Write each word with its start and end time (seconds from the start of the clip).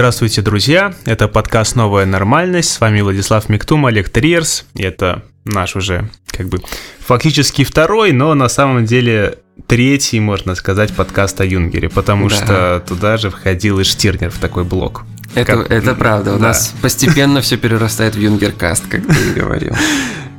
Здравствуйте, 0.00 0.40
друзья! 0.40 0.94
Это 1.04 1.28
подкаст 1.28 1.76
«Новая 1.76 2.06
нормальность». 2.06 2.70
С 2.70 2.80
вами 2.80 3.02
Владислав 3.02 3.50
Миктум, 3.50 3.84
Олег 3.84 4.08
Триерс. 4.08 4.64
Это 4.74 5.24
наш 5.44 5.76
уже, 5.76 6.08
как 6.26 6.48
бы, 6.48 6.58
фактически 7.00 7.64
второй, 7.64 8.12
но 8.12 8.32
на 8.32 8.48
самом 8.48 8.86
деле 8.86 9.40
третий, 9.66 10.18
можно 10.18 10.54
сказать, 10.54 10.96
подкаст 10.96 11.38
о 11.42 11.44
Юнгере, 11.44 11.90
потому 11.90 12.30
да. 12.30 12.34
что 12.34 12.82
туда 12.88 13.18
же 13.18 13.28
входил 13.28 13.78
и 13.78 13.84
Штирнер 13.84 14.30
в 14.30 14.38
такой 14.38 14.64
блок. 14.64 15.04
Это, 15.34 15.58
как... 15.58 15.70
это 15.70 15.94
правда, 15.94 16.32
у 16.34 16.38
да. 16.38 16.46
нас 16.46 16.72
постепенно 16.80 17.42
все 17.42 17.58
перерастает 17.58 18.14
в 18.14 18.18
Юнгеркаст, 18.18 18.86
как 18.88 19.06
ты 19.06 19.30
и 19.32 19.32
говорил. 19.34 19.76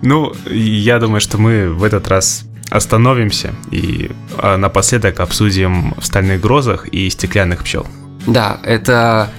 Ну, 0.02 0.34
я 0.50 0.98
думаю, 0.98 1.22
что 1.22 1.38
мы 1.38 1.70
в 1.70 1.84
этот 1.84 2.08
раз 2.08 2.46
остановимся 2.72 3.54
и 3.70 4.10
а, 4.40 4.58
напоследок 4.58 5.20
обсудим 5.20 5.94
в 6.00 6.04
«Стальных 6.04 6.42
грозах» 6.42 6.88
и 6.88 7.08
«Стеклянных 7.12 7.64
пчел». 7.64 7.86
Да, 8.26 8.60
это 8.64 9.30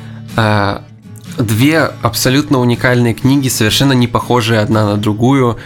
две 1.39 1.91
абсолютно 2.03 2.59
уникальные 2.61 3.15
книги, 3.15 3.49
совершенно 3.49 3.93
не 3.93 4.07
похожие 4.07 4.61
одна 4.61 4.87
на 4.87 4.97
другую. 4.97 5.59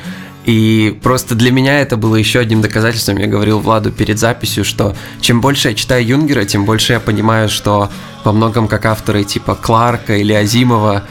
И 0.45 0.97
просто 1.03 1.35
для 1.35 1.51
меня 1.51 1.81
это 1.81 1.97
было 1.97 2.15
еще 2.15 2.39
одним 2.39 2.63
доказательством. 2.63 3.17
Я 3.19 3.27
говорил 3.27 3.59
Владу 3.59 3.91
перед 3.91 4.19
записью, 4.19 4.65
что 4.65 4.95
чем 5.21 5.41
больше 5.41 5.71
я 5.71 5.75
читаю 5.75 6.07
Юнгера, 6.07 6.45
тем 6.45 6.65
больше 6.65 6.93
я 6.93 7.01
понимаю, 7.01 7.49
что 7.49 7.91
во 8.23 8.33
многом 8.33 8.69
как 8.69 8.87
авторы 8.87 9.25
типа 9.25 9.57
Кларка 9.57 10.17
или 10.17 10.33
Азимова 10.33 11.05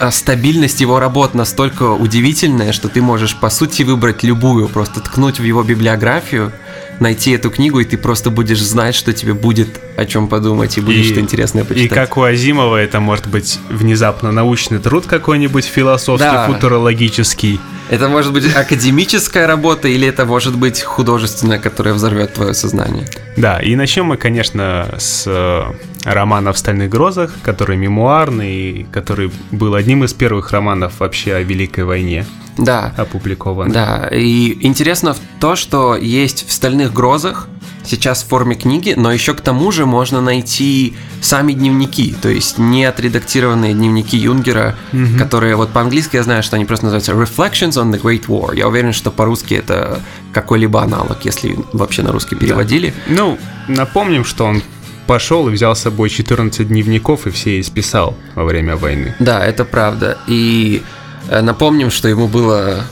а 0.00 0.12
стабильность 0.12 0.80
его 0.80 1.00
работ 1.00 1.34
настолько 1.34 1.90
удивительная, 1.90 2.70
что 2.70 2.88
ты 2.88 3.02
можешь 3.02 3.34
по 3.34 3.50
сути 3.50 3.82
выбрать 3.82 4.22
любую, 4.22 4.68
просто 4.68 5.00
ткнуть 5.00 5.40
в 5.40 5.42
его 5.42 5.64
библиографию– 5.64 6.52
найти 7.00 7.32
эту 7.32 7.50
книгу, 7.50 7.80
и 7.80 7.84
ты 7.84 7.96
просто 7.96 8.30
будешь 8.30 8.60
знать, 8.60 8.94
что 8.94 9.12
тебе 9.12 9.34
будет 9.34 9.68
о 9.96 10.04
чем 10.04 10.28
подумать, 10.28 10.76
и 10.78 10.80
будет 10.80 11.04
что 11.04 11.20
интересное 11.20 11.64
почитать. 11.64 11.90
И 11.90 11.94
как 11.94 12.16
у 12.16 12.22
Азимова, 12.22 12.76
это 12.76 13.00
может 13.00 13.26
быть 13.26 13.58
внезапно 13.68 14.32
научный 14.32 14.78
труд 14.78 15.06
какой-нибудь, 15.06 15.64
философский, 15.64 16.30
да. 16.30 16.46
футурологический. 16.46 17.60
Это 17.90 18.08
может 18.08 18.32
быть 18.32 18.54
академическая 18.54 19.46
работа, 19.46 19.88
или 19.88 20.06
это 20.06 20.26
может 20.26 20.56
быть 20.56 20.82
художественная, 20.82 21.58
которая 21.58 21.94
взорвет 21.94 22.34
твое 22.34 22.54
сознание. 22.54 23.06
Да, 23.36 23.60
и 23.60 23.76
начнем 23.76 24.06
мы, 24.06 24.16
конечно, 24.16 24.94
с 24.98 25.24
э, 25.26 25.62
романа 26.04 26.52
«В 26.52 26.58
стальных 26.58 26.90
грозах», 26.90 27.32
который 27.42 27.76
мемуарный, 27.76 28.86
который 28.92 29.30
был 29.50 29.74
одним 29.74 30.04
из 30.04 30.12
первых 30.12 30.50
романов 30.50 31.00
вообще 31.00 31.34
о 31.34 31.42
Великой 31.42 31.84
войне 31.84 32.26
да. 32.58 32.92
опубликован. 32.96 33.72
Да, 33.72 34.08
и 34.12 34.66
интересно 34.66 35.16
то, 35.40 35.56
что 35.56 35.96
есть 35.96 36.46
в 36.46 36.52
«Стальных 36.52 36.92
грозах» 36.92 37.48
сейчас 37.88 38.22
в 38.22 38.28
форме 38.28 38.54
книги, 38.54 38.94
но 38.96 39.12
еще 39.12 39.34
к 39.34 39.40
тому 39.40 39.70
же 39.72 39.86
можно 39.86 40.20
найти 40.20 40.94
сами 41.20 41.52
дневники, 41.52 42.14
то 42.20 42.28
есть 42.28 42.58
не 42.58 42.84
отредактированные 42.84 43.74
дневники 43.74 44.16
Юнгера, 44.16 44.76
mm-hmm. 44.92 45.18
которые 45.18 45.56
вот 45.56 45.70
по-английски 45.70 46.16
я 46.16 46.22
знаю, 46.22 46.42
что 46.42 46.56
они 46.56 46.64
просто 46.64 46.86
называются 46.86 47.12
Reflections 47.12 47.72
on 47.72 47.90
the 47.92 48.00
Great 48.00 48.26
War. 48.26 48.56
Я 48.56 48.68
уверен, 48.68 48.92
что 48.92 49.10
по-русски 49.10 49.54
это 49.54 50.00
какой-либо 50.32 50.82
аналог, 50.82 51.24
если 51.24 51.56
вообще 51.72 52.02
на 52.02 52.12
русский 52.12 52.36
переводили. 52.36 52.94
Да. 53.06 53.14
Ну, 53.14 53.38
напомним, 53.68 54.24
что 54.24 54.44
он 54.44 54.62
пошел 55.06 55.48
и 55.48 55.52
взял 55.52 55.74
с 55.74 55.80
собой 55.80 56.10
14 56.10 56.68
дневников 56.68 57.26
и 57.26 57.30
все 57.30 57.60
исписал 57.60 58.14
во 58.34 58.44
время 58.44 58.76
войны. 58.76 59.14
Да, 59.18 59.44
это 59.44 59.64
правда. 59.64 60.18
И 60.26 60.82
Э, 61.28 61.42
напомним, 61.42 61.90
что 61.90 62.08
ему 62.08 62.26
было 62.26 62.84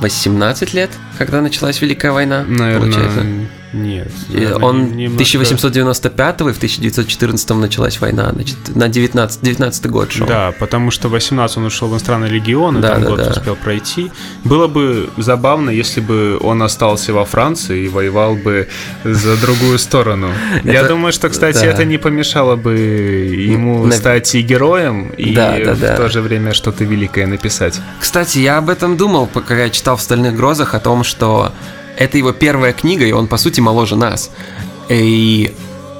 18 0.00 0.74
лет, 0.74 0.90
когда 1.18 1.40
началась 1.40 1.80
Великая 1.80 2.12
война. 2.12 2.44
Наверное, 2.46 2.80
получается. 2.80 3.26
Нет. 3.74 4.08
Он 4.62 4.96
немножко... 4.96 5.38
1895 5.38 6.40
и 6.40 6.44
в 6.44 6.56
1914 6.56 7.50
началась 7.50 8.00
война, 8.00 8.30
значит, 8.32 8.56
на 8.74 8.88
19, 8.88 9.42
19 9.42 9.86
год 9.86 10.12
шел. 10.12 10.26
Да, 10.26 10.52
потому 10.58 10.90
что 10.90 11.08
в 11.08 11.12
18 11.12 11.56
он 11.58 11.64
ушел 11.64 11.88
в 11.88 11.92
иностранный 11.92 12.28
легион, 12.28 12.78
и 12.78 12.80
да, 12.80 12.94
там 12.94 13.02
да, 13.02 13.08
год 13.08 13.18
да. 13.18 13.30
успел 13.30 13.56
пройти. 13.56 14.12
Было 14.44 14.68
бы 14.68 15.10
забавно, 15.16 15.70
если 15.70 16.00
бы 16.00 16.38
он 16.40 16.62
остался 16.62 17.12
во 17.12 17.24
Франции 17.24 17.84
и 17.86 17.88
воевал 17.88 18.36
бы 18.36 18.68
за 19.04 19.36
другую 19.36 19.78
сторону. 19.78 20.30
Я 20.64 20.84
думаю, 20.84 21.12
что, 21.12 21.28
кстати, 21.28 21.64
это 21.64 21.84
не 21.84 21.98
помешало 21.98 22.56
бы 22.56 22.74
ему 22.74 23.90
стать 23.90 24.34
и 24.34 24.42
героем, 24.42 25.08
и 25.16 25.34
в 25.34 25.96
то 25.96 26.08
же 26.08 26.20
время 26.20 26.52
что-то 26.52 26.84
великое 26.84 27.26
написать. 27.26 27.80
Кстати, 28.00 28.38
я 28.38 28.58
об 28.58 28.68
этом 28.68 28.96
думал, 28.96 29.26
пока 29.26 29.56
я 29.56 29.70
читал 29.70 29.96
в 29.96 30.02
«Стальных 30.02 30.36
грозах» 30.36 30.74
о 30.74 30.80
том, 30.80 31.04
что 31.04 31.52
это 31.96 32.18
его 32.18 32.32
первая 32.32 32.72
книга, 32.72 33.04
и 33.04 33.12
он, 33.12 33.26
по 33.26 33.36
сути, 33.36 33.60
моложе 33.60 33.96
нас. 33.96 34.30
И 34.88 35.52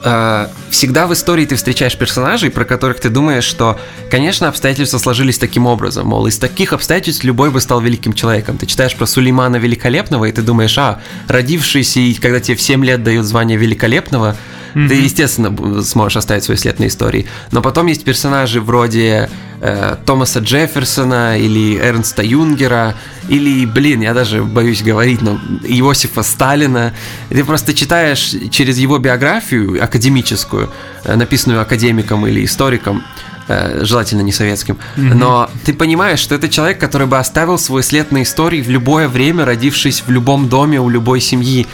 э, 0.04 0.46
всегда 0.70 1.06
в 1.06 1.12
истории 1.12 1.46
ты 1.46 1.56
встречаешь 1.56 1.96
персонажей, 1.96 2.50
про 2.50 2.64
которых 2.64 3.00
ты 3.00 3.08
думаешь, 3.08 3.44
что, 3.44 3.78
конечно, 4.10 4.48
обстоятельства 4.48 4.98
сложились 4.98 5.38
таким 5.38 5.66
образом. 5.66 6.08
Мол, 6.08 6.26
из 6.26 6.38
таких 6.38 6.72
обстоятельств 6.72 7.24
любой 7.24 7.50
бы 7.50 7.60
стал 7.60 7.80
великим 7.80 8.12
человеком. 8.12 8.58
Ты 8.58 8.66
читаешь 8.66 8.94
про 8.94 9.06
Сулеймана 9.06 9.56
Великолепного, 9.56 10.26
и 10.26 10.32
ты 10.32 10.42
думаешь, 10.42 10.76
а, 10.78 11.00
родившийся, 11.28 12.00
и 12.00 12.14
когда 12.14 12.40
тебе 12.40 12.56
в 12.56 12.62
7 12.62 12.84
лет 12.84 13.02
дают 13.02 13.24
звание 13.24 13.56
Великолепного, 13.56 14.36
mm-hmm. 14.74 14.88
ты, 14.88 14.94
естественно, 14.94 15.82
сможешь 15.82 16.16
оставить 16.16 16.44
свой 16.44 16.58
след 16.58 16.78
на 16.78 16.86
истории. 16.86 17.26
Но 17.52 17.62
потом 17.62 17.86
есть 17.86 18.04
персонажи 18.04 18.60
вроде 18.60 19.30
э, 19.60 19.96
Томаса 20.04 20.40
Джефферсона 20.40 21.38
или 21.38 21.78
Эрнста 21.78 22.22
Юнгера, 22.22 22.94
или, 23.28 23.66
блин, 23.66 24.02
я 24.02 24.14
даже 24.14 24.42
боюсь 24.42 24.82
говорить, 24.82 25.22
но 25.22 25.38
Иосифа 25.62 26.22
Сталина. 26.22 26.94
Ты 27.28 27.44
просто 27.44 27.74
читаешь 27.74 28.34
через 28.50 28.78
его 28.78 28.98
биографию 28.98 29.82
академическую, 29.82 30.70
э, 31.04 31.16
написанную 31.16 31.60
академиком 31.60 32.26
или 32.26 32.44
историком, 32.44 33.02
э, 33.48 33.84
желательно 33.84 34.22
не 34.22 34.32
советским, 34.32 34.76
mm-hmm. 34.96 35.14
но 35.14 35.50
ты 35.64 35.72
понимаешь, 35.72 36.18
что 36.18 36.34
это 36.34 36.48
человек, 36.48 36.78
который 36.78 37.06
бы 37.06 37.18
оставил 37.18 37.58
свой 37.58 37.82
след 37.82 38.12
на 38.12 38.22
истории 38.22 38.62
в 38.62 38.70
любое 38.70 39.08
время, 39.08 39.44
родившись 39.44 40.02
в 40.06 40.10
любом 40.10 40.48
доме 40.48 40.80
у 40.80 40.88
любой 40.88 41.20
семьи 41.20 41.66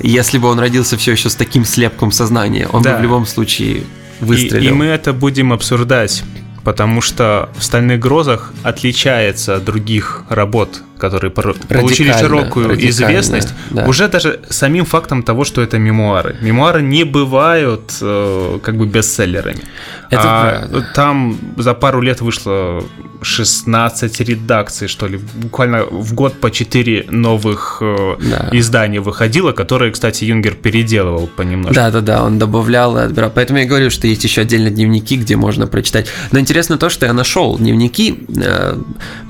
если 0.00 0.38
бы 0.38 0.48
он 0.48 0.58
родился 0.58 0.96
все 0.96 1.12
еще 1.12 1.28
с 1.28 1.34
таким 1.34 1.64
слепком 1.64 2.12
сознания, 2.12 2.68
он 2.68 2.82
да. 2.82 2.92
бы 2.92 3.00
в 3.00 3.02
любом 3.02 3.26
случае 3.26 3.82
выстрелил. 4.20 4.62
И, 4.62 4.68
и 4.68 4.72
мы 4.72 4.86
это 4.86 5.12
будем 5.12 5.52
обсуждать, 5.52 6.22
потому 6.68 7.00
что 7.00 7.48
в 7.56 7.64
«Стальных 7.64 7.98
грозах» 7.98 8.52
отличается 8.62 9.56
от 9.56 9.64
других 9.64 10.24
работ 10.28 10.82
которые 10.98 11.30
получили 11.30 12.12
широкую 12.12 12.88
известность, 12.88 13.54
да. 13.70 13.86
уже 13.86 14.08
даже 14.08 14.40
самим 14.50 14.84
фактом 14.84 15.22
того, 15.22 15.44
что 15.44 15.62
это 15.62 15.78
мемуары. 15.78 16.36
Мемуары 16.40 16.82
не 16.82 17.04
бывают 17.04 17.96
э, 18.00 18.58
как 18.62 18.76
бы 18.76 18.86
бестселлерами. 18.86 19.62
Это 20.10 20.22
а 20.24 20.58
правда. 20.60 20.86
Там 20.94 21.38
за 21.56 21.74
пару 21.74 22.00
лет 22.00 22.20
вышло 22.20 22.82
16 23.22 24.20
редакций, 24.20 24.88
что 24.88 25.06
ли. 25.06 25.20
Буквально 25.34 25.84
в 25.84 26.14
год 26.14 26.40
по 26.40 26.50
4 26.50 27.06
новых 27.10 27.78
э, 27.80 28.16
да. 28.20 28.48
издания 28.52 29.00
выходило, 29.00 29.52
которые, 29.52 29.92
кстати, 29.92 30.24
Юнгер 30.24 30.54
переделывал 30.54 31.26
понемножку. 31.26 31.74
Да-да-да, 31.74 32.24
он 32.24 32.38
добавлял 32.38 32.96
и 32.96 33.00
отбирал. 33.02 33.30
Поэтому 33.34 33.58
я 33.58 33.66
говорю, 33.66 33.90
что 33.90 34.06
есть 34.06 34.24
еще 34.24 34.42
отдельно 34.42 34.70
дневники, 34.70 35.16
где 35.16 35.36
можно 35.36 35.66
прочитать. 35.66 36.06
Но 36.32 36.38
интересно 36.38 36.78
то, 36.78 36.88
что 36.88 37.06
я 37.06 37.12
нашел 37.12 37.58
дневники. 37.58 38.26
Э, 38.36 38.76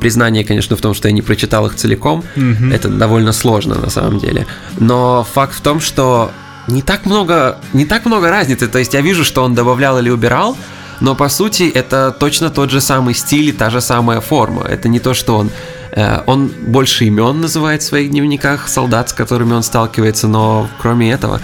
признание, 0.01 0.45
конечно, 0.45 0.77
в 0.77 0.81
том, 0.81 0.95
что 0.95 1.09
я 1.09 1.13
не 1.13 1.23
прочитал 1.23 1.58
прочитал 1.59 1.67
их 1.67 1.75
целиком. 1.75 2.25
Mm-hmm. 2.37 2.75
Это 2.75 2.89
довольно 2.89 3.33
сложно 3.33 3.75
на 3.75 3.91
самом 3.91 4.19
деле. 4.19 4.47
Но 4.81 5.25
факт 5.35 5.55
в 5.55 5.61
том, 5.61 5.81
что 5.81 6.31
не 6.69 6.83
так 6.83 7.07
много, 7.07 7.57
не 7.73 7.85
так 7.85 8.07
много 8.07 8.31
разницы. 8.31 8.69
То 8.69 8.79
есть 8.79 8.95
я 8.95 9.03
вижу, 9.03 9.25
что 9.25 9.45
он 9.45 9.55
добавлял 9.55 9.99
или 9.99 10.11
убирал, 10.11 10.57
но 11.01 11.15
по 11.15 11.29
сути 11.29 11.73
это 11.75 12.11
точно 12.11 12.51
тот 12.51 12.71
же 12.71 12.81
самый 12.81 13.15
стиль 13.15 13.49
и 13.49 13.53
та 13.53 13.71
же 13.71 13.81
самая 13.81 14.21
форма. 14.21 14.63
Это 14.63 14.89
не 14.89 15.01
то, 15.01 15.15
что 15.15 15.39
он 15.39 15.51
э, 15.97 16.23
он 16.27 16.51
больше 16.67 17.05
имен 17.05 17.41
называет 17.41 17.83
в 17.83 17.85
своих 17.85 18.11
дневниках 18.11 18.69
солдат, 18.69 19.09
с 19.09 19.13
которыми 19.13 19.55
он 19.55 19.63
сталкивается, 19.63 20.29
но 20.29 20.69
кроме 20.83 21.13
этого. 21.13 21.41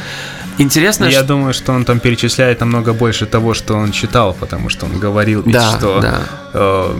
Интересно, 0.58 1.06
Я 1.06 1.18
что... 1.18 1.24
думаю, 1.24 1.52
что 1.52 1.72
он 1.72 1.84
там 1.84 1.98
перечисляет 1.98 2.60
намного 2.60 2.92
больше 2.92 3.26
того, 3.26 3.54
что 3.54 3.74
он 3.74 3.92
читал, 3.92 4.36
потому 4.40 4.70
что 4.70 4.86
он 4.86 5.00
говорил, 5.00 5.42
ведь, 5.42 5.54
да, 5.54 5.76
что 5.78 6.00
да. 6.00 6.20
Э, 6.52 6.94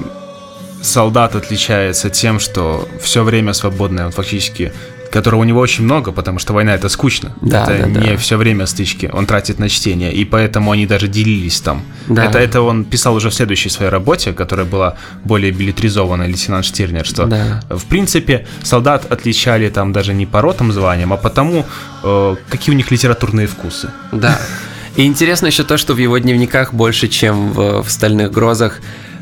солдат 0.85 1.35
отличается 1.35 2.11
тем, 2.11 2.39
что 2.41 2.89
все 3.01 3.23
время 3.25 3.53
свободное, 3.53 4.07
он 4.07 4.13
фактически 4.13 4.73
которого 5.11 5.43
у 5.43 5.45
него 5.45 5.61
очень 5.61 5.85
много, 5.85 6.11
потому 6.11 6.41
что 6.41 6.55
война 6.55 6.75
это 6.75 6.89
скучно. 6.89 7.37
Да, 7.41 7.63
это 7.63 7.87
да, 7.87 8.01
не 8.01 8.09
да. 8.09 8.17
все 8.17 8.37
время 8.37 8.67
стычки, 8.67 9.09
он 9.13 9.27
тратит 9.27 9.61
на 9.61 9.69
чтение, 9.69 10.13
и 10.13 10.25
поэтому 10.25 10.73
они 10.73 10.87
даже 10.87 11.07
делились 11.07 11.61
там. 11.61 11.83
Да. 12.09 12.25
Это, 12.25 12.39
это 12.41 12.63
он 12.63 12.85
писал 12.85 13.15
уже 13.15 13.29
в 13.31 13.33
следующей 13.33 13.71
своей 13.71 13.93
работе, 13.93 14.33
которая 14.33 14.67
была 14.67 14.97
более 15.23 15.53
билетризованная, 15.53 16.27
лейтенант 16.27 16.65
Штирнер, 16.65 17.07
что 17.07 17.27
да. 17.27 17.63
в 17.71 17.85
принципе 17.85 18.47
солдат 18.65 19.13
отличали 19.13 19.71
там 19.71 19.93
даже 19.93 20.15
не 20.15 20.27
по 20.27 20.41
ротам 20.41 20.73
званиям, 20.73 21.13
а 21.13 21.17
потому, 21.17 21.65
э, 22.03 22.37
какие 22.49 22.75
у 22.75 22.77
них 22.77 22.91
литературные 22.91 23.47
вкусы. 23.47 23.91
Да. 24.11 24.41
И 24.97 25.07
интересно 25.07 25.47
еще 25.47 25.63
то, 25.63 25.79
что 25.79 25.95
в 25.95 25.99
его 25.99 26.19
дневниках 26.19 26.75
больше, 26.75 27.07
чем 27.07 27.53
в, 27.53 27.83
в 27.85 27.89
«Стальных 27.89 28.33
грозах», 28.33 28.81
Э, 28.81 29.14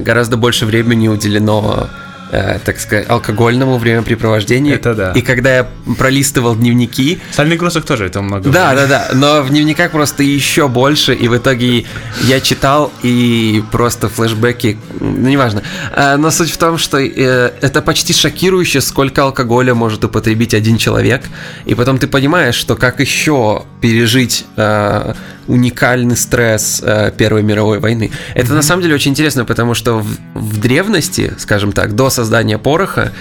гораздо 0.00 0.36
больше 0.36 0.66
времени 0.66 1.08
уделено 1.08 1.88
э, 2.30 2.58
так 2.64 2.78
сказать, 2.78 3.08
алкогольному 3.08 3.78
времяпрепровождению. 3.78 4.74
Это 4.74 4.94
да. 4.94 5.12
И 5.12 5.22
когда 5.22 5.56
я 5.56 5.68
пролистывал 5.98 6.56
дневники... 6.56 7.20
Стальный 7.32 7.56
грузок 7.56 7.84
тоже 7.84 8.06
это 8.06 8.22
много. 8.22 8.50
Да, 8.50 8.74
да, 8.74 8.86
да. 8.86 9.08
Но 9.14 9.42
в 9.42 9.50
дневниках 9.50 9.90
просто 9.90 10.22
еще 10.22 10.68
больше, 10.68 11.14
и 11.14 11.28
в 11.28 11.36
итоге 11.36 11.84
я 12.22 12.40
читал, 12.40 12.92
и 13.02 13.62
просто 13.72 14.08
флешбеки, 14.08 14.78
ну, 15.00 15.28
неважно. 15.28 15.62
А, 15.94 16.16
но 16.16 16.30
суть 16.30 16.50
в 16.50 16.56
том, 16.58 16.78
что 16.78 16.98
э, 16.98 17.52
это 17.60 17.82
почти 17.82 18.12
шокирующе, 18.12 18.80
сколько 18.80 19.22
алкоголя 19.22 19.74
может 19.74 20.04
употребить 20.04 20.54
один 20.54 20.78
человек, 20.78 21.22
и 21.64 21.74
потом 21.74 21.98
ты 21.98 22.06
понимаешь, 22.06 22.54
что 22.54 22.76
как 22.76 23.00
еще 23.00 23.64
пережить 23.80 24.44
э, 24.56 25.14
уникальный 25.48 26.16
стресс 26.16 26.80
э, 26.84 27.12
Первой 27.16 27.42
мировой 27.42 27.80
войны. 27.80 28.10
Это 28.34 28.48
mm-hmm. 28.48 28.54
на 28.54 28.62
самом 28.62 28.82
деле 28.82 28.94
очень 28.94 29.10
интересно, 29.10 29.44
потому 29.44 29.74
что 29.74 29.98
в, 29.98 30.06
в 30.34 30.60
древности, 30.60 31.32
скажем 31.38 31.72
так, 31.72 31.94
до 31.96 32.10
создания 32.10 32.58
пороха, 32.58 33.12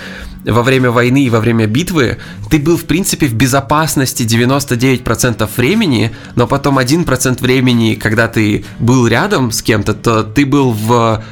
во 0.45 0.63
время 0.63 0.91
войны 0.91 1.23
и 1.25 1.29
во 1.29 1.39
время 1.39 1.67
битвы 1.67 2.17
ты 2.49 2.59
был, 2.59 2.77
в 2.77 2.85
принципе, 2.85 3.27
в 3.27 3.33
безопасности 3.33 4.23
99% 4.23 5.49
времени, 5.57 6.11
но 6.35 6.47
потом 6.47 6.79
1% 6.79 7.41
времени, 7.41 7.95
когда 7.95 8.27
ты 8.27 8.63
был 8.79 9.07
рядом 9.07 9.51
с 9.51 9.61
кем-то, 9.61 9.93
то 9.93 10.23
ты 10.23 10.45
был 10.45 10.71
в 10.71 11.23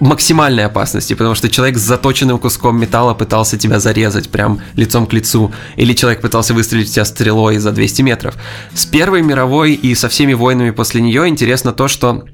максимальной 0.00 0.66
опасности, 0.66 1.14
потому 1.14 1.34
что 1.34 1.48
человек 1.48 1.78
с 1.78 1.82
заточенным 1.82 2.38
куском 2.38 2.78
металла 2.80 3.14
пытался 3.14 3.58
тебя 3.58 3.80
зарезать 3.80 4.30
прям 4.30 4.60
лицом 4.76 5.06
к 5.06 5.12
лицу, 5.12 5.52
или 5.76 5.92
человек 5.94 6.20
пытался 6.20 6.54
выстрелить 6.54 6.88
в 6.88 6.92
тебя 6.92 7.04
стрелой 7.04 7.58
за 7.58 7.72
200 7.72 8.02
метров. 8.02 8.34
С 8.74 8.86
Первой 8.86 9.22
мировой 9.22 9.74
и 9.74 9.94
со 9.94 10.08
всеми 10.08 10.34
войнами 10.34 10.70
после 10.70 11.00
нее 11.00 11.28
интересно 11.28 11.72
то, 11.72 11.88
что 11.88 12.24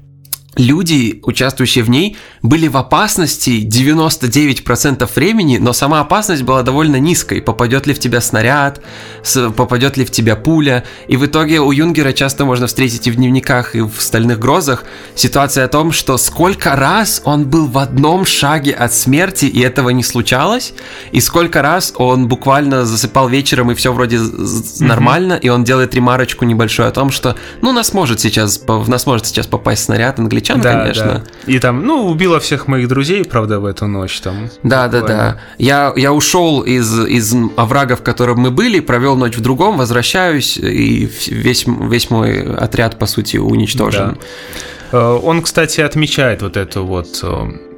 люди, 0.57 1.21
участвующие 1.23 1.83
в 1.83 1.89
ней, 1.89 2.17
были 2.41 2.67
в 2.67 2.75
опасности 2.75 3.65
99% 3.65 5.09
времени, 5.15 5.57
но 5.57 5.71
сама 5.71 6.01
опасность 6.01 6.43
была 6.43 6.61
довольно 6.61 6.97
низкой. 6.97 7.41
Попадет 7.41 7.87
ли 7.87 7.93
в 7.93 7.99
тебя 7.99 8.19
снаряд, 8.19 8.81
попадет 9.55 9.95
ли 9.95 10.03
в 10.03 10.11
тебя 10.11 10.35
пуля. 10.35 10.83
И 11.07 11.15
в 11.15 11.25
итоге 11.25 11.61
у 11.61 11.71
Юнгера 11.71 12.11
часто 12.11 12.43
можно 12.43 12.67
встретить 12.67 13.07
и 13.07 13.11
в 13.11 13.15
дневниках, 13.15 13.75
и 13.75 13.81
в 13.81 13.93
«Стальных 13.99 14.39
грозах» 14.39 14.83
ситуация 15.15 15.65
о 15.65 15.67
том, 15.69 15.91
что 15.93 16.17
сколько 16.17 16.75
раз 16.75 17.21
он 17.23 17.45
был 17.45 17.67
в 17.67 17.77
одном 17.77 18.25
шаге 18.25 18.73
от 18.73 18.93
смерти, 18.93 19.45
и 19.45 19.61
этого 19.61 19.89
не 19.89 20.03
случалось, 20.03 20.73
и 21.13 21.21
сколько 21.21 21.61
раз 21.61 21.93
он 21.95 22.27
буквально 22.27 22.85
засыпал 22.85 23.29
вечером, 23.29 23.71
и 23.71 23.75
все 23.75 23.93
вроде 23.93 24.19
нормально, 24.79 25.33
mm-hmm. 25.33 25.41
и 25.41 25.49
он 25.49 25.63
делает 25.63 25.95
ремарочку 25.95 26.43
небольшую 26.43 26.89
о 26.89 26.91
том, 26.91 27.11
что 27.11 27.37
ну 27.61 27.71
нас 27.71 27.93
может 27.93 28.19
сейчас, 28.19 28.61
в 28.67 28.89
нас 28.89 29.05
может 29.05 29.25
сейчас 29.25 29.47
попасть 29.47 29.85
снаряд 29.85 30.19
англичан, 30.19 30.40
англичан, 30.49 30.61
да, 30.61 30.81
конечно. 30.81 31.23
Да. 31.45 31.51
И 31.51 31.59
там, 31.59 31.85
ну, 31.85 32.07
убила 32.07 32.39
всех 32.39 32.67
моих 32.67 32.87
друзей, 32.87 33.23
правда, 33.23 33.59
в 33.59 33.65
эту 33.65 33.87
ночь 33.87 34.19
там. 34.21 34.49
Да, 34.63 34.85
буквально. 34.85 35.07
да, 35.07 35.15
да. 35.15 35.37
Я, 35.57 35.93
я 35.95 36.13
ушел 36.13 36.61
из, 36.61 36.99
из 37.05 37.35
оврага, 37.55 37.95
в 37.95 38.03
котором 38.03 38.39
мы 38.39 38.51
были, 38.51 38.79
провел 38.79 39.15
ночь 39.15 39.35
в 39.35 39.41
другом, 39.41 39.77
возвращаюсь, 39.77 40.57
и 40.57 41.09
весь, 41.27 41.65
весь 41.67 42.09
мой 42.09 42.55
отряд, 42.55 42.97
по 42.99 43.05
сути, 43.05 43.37
уничтожен. 43.37 44.17
Да. 44.91 44.97
Э, 44.97 45.19
он, 45.23 45.41
кстати, 45.41 45.81
отмечает 45.81 46.41
вот 46.41 46.57
эту 46.57 46.85
вот 46.85 47.19
э, 47.23 47.70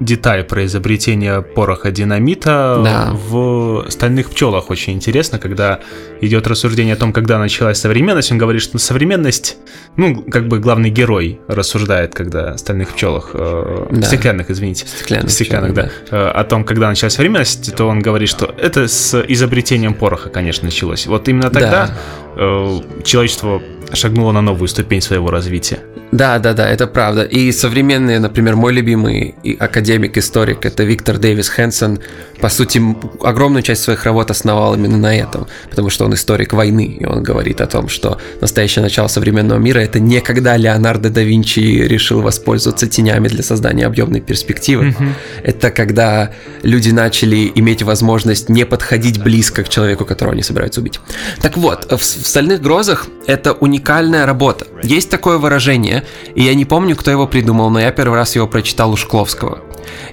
деталь 0.00 0.44
про 0.44 0.64
изобретение 0.66 1.42
пороха 1.42 1.90
динамита 1.90 2.80
да. 2.84 3.10
в 3.12 3.86
«Стальных 3.88 4.30
пчелах» 4.30 4.70
очень 4.70 4.92
интересно, 4.92 5.38
когда 5.38 5.80
идет 6.20 6.46
рассуждение 6.46 6.94
о 6.94 6.96
том, 6.96 7.12
когда 7.12 7.38
началась 7.38 7.78
современность, 7.78 8.30
он 8.30 8.38
говорит, 8.38 8.62
что 8.62 8.78
современность, 8.78 9.56
ну, 9.96 10.22
как 10.22 10.48
бы 10.48 10.58
главный 10.58 10.90
герой 10.90 11.40
рассуждает, 11.48 12.14
когда 12.14 12.56
«Стальных 12.58 12.90
пчелах», 12.90 13.30
э, 13.32 13.86
да. 13.90 14.02
стеклянных, 14.02 14.50
извините, 14.50 14.86
стеклянных, 14.86 15.30
стеклянных 15.30 15.74
да, 15.74 15.90
да, 16.10 16.16
э, 16.16 16.28
о 16.30 16.44
том, 16.44 16.64
когда 16.64 16.88
началась 16.88 17.14
современность, 17.14 17.74
то 17.74 17.86
он 17.86 18.00
говорит, 18.00 18.28
что 18.28 18.54
это 18.58 18.88
с 18.88 19.18
изобретением 19.28 19.94
пороха, 19.94 20.28
конечно, 20.28 20.66
началось. 20.66 21.06
Вот 21.06 21.28
именно 21.28 21.50
тогда 21.50 21.86
да. 21.86 21.96
э, 22.36 22.80
человечество 23.04 23.62
шагнуло 23.92 24.32
на 24.32 24.40
новую 24.40 24.68
ступень 24.68 25.00
своего 25.00 25.30
развития. 25.30 25.78
Да, 26.12 26.38
да, 26.38 26.52
да, 26.52 26.68
это 26.68 26.86
правда. 26.86 27.22
И 27.24 27.50
современные, 27.52 28.20
например, 28.20 28.54
мой 28.56 28.72
любимый 28.72 29.34
академик-историк, 29.58 30.64
это 30.64 30.84
Виктор 30.84 31.18
Дэвис 31.18 31.48
Хэнсон, 31.48 31.98
по 32.40 32.48
сути, 32.48 32.80
огромную 33.22 33.62
часть 33.62 33.82
своих 33.82 34.04
работ 34.04 34.30
основал 34.30 34.74
именно 34.74 34.96
на 34.96 35.16
этом, 35.16 35.48
потому 35.68 35.90
что 35.90 36.04
он 36.04 36.14
историк 36.14 36.52
войны, 36.52 36.96
и 37.00 37.04
он 37.04 37.22
говорит 37.22 37.60
о 37.60 37.66
том, 37.66 37.88
что 37.88 38.18
настоящее 38.40 38.82
начало 38.82 39.08
современного 39.08 39.58
мира– 39.58 39.78
это 39.80 39.98
не 39.98 40.20
когда 40.20 40.56
Леонардо 40.56 41.10
да 41.10 41.22
Винчи 41.22 41.58
решил 41.58 42.20
воспользоваться 42.22 42.86
тенями 42.86 43.28
для 43.28 43.42
создания 43.42 43.86
объемной 43.86 44.20
перспективы, 44.20 44.90
mm-hmm. 44.90 45.12
это 45.42 45.70
когда 45.70 46.32
люди 46.62 46.90
начали 46.90 47.50
иметь 47.56 47.82
возможность 47.82 48.48
не 48.48 48.64
подходить 48.64 49.22
близко 49.22 49.64
к 49.64 49.68
человеку, 49.68 50.04
которого 50.04 50.34
они 50.34 50.42
собираются 50.42 50.80
убить. 50.80 51.00
Так 51.42 51.56
вот, 51.56 51.90
в, 51.90 51.98
в 51.98 52.04
«Стальных 52.04 52.62
грозах» 52.62 53.08
это 53.26 53.52
уникальная 53.76 54.24
работа. 54.24 54.66
Есть 54.82 55.10
такое 55.10 55.36
выражение, 55.36 56.04
и 56.34 56.42
я 56.42 56.54
не 56.54 56.64
помню, 56.64 56.96
кто 56.96 57.10
его 57.10 57.26
придумал, 57.26 57.70
но 57.70 57.78
я 57.78 57.92
первый 57.92 58.16
раз 58.16 58.34
его 58.34 58.46
прочитал 58.46 58.92
у 58.92 58.96
Шкловского. 58.96 59.58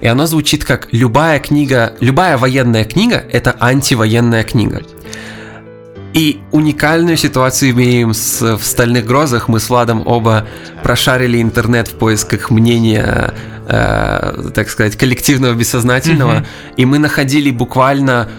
И 0.01 0.07
оно 0.07 0.25
звучит 0.25 0.65
как 0.65 0.89
«любая 0.91 1.39
книга, 1.39 1.93
любая 2.01 2.37
военная 2.37 2.83
книга– 2.83 3.23
это 3.31 3.55
антивоенная 3.59 4.43
книга». 4.43 4.81
И 6.13 6.41
уникальную 6.51 7.17
ситуацию 7.17 7.71
имеем 7.71 8.13
с, 8.13 8.41
в 8.41 8.63
«Стальных 8.63 9.05
грозах». 9.05 9.47
Мы 9.47 9.59
с 9.59 9.69
Владом 9.69 10.03
оба 10.05 10.45
прошарили 10.83 11.41
интернет 11.41 11.87
в 11.87 11.93
поисках 11.93 12.51
мнения, 12.51 13.33
э, 13.67 14.51
так 14.53 14.69
сказать, 14.69 14.95
коллективного 14.95 15.53
бессознательного, 15.53 16.33
mm-hmm. 16.33 16.75
и 16.77 16.85
мы 16.85 16.99
находили 16.99 17.49
буквально 17.49 18.29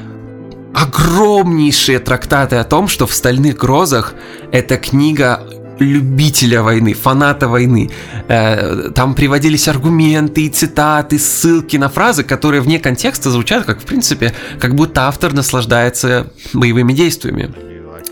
огромнейшие 0.74 1.98
трактаты 1.98 2.56
о 2.56 2.64
том, 2.64 2.88
что 2.88 3.06
в 3.06 3.14
«Стальных 3.14 3.56
грозах» 3.56 4.14
эта 4.52 4.76
книга 4.76 5.40
любителя 5.78 6.62
войны, 6.62 6.94
фаната 6.94 7.48
войны. 7.48 7.90
Э, 8.28 8.90
там 8.94 9.14
приводились 9.14 9.66
аргументы 9.66 10.42
и 10.42 10.48
цитаты, 10.48 11.18
ссылки 11.18 11.76
на 11.76 11.88
фразы, 11.88 12.22
которые 12.22 12.60
вне 12.60 12.78
контекста 12.78 13.30
звучат, 13.30 13.64
как 13.64 13.80
в 13.80 13.84
принципе, 13.84 14.32
как 14.60 14.74
будто 14.74 15.08
автор 15.08 15.32
наслаждается 15.32 16.30
боевыми 16.52 16.92
действиями 16.92 17.52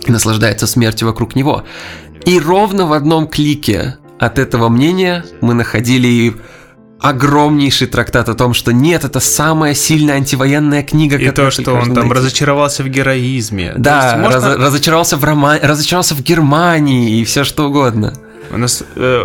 наслаждается 0.09 0.67
смертью 0.67 1.09
вокруг 1.09 1.37
него. 1.37 1.65
И 2.25 2.39
ровно 2.41 2.87
в 2.87 2.93
одном 2.93 3.27
клике 3.27 3.99
от 4.19 4.39
этого 4.39 4.69
мнения 4.69 5.25
мы 5.41 5.55
находили 5.55 6.35
огромнейший 7.03 7.89
трактат 7.89 8.29
о 8.29 8.35
том, 8.35 8.55
что 8.55 8.73
нет, 8.73 9.05
это 9.05 9.19
самая 9.19 9.75
сильная 9.75 10.15
антивоенная 10.15 10.85
книга, 10.85 11.17
И 11.17 11.31
то, 11.31 11.51
что 11.51 11.75
он 11.75 11.95
там 11.95 12.09
найти. 12.09 12.15
разочаровался 12.15 12.85
в 12.85 12.89
героизме. 12.89 13.75
Да, 13.77 14.17
можно... 14.19 14.41
раз, 14.41 14.57
разочаровался 14.59 15.17
в 15.17 15.25
романе, 15.25 15.61
разочаровался 15.63 16.15
в 16.15 16.23
Германии 16.23 17.21
и 17.21 17.25
все 17.25 17.43
что 17.43 17.67
угодно. 17.69 18.15
У 18.53 18.57
нас, 18.57 18.85
э, 18.95 19.25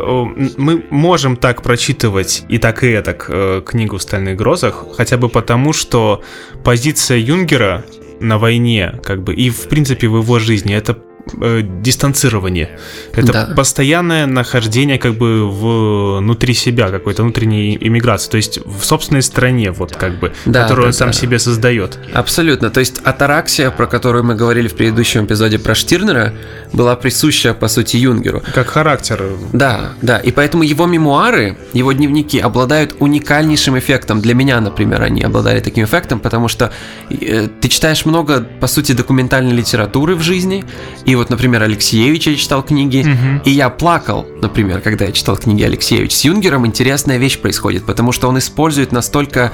мы 0.58 0.86
можем 0.90 1.36
так 1.36 1.62
прочитывать 1.62 2.46
и 2.50 2.58
так 2.58 2.84
и 2.84 3.00
так 3.02 3.26
э, 3.30 3.62
книгу 3.64 3.98
в 3.98 4.02
«Стальных 4.02 4.38
грозах», 4.38 4.86
хотя 4.96 5.18
бы 5.18 5.30
потому, 5.30 5.72
что 5.74 6.24
позиция 6.64 7.20
Юнгера 7.20 7.86
на 8.20 8.40
войне, 8.40 9.00
как 9.04 9.22
бы, 9.22 9.36
и 9.36 9.52
в 9.52 9.68
принципе 9.68 10.08
в 10.08 10.18
его 10.18 10.40
жизни, 10.40 10.74
это 10.74 10.98
э, 11.42 11.62
дистанцирование. 11.82 12.80
Это 13.14 13.34
да. 13.34 13.54
постоянное 13.56 14.26
нахождение 14.26 14.98
как 14.98 15.16
бы 15.16 15.50
внутри 15.50 16.54
себя, 16.54 16.90
какой-то 16.90 17.24
внутренней 17.24 17.78
иммиграции, 17.80 18.30
то 18.30 18.38
есть 18.38 18.60
в 18.66 18.84
собственной 18.84 19.22
стране, 19.22 19.72
вот 19.72 19.96
как 19.96 20.20
бы, 20.20 20.34
да, 20.46 20.64
которую 20.64 20.86
да, 20.86 20.88
он 20.88 20.94
сам 20.94 21.08
да. 21.10 21.14
себе 21.14 21.40
создает. 21.40 22.00
Абсолютно. 22.14 22.70
То 22.70 22.80
есть 22.80 23.00
атараксия, 23.04 23.72
про 23.72 23.88
которую 23.88 24.24
мы 24.24 24.36
говорили 24.36 24.68
в 24.68 24.76
предыдущем 24.76 25.26
эпизоде 25.26 25.60
про 25.60 25.76
Штирнера, 25.76 26.34
была 26.74 26.96
присуща, 26.96 27.54
по 27.54 27.68
сути, 27.68 27.98
Юнгеру. 27.98 28.42
Как 28.54 28.68
характер. 28.68 29.24
Да, 29.54 29.94
да. 30.02 30.18
И 30.18 30.32
поэтому 30.32 30.64
его 30.64 30.86
мемуары, 30.86 31.58
его 31.74 31.92
дневники 31.92 32.40
обладают 32.40 32.96
уникальнейшим 33.00 33.78
эффектом. 33.78 34.22
Для 34.22 34.34
меня, 34.34 34.60
например, 34.62 35.02
они 35.02 35.22
обладали 35.22 35.60
таким 35.60 35.86
эффектом, 35.86 36.20
потому 36.20 36.48
что 36.48 36.72
э, 37.10 37.48
ты 37.60 37.68
читаешь 37.70 38.06
много, 38.06 38.42
по 38.60 38.68
сути, 38.68 38.92
документальной 38.92 39.54
литературы 39.54 40.16
в 40.16 40.22
жизни, 40.22 40.64
и 41.06 41.16
вот, 41.18 41.30
например, 41.30 41.64
Алексеевича 41.64 42.32
я 42.32 42.38
читал 42.38 42.64
книги, 42.64 43.02
угу. 43.02 43.44
и 43.46 43.52
я 43.52 43.70
плакал, 43.70 44.26
например, 44.42 44.82
когда 44.82 45.06
я 45.06 45.12
читал 45.12 45.38
книги 45.38 45.64
Алексеевича. 45.64 46.16
С 46.16 46.24
Юнгером 46.24 46.66
интересная 46.66 47.18
вещь 47.18 47.40
происходит, 47.40 47.86
потому 47.86 48.12
что 48.12 48.28
он 48.28 48.38
использует 48.38 48.92
настолько 48.92 49.52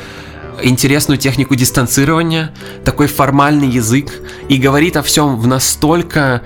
интересную 0.61 1.17
технику 1.17 1.55
дистанцирования, 1.55 2.53
такой 2.85 3.07
формальный 3.07 3.67
язык, 3.67 4.11
и 4.49 4.57
говорит 4.57 4.97
о 4.97 5.03
всем 5.03 5.37
в 5.37 5.47
настолько 5.47 6.41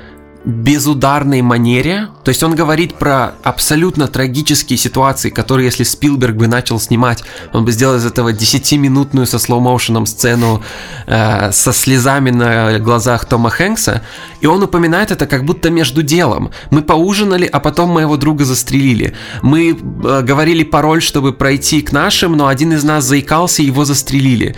безударной 0.48 1.42
манере. 1.42 2.08
То 2.24 2.30
есть 2.30 2.42
он 2.42 2.56
говорит 2.56 2.94
про 2.94 3.34
абсолютно 3.44 4.08
трагические 4.08 4.78
ситуации, 4.78 5.30
которые, 5.30 5.66
если 5.66 5.84
Спилберг 5.84 6.38
бы 6.38 6.48
начал 6.48 6.80
снимать, 6.80 7.26
он 7.52 7.66
бы 7.66 7.72
сделал 7.74 7.98
из 7.98 8.06
этого 8.06 8.32
10-минутную 8.32 9.26
со 9.26 9.40
слоу-моушеном 9.40 10.06
сцену 10.06 10.64
э, 11.06 11.52
со 11.52 11.74
слезами 11.74 12.30
на 12.30 12.80
глазах 12.80 13.26
Тома 13.26 13.50
Хэнкса. 13.50 14.04
И 14.40 14.48
он 14.48 14.64
упоминает 14.64 15.12
это 15.12 15.28
как 15.28 15.44
будто 15.44 15.70
между 15.70 16.02
делом. 16.02 16.52
Мы 16.72 16.82
поужинали, 16.82 17.46
а 17.46 17.60
потом 17.60 17.90
моего 17.90 18.16
друга 18.16 18.46
застрелили. 18.46 19.14
Мы 19.42 19.72
э, 19.72 20.22
говорили 20.22 20.64
пароль, 20.64 21.02
чтобы 21.02 21.34
пройти 21.34 21.82
к 21.82 21.92
нашим, 21.92 22.38
но 22.38 22.48
один 22.48 22.72
из 22.72 22.86
нас 22.86 23.04
заикался, 23.04 23.64
и 23.64 23.66
его 23.66 23.84
застрелили. 23.84 24.56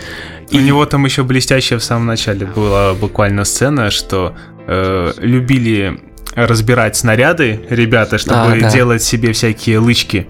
И... 0.50 0.56
У 0.56 0.60
него 0.60 0.86
там 0.86 1.04
еще 1.04 1.22
блестящая 1.24 1.78
в 1.78 1.84
самом 1.84 2.06
начале 2.06 2.46
была 2.46 2.94
буквально 2.94 3.44
сцена, 3.44 3.90
что 3.90 4.34
э, 4.70 5.12
любили 5.18 6.00
разбирать 6.34 6.96
снаряды 6.96 7.60
ребята, 7.68 8.18
чтобы 8.18 8.52
а, 8.52 8.60
да. 8.60 8.70
делать 8.70 9.02
себе 9.02 9.32
всякие 9.32 9.78
лычки 9.78 10.28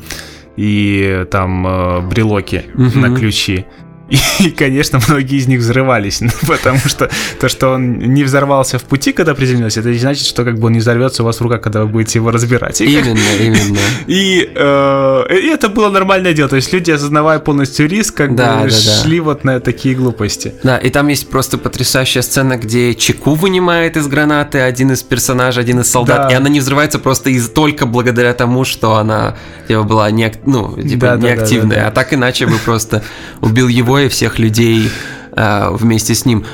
и 0.57 1.27
там 1.31 1.67
э, 1.67 2.01
брелоки 2.01 2.65
угу. 2.75 2.99
на 2.99 3.15
ключи. 3.15 3.67
И, 4.11 4.51
конечно, 4.51 5.01
многие 5.09 5.37
из 5.39 5.47
них 5.47 5.61
взрывались, 5.61 6.21
потому 6.47 6.79
что 6.79 7.09
то, 7.39 7.49
что 7.49 7.69
он 7.71 7.99
не 7.99 8.25
взорвался 8.25 8.79
в 8.79 8.85
пути, 8.85 9.13
когда 9.13 9.35
приземлился, 9.35 9.81
это 9.81 9.91
не 9.91 9.99
значит, 9.99 10.27
что 10.27 10.45
как 10.45 10.59
бы 10.59 10.67
он 10.67 10.73
не 10.73 10.81
взорвется 10.81 11.23
у 11.23 11.27
вас 11.27 11.39
в 11.39 11.43
руках, 11.43 11.61
когда 11.61 11.83
вы 11.83 11.87
будете 11.87 12.19
его 12.19 12.31
разбирать. 12.31 12.81
Именно, 12.81 13.19
именно. 13.41 13.79
И, 14.07 14.51
э, 14.55 15.25
и 15.31 15.47
это 15.49 15.69
было 15.69 15.91
нормальное 15.91 16.33
дело, 16.33 16.49
то 16.49 16.57
есть 16.57 16.73
люди, 16.73 16.91
осознавая 16.91 17.39
полностью 17.39 17.89
риск, 17.89 18.15
как 18.15 18.35
да, 18.35 18.63
бы 18.63 18.71
да, 18.71 18.71
шли 18.71 19.19
да. 19.19 19.25
вот 19.25 19.45
на 19.45 19.61
такие 19.61 19.95
глупости. 19.95 20.55
Да, 20.63 20.79
и 20.79 20.91
там 20.91 21.09
есть 21.09 21.29
просто 21.29 21.59
потрясающая 21.59 22.23
сцена, 22.23 22.57
где 22.57 22.95
Чеку 22.95 23.35
вынимает 23.35 23.97
из 23.97 24.09
гранаты 24.09 24.59
один 24.59 24.93
из 24.93 25.03
персонажей, 25.03 25.63
один 25.63 25.81
из 25.81 25.91
солдат, 25.91 26.29
да. 26.29 26.33
и 26.33 26.35
она 26.35 26.49
не 26.49 26.61
взрывается 26.61 26.99
просто 26.99 27.31
из 27.31 27.49
только 27.49 27.87
благодаря 27.87 28.35
тому, 28.35 28.65
что 28.65 28.97
она 28.97 29.37
типа, 29.69 29.83
была 29.85 30.11
не, 30.11 30.33
ну, 30.47 30.77
типа, 30.77 31.07
да, 31.07 31.17
неактивная, 31.17 31.69
да, 31.69 31.75
да, 31.75 31.75
да, 31.75 31.83
да. 31.83 31.89
а 31.89 31.91
так 31.93 32.15
иначе 32.15 32.47
бы 32.47 32.59
просто 32.59 33.03
убил 33.41 33.69
его 33.69 34.00
и 34.03 34.09
всех 34.09 34.39
людей 34.39 34.91
э, 35.33 35.69
вместе 35.73 36.15
с 36.15 36.25
ним. 36.25 36.45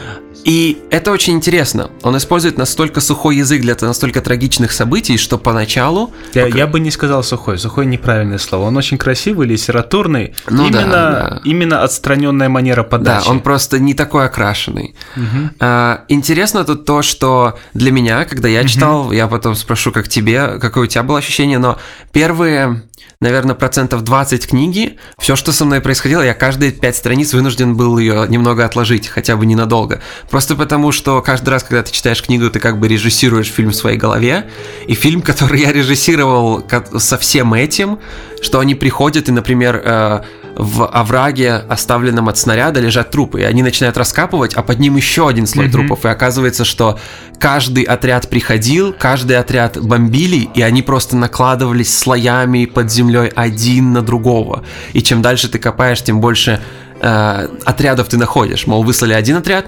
И 0.46 0.78
это 0.90 1.10
очень 1.10 1.32
интересно. 1.32 1.90
Он 2.04 2.16
использует 2.16 2.56
настолько 2.56 3.00
сухой 3.00 3.38
язык 3.38 3.62
для 3.62 3.76
настолько 3.80 4.20
трагичных 4.20 4.70
событий, 4.70 5.16
что 5.16 5.38
поначалу... 5.38 6.14
Я, 6.34 6.44
пока... 6.44 6.58
я 6.58 6.66
бы 6.68 6.78
не 6.78 6.92
сказал 6.92 7.24
сухой. 7.24 7.58
Сухой 7.58 7.84
неправильное 7.84 8.38
слово. 8.38 8.66
Он 8.66 8.76
очень 8.76 8.96
красивый, 8.96 9.48
литературный. 9.48 10.36
Ну, 10.48 10.68
именно, 10.68 10.86
да, 10.86 11.10
да. 11.10 11.40
именно 11.42 11.82
отстраненная 11.82 12.48
манера 12.48 12.84
подачи. 12.84 13.24
Да, 13.24 13.30
он 13.32 13.40
просто 13.40 13.80
не 13.80 13.92
такой 13.94 14.26
окрашенный. 14.26 14.94
Угу. 15.16 15.50
А, 15.58 16.04
интересно 16.06 16.64
тут 16.64 16.84
то, 16.84 17.02
что 17.02 17.58
для 17.74 17.90
меня, 17.90 18.24
когда 18.24 18.46
я 18.46 18.62
читал, 18.68 19.06
угу. 19.06 19.12
я 19.12 19.26
потом 19.26 19.56
спрошу, 19.56 19.90
как 19.90 20.06
тебе, 20.06 20.60
какое 20.60 20.84
у 20.84 20.86
тебя 20.86 21.02
было 21.02 21.18
ощущение, 21.18 21.58
но 21.58 21.76
первые 22.12 22.82
наверное, 23.20 23.54
процентов 23.54 24.02
20 24.02 24.46
книги, 24.46 24.98
все, 25.18 25.36
что 25.36 25.52
со 25.52 25.64
мной 25.64 25.80
происходило, 25.80 26.22
я 26.22 26.34
каждые 26.34 26.72
пять 26.72 26.96
страниц 26.96 27.32
вынужден 27.32 27.76
был 27.76 27.98
ее 27.98 28.26
немного 28.28 28.64
отложить, 28.64 29.08
хотя 29.08 29.36
бы 29.36 29.46
ненадолго. 29.46 30.00
Просто 30.30 30.54
потому, 30.54 30.92
что 30.92 31.22
каждый 31.22 31.50
раз, 31.50 31.62
когда 31.62 31.82
ты 31.82 31.92
читаешь 31.92 32.22
книгу, 32.22 32.50
ты 32.50 32.60
как 32.60 32.78
бы 32.78 32.88
режиссируешь 32.88 33.48
фильм 33.48 33.70
в 33.70 33.76
своей 33.76 33.98
голове, 33.98 34.48
и 34.86 34.94
фильм, 34.94 35.22
который 35.36 35.60
я 35.60 35.72
режиссировал 35.72 36.64
со 36.98 37.18
всем 37.18 37.54
этим, 37.54 37.98
что 38.42 38.60
они 38.60 38.74
приходят 38.74 39.28
и, 39.28 39.32
например, 39.32 39.82
э, 39.84 40.20
в 40.56 40.86
овраге, 40.86 41.54
оставленном 41.54 42.28
от 42.28 42.38
снаряда, 42.38 42.80
лежат 42.80 43.10
трупы, 43.10 43.42
и 43.42 43.44
они 43.44 43.62
начинают 43.62 43.96
раскапывать, 43.96 44.54
а 44.54 44.62
под 44.62 44.78
ним 44.78 44.96
еще 44.96 45.28
один 45.28 45.46
слой 45.46 45.66
mm-hmm. 45.66 45.70
трупов, 45.70 46.04
и 46.04 46.08
оказывается, 46.08 46.64
что 46.64 46.98
каждый 47.38 47.84
отряд 47.84 48.30
приходил, 48.30 48.94
каждый 48.98 49.36
отряд 49.36 49.78
бомбили, 49.78 50.48
и 50.54 50.62
они 50.62 50.82
просто 50.82 51.16
накладывались 51.16 51.96
слоями 51.96 52.64
под 52.64 52.90
землей 52.90 53.28
один 53.28 53.92
на 53.92 54.02
другого. 54.02 54.64
И 54.94 55.02
чем 55.02 55.20
дальше 55.20 55.48
ты 55.48 55.58
копаешь, 55.58 56.02
тем 56.02 56.20
больше 56.20 56.60
э, 57.00 57.48
отрядов 57.64 58.08
ты 58.08 58.16
находишь. 58.16 58.66
Мол, 58.66 58.82
выслали 58.82 59.12
один 59.12 59.36
отряд, 59.36 59.66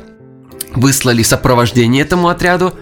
выслали 0.75 1.23
сопровождение 1.23 2.03
этому 2.03 2.29
отряду, 2.29 2.75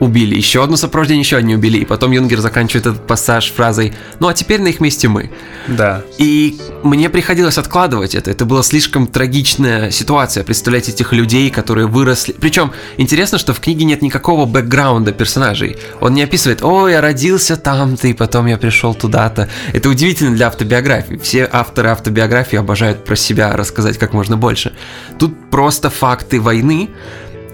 убили, 0.00 0.34
еще 0.34 0.62
одно 0.62 0.76
сопровождение, 0.76 1.22
еще 1.22 1.36
одни 1.36 1.54
убили, 1.54 1.78
и 1.78 1.84
потом 1.84 2.12
Юнгер 2.12 2.40
заканчивает 2.40 2.86
этот 2.86 3.06
пассаж 3.06 3.52
фразой 3.52 3.94
«Ну 4.20 4.28
а 4.28 4.34
теперь 4.34 4.60
на 4.60 4.68
их 4.68 4.80
месте 4.80 5.08
мы». 5.08 5.30
Да. 5.68 6.02
И 6.18 6.58
мне 6.82 7.08
приходилось 7.08 7.58
откладывать 7.58 8.14
это, 8.14 8.30
это 8.30 8.44
была 8.44 8.62
слишком 8.62 9.06
трагичная 9.06 9.90
ситуация, 9.90 10.44
представлять 10.44 10.88
этих 10.88 11.12
людей, 11.12 11.50
которые 11.50 11.86
выросли. 11.86 12.32
Причем 12.32 12.72
интересно, 12.96 13.38
что 13.38 13.54
в 13.54 13.60
книге 13.60 13.84
нет 13.84 14.02
никакого 14.02 14.44
бэкграунда 14.44 15.12
персонажей. 15.12 15.76
Он 16.00 16.14
не 16.14 16.22
описывает 16.22 16.62
«О, 16.62 16.88
я 16.88 17.00
родился 17.00 17.56
там-то, 17.56 18.08
и 18.08 18.12
потом 18.12 18.46
я 18.46 18.58
пришел 18.58 18.94
туда-то». 18.94 19.48
Это 19.72 19.88
удивительно 19.88 20.34
для 20.36 20.48
автобиографии. 20.48 21.16
Все 21.16 21.48
авторы 21.50 21.88
автобиографии 21.88 22.56
обожают 22.56 23.04
про 23.04 23.16
себя 23.16 23.56
рассказать 23.56 23.98
как 23.98 24.12
можно 24.12 24.36
больше. 24.36 24.72
Тут 25.18 25.50
просто 25.50 25.90
факты 25.90 26.40
войны, 26.40 26.90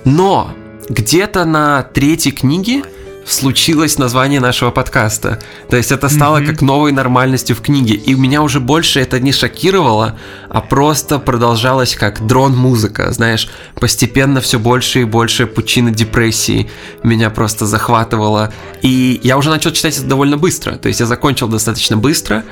но 0.05 0.55
где-то 0.89 1.45
на 1.45 1.83
третьей 1.83 2.33
книге 2.33 2.85
случилось 3.25 3.99
название 3.99 4.41
нашего 4.41 4.71
подкаста. 4.71 5.41
То 5.69 5.77
есть 5.77 5.93
это 5.93 6.09
стало 6.09 6.39
mm-hmm. 6.39 6.47
как 6.47 6.63
новой 6.63 6.93
нормальностью 6.93 7.57
в 7.57 7.61
книге. 7.61 7.95
И 7.95 8.15
меня 8.15 8.43
уже 8.43 8.61
больше 8.61 9.01
это 9.01 9.21
не 9.21 9.33
шокировало, 9.33 10.19
а 10.49 10.61
просто 10.61 11.19
продолжалось 11.19 11.95
как 11.95 12.27
дрон-музыка. 12.27 13.13
Знаешь, 13.13 13.49
постепенно 13.81 14.41
все 14.41 14.59
больше 14.59 15.03
и 15.03 15.05
больше 15.05 15.47
пучина 15.47 15.91
депрессии 15.91 16.71
меня 17.03 17.31
просто 17.31 17.67
захватывала. 17.67 18.53
И 18.83 19.21
я 19.23 19.37
уже 19.37 19.51
начал 19.51 19.71
читать 19.71 19.97
это 19.97 20.07
довольно 20.07 20.37
быстро. 20.37 20.73
То 20.77 20.89
есть 20.89 21.01
я 21.01 21.07
закончил 21.07 21.49
достаточно 21.49 21.97
быстро, 21.97 22.45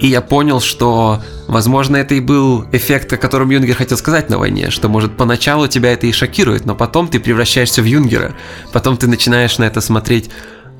и 0.00 0.06
я 0.06 0.20
понял, 0.20 0.60
что, 0.60 1.22
возможно, 1.48 1.96
это 1.96 2.14
и 2.14 2.20
был 2.20 2.66
эффект, 2.72 3.12
о 3.12 3.16
котором 3.16 3.50
Юнгер 3.50 3.74
хотел 3.74 3.96
сказать 3.96 4.30
на 4.30 4.38
войне, 4.38 4.70
что, 4.70 4.88
может, 4.88 5.16
поначалу 5.16 5.66
тебя 5.68 5.92
это 5.92 6.06
и 6.06 6.12
шокирует, 6.12 6.66
но 6.66 6.74
потом 6.74 7.08
ты 7.08 7.18
превращаешься 7.18 7.82
в 7.82 7.84
Юнгера, 7.84 8.34
потом 8.72 8.96
ты 8.96 9.08
начинаешь 9.08 9.58
на 9.58 9.64
это 9.64 9.80
смотреть 9.80 10.17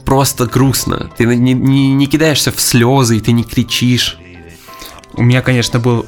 просто 0.04 0.46
грустно, 0.46 1.10
ты 1.16 1.26
не, 1.26 1.52
не, 1.52 1.92
не 1.92 2.06
кидаешься 2.06 2.50
в 2.50 2.60
слезы, 2.60 3.18
и 3.18 3.20
ты 3.20 3.32
не 3.32 3.44
кричишь. 3.44 4.18
У 5.14 5.22
меня, 5.22 5.42
конечно, 5.42 5.78
был 5.78 6.06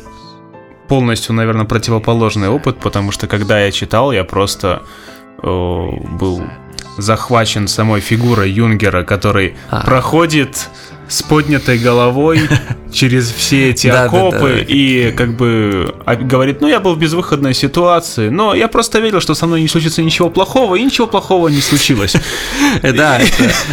полностью, 0.89 1.35
наверное, 1.35 1.67
противоположный 1.67 2.49
опыт, 2.49 2.79
потому 2.81 3.13
что 3.13 3.27
когда 3.27 3.61
я 3.61 3.71
читал, 3.71 4.13
я 4.13 4.25
просто 4.25 4.83
э, 5.43 5.47
был 5.47 6.43
захвачен 6.99 7.69
самой 7.69 8.01
фигурой 8.01 8.51
Юнгера, 8.51 9.05
который 9.05 9.57
а. 9.69 9.85
проходит 9.85 10.69
с 11.11 11.23
поднятой 11.23 11.79
головой 11.79 12.41
через 12.93 13.31
все 13.31 13.71
эти 13.71 13.89
окопы 13.89 14.65
и 14.67 15.13
как 15.17 15.37
бы 15.37 15.95
а, 16.07 16.17
говорит, 16.17 16.61
ну 16.61 16.69
я 16.69 16.81
был 16.81 16.95
в 16.95 16.99
безвыходной 16.99 17.55
ситуации, 17.55 18.29
но 18.29 18.55
я 18.55 18.69
просто 18.69 19.01
верил, 19.01 19.21
что 19.21 19.35
со 19.35 19.47
мной 19.47 19.61
не 19.61 19.69
случится 19.69 20.03
ничего 20.03 20.31
плохого, 20.31 20.77
и 20.77 20.83
ничего 20.83 21.07
плохого 21.07 21.49
не 21.49 21.61
случилось. 21.61 22.15
Да, 22.83 23.21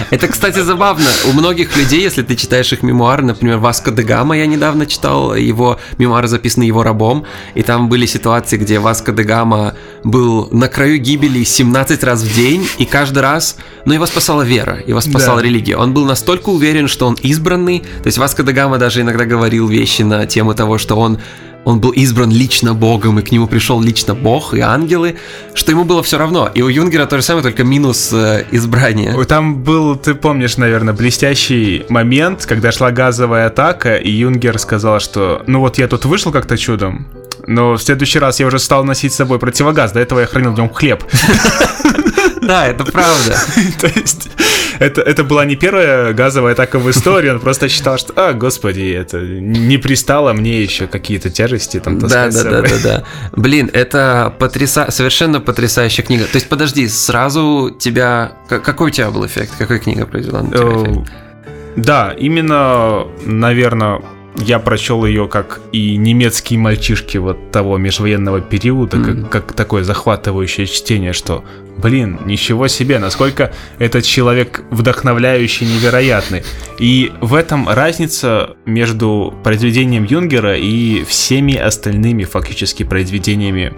это, 0.10 0.27
кстати, 0.27 0.60
забавно. 0.60 1.06
У 1.29 1.34
многих 1.34 1.75
людей, 1.77 2.01
если 2.01 2.24
ты 2.24 2.36
читаешь 2.36 2.74
их 2.74 2.84
мемуары, 2.84 3.24
например, 3.24 3.58
Васко 3.58 3.91
де 3.91 4.03
Гама, 4.03 4.38
я 4.38 4.46
недавно 4.46 4.86
читал 4.86 5.36
его 5.36 5.79
мемуары, 5.98 6.27
записаны 6.27 6.63
его 6.63 6.84
рабом, 6.84 7.25
и 7.56 7.63
там 7.63 7.89
были 7.89 8.06
ситуации, 8.06 8.58
где 8.58 8.79
Васко 8.79 9.12
де 9.12 9.24
Гама 9.24 9.75
был 10.03 10.50
на 10.51 10.67
краю 10.67 10.98
гибели 10.98 11.44
17 11.44 12.03
раз 12.03 12.24
в 12.24 12.36
день, 12.36 12.67
и 12.77 12.86
каждый 12.86 13.20
раз, 13.20 13.58
но 13.86 13.94
его 13.94 14.06
спасала 14.06 14.41
вера, 14.41 14.79
его 14.88 15.01
спасала 15.01 15.39
религия. 15.39 15.77
Он 15.77 15.94
был 15.94 16.06
настолько 16.06 16.50
уверен, 16.50 16.88
что 16.88 17.08
он 17.08 17.17
избранный. 17.27 17.79
То 17.79 18.07
есть 18.07 18.17
Васко 18.17 18.43
да 18.43 18.77
даже 18.77 19.01
иногда 19.01 19.25
говорил 19.25 19.67
вещи 19.67 20.01
на 20.01 20.25
тему 20.25 20.53
того, 20.53 20.77
что 20.77 20.96
он 20.96 21.19
он 21.67 21.81
был 21.81 21.91
избран 21.91 22.31
лично 22.31 22.74
Богом, 22.74 23.19
и 23.19 23.22
к 23.22 23.29
нему 23.29 23.46
пришел 23.46 23.81
лично 23.81 24.15
Бог 24.15 24.53
и 24.53 24.62
ангелы, 24.62 25.17
что 25.53 25.72
ему 25.72 25.84
было 25.84 26.01
все 26.01 26.17
равно. 26.17 26.50
И 26.55 26.62
у 26.62 26.69
Юнгера 26.69 27.05
то 27.07 27.17
же 27.17 27.24
самое, 27.24 27.43
только 27.43 27.65
минус 27.65 28.13
э, 28.13 28.46
избрания. 28.51 29.22
Там 29.25 29.63
был, 29.63 29.98
ты 29.98 30.15
помнишь, 30.15 30.55
наверное, 30.55 30.93
блестящий 30.93 31.86
момент, 31.89 32.46
когда 32.46 32.72
шла 32.72 32.91
газовая 32.91 33.48
атака, 33.48 33.98
и 33.98 34.10
Юнгер 34.10 34.57
сказал, 34.60 35.01
что 35.01 35.43
ну 35.46 35.60
вот 35.60 35.77
я 35.77 35.89
тут 35.89 36.05
вышел 36.05 36.31
как-то 36.31 36.57
чудом, 36.57 37.05
но 37.47 37.73
в 37.73 37.81
следующий 37.81 38.19
раз 38.19 38.39
я 38.39 38.47
уже 38.47 38.59
стал 38.59 38.83
носить 38.83 39.13
с 39.13 39.15
собой 39.15 39.39
противогаз, 39.39 39.91
до 39.93 39.99
этого 39.99 40.19
я 40.19 40.27
хранил 40.27 40.53
в 40.53 40.57
нем 40.57 40.69
хлеб. 40.69 41.03
Да, 42.41 42.67
это 42.67 42.85
правда. 42.85 43.37
То 43.81 43.87
есть 43.87 44.29
это, 44.79 45.01
это 45.01 45.23
была 45.23 45.43
не 45.43 45.55
первая 45.55 46.13
газовая 46.13 46.53
атака 46.53 46.79
в 46.79 46.89
истории, 46.89 47.29
он 47.29 47.39
просто 47.39 47.67
считал, 47.67 47.97
что, 47.97 48.13
а, 48.15 48.33
господи, 48.33 48.93
это 48.93 49.19
не 49.19 49.77
пристало 49.77 50.33
мне 50.33 50.61
еще 50.61 50.87
какие-то 50.87 51.29
тяжести 51.29 51.79
там 51.79 51.99
таскать 51.99 52.33
да, 52.33 52.43
да, 52.43 52.61
да, 52.61 52.61
да, 52.61 52.75
да. 52.83 53.03
Блин, 53.33 53.69
это 53.73 54.33
потряса... 54.39 54.87
совершенно 54.91 55.41
потрясающая 55.41 56.05
книга. 56.05 56.25
То 56.25 56.35
есть, 56.35 56.47
подожди, 56.47 56.87
сразу 56.87 57.75
тебя... 57.77 58.33
Какой 58.47 58.87
у 58.87 58.91
тебя 58.91 59.11
был 59.11 59.25
эффект? 59.25 59.53
Какая 59.57 59.79
книга 59.79 60.05
произвела 60.05 60.43
на 60.43 60.49
тебя 60.49 60.83
эффект? 60.83 61.11
Да, 61.75 62.13
именно, 62.17 63.07
наверное, 63.25 64.01
я 64.38 64.60
прочел 64.60 65.06
ее 65.06 65.27
как 65.27 65.62
и 65.72 65.98
немецкие 65.98 66.60
мальчишки 66.60 67.17
вот 67.17 67.51
того 67.51 67.77
межвоенного 67.77 68.41
периода, 68.41 68.98
mm. 68.98 69.22
как, 69.24 69.29
как 69.29 69.53
такое 69.53 69.84
захватывающее 69.84 70.67
чтение, 70.67 71.13
что 71.13 71.44
блин, 71.77 72.19
ничего 72.25 72.67
себе, 72.67 73.00
насколько 73.00 73.53
этот 73.79 74.03
человек 74.03 74.63
вдохновляющий, 74.69 75.65
невероятный. 75.65 76.43
И 76.79 77.12
в 77.22 77.34
этом 77.34 77.69
разница 77.69 78.55
между 78.65 79.34
произведением 79.43 80.03
Юнгера 80.03 80.57
и 80.57 81.03
всеми 81.03 81.55
остальными 81.55 82.24
фактически 82.24 82.84
произведениями 82.84 83.74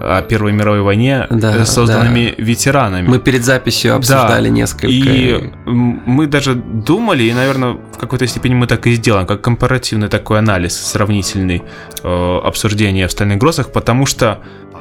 о 0.00 0.22
Первой 0.22 0.52
мировой 0.52 0.82
войне, 0.82 1.26
да, 1.28 1.56
э, 1.56 1.64
созданными 1.64 2.34
да. 2.36 2.44
ветеранами. 2.44 3.08
Мы 3.08 3.18
перед 3.18 3.44
записью 3.44 3.96
обсуждали 3.96 4.48
да. 4.48 4.54
несколько. 4.54 4.86
И 4.86 5.50
мы 5.66 6.26
даже 6.26 6.54
думали, 6.54 7.24
и, 7.24 7.32
наверное, 7.32 7.72
в 7.72 7.98
какой-то 7.98 8.26
степени 8.26 8.54
мы 8.54 8.66
так 8.66 8.86
и 8.86 8.94
сделаем, 8.94 9.26
как 9.26 9.40
компаративный 9.40 10.08
такой 10.08 10.38
анализ, 10.38 10.76
сравнительный 10.76 11.62
э, 12.02 12.38
обсуждение 12.44 13.08
в 13.08 13.12
«Стальных 13.12 13.38
грозах», 13.38 13.72
потому 13.72 14.06
что 14.06 14.40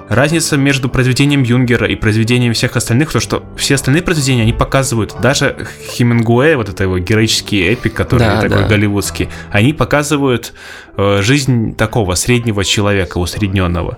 разница 0.10 0.58
между 0.58 0.90
произведением 0.90 1.44
Юнгера 1.44 1.88
и 1.88 1.96
произведением 1.96 2.54
всех 2.58 2.76
остальных, 2.76 3.12
то 3.12 3.20
что 3.20 3.44
все 3.56 3.76
остальные 3.76 4.04
произведения, 4.04 4.42
они 4.42 4.54
показывают, 4.54 5.16
даже 5.22 5.68
Хемингуэй, 5.92 6.56
вот 6.56 6.70
это 6.70 6.84
его 6.84 7.00
героический 7.00 7.62
эпик, 7.68 7.94
который 7.94 8.20
да, 8.20 8.42
такой 8.42 8.64
да. 8.64 8.68
голливудский, 8.68 9.30
они 9.52 9.74
показывают 9.74 10.54
э, 10.98 11.22
жизнь 11.22 11.76
такого 11.76 12.16
среднего 12.16 12.64
человека, 12.64 13.20
усредненного. 13.20 13.98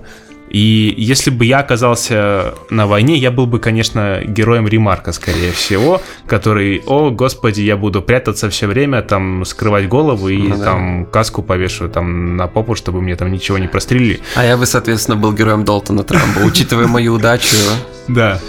И 0.50 0.94
если 0.98 1.30
бы 1.30 1.46
я 1.46 1.60
оказался 1.60 2.56
на 2.70 2.88
войне, 2.88 3.16
я 3.16 3.32
был 3.32 3.46
бы, 3.46 3.60
конечно, 3.60 4.22
героем 4.26 4.68
Ремарка, 4.68 5.12
скорее 5.12 5.52
всего, 5.52 6.02
который, 6.26 6.82
о, 6.88 7.12
господи, 7.12 7.62
я 7.62 7.78
буду 7.78 8.02
прятаться 8.02 8.50
все 8.50 8.68
время, 8.68 9.02
там, 9.02 9.46
скрывать 9.46 9.88
голову 9.88 10.30
и 10.30 10.38
ну, 10.38 10.58
да. 10.58 10.64
там 10.64 11.06
каску 11.06 11.44
повешу 11.44 11.88
там 11.88 12.36
на 12.36 12.48
попу, 12.48 12.76
чтобы 12.76 13.02
мне 13.02 13.16
там 13.16 13.32
ничего 13.32 13.58
не 13.58 13.68
прострелили. 13.68 14.22
А 14.36 14.44
я 14.44 14.58
бы, 14.58 14.66
соответственно, 14.66 15.18
был 15.18 15.34
героем 15.34 15.64
Долтона 15.64 16.04
Трамба, 16.04 16.40
учитывая 16.40 16.88
мою 16.88 17.14
удачу. 17.14 17.56
Да. 18.08 18.40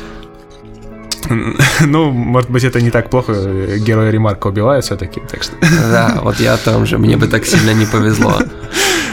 Ну, 1.87 2.11
может 2.11 2.51
быть, 2.51 2.65
это 2.65 2.81
не 2.81 2.91
так 2.91 3.11
плохо. 3.11 3.33
Героя 3.79 4.11
Ремарка 4.11 4.49
убивают 4.49 4.85
все-таки, 4.85 5.21
так 5.21 5.43
что. 5.43 5.55
Да, 5.61 6.19
вот 6.23 6.41
я 6.41 6.55
о 6.55 6.57
том 6.57 6.87
же. 6.87 6.99
Мне 6.99 7.17
бы 7.17 7.29
так 7.29 7.47
сильно 7.47 7.73
не 7.73 7.87
повезло. 7.87 8.39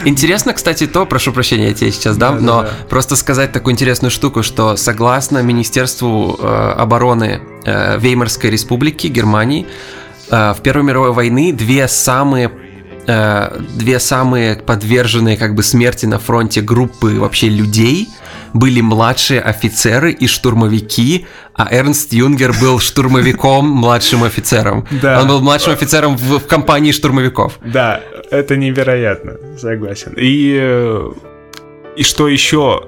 Интересно, 0.08 0.54
кстати, 0.54 0.86
то, 0.86 1.04
прошу 1.04 1.34
прощения, 1.34 1.68
я 1.68 1.74
тебе 1.74 1.92
сейчас 1.92 2.16
дам, 2.16 2.36
да, 2.36 2.40
но 2.42 2.62
да, 2.62 2.68
да. 2.68 2.74
просто 2.88 3.14
сказать 3.14 3.52
такую 3.52 3.74
интересную 3.74 4.10
штуку, 4.10 4.42
что 4.42 4.74
согласно 4.76 5.42
Министерству 5.42 6.38
э, 6.40 6.72
обороны 6.78 7.42
э, 7.66 7.98
Веймарской 7.98 8.48
республики 8.48 9.08
Германии, 9.08 9.66
э, 10.30 10.54
в 10.54 10.62
Первой 10.62 10.84
мировой 10.84 11.12
войны 11.12 11.52
две 11.52 11.86
самые 11.88 12.50
э, 13.08 13.60
две 13.74 13.98
самые 13.98 14.56
подверженные 14.56 15.36
как 15.36 15.54
бы 15.54 15.62
смерти 15.62 16.06
на 16.06 16.18
фронте 16.18 16.60
группы 16.60 17.18
вообще 17.18 17.48
людей 17.48 18.08
были 18.52 18.80
младшие 18.80 19.40
офицеры 19.40 20.12
и 20.12 20.26
штурмовики, 20.26 21.26
а 21.54 21.68
Эрнст 21.70 22.12
Юнгер 22.12 22.52
был 22.60 22.78
штурмовиком, 22.78 23.66
младшим 23.68 24.22
офицером. 24.24 24.86
Да. 25.02 25.20
Он 25.20 25.28
был 25.28 25.40
младшим 25.40 25.72
офицером 25.72 26.16
в, 26.16 26.38
в 26.38 26.46
компании 26.46 26.92
штурмовиков. 26.92 27.58
Да, 27.64 28.00
это 28.30 28.56
невероятно, 28.56 29.58
согласен. 29.58 30.14
И, 30.16 30.56
э, 30.60 31.10
и 31.96 32.02
что 32.02 32.28
еще? 32.28 32.84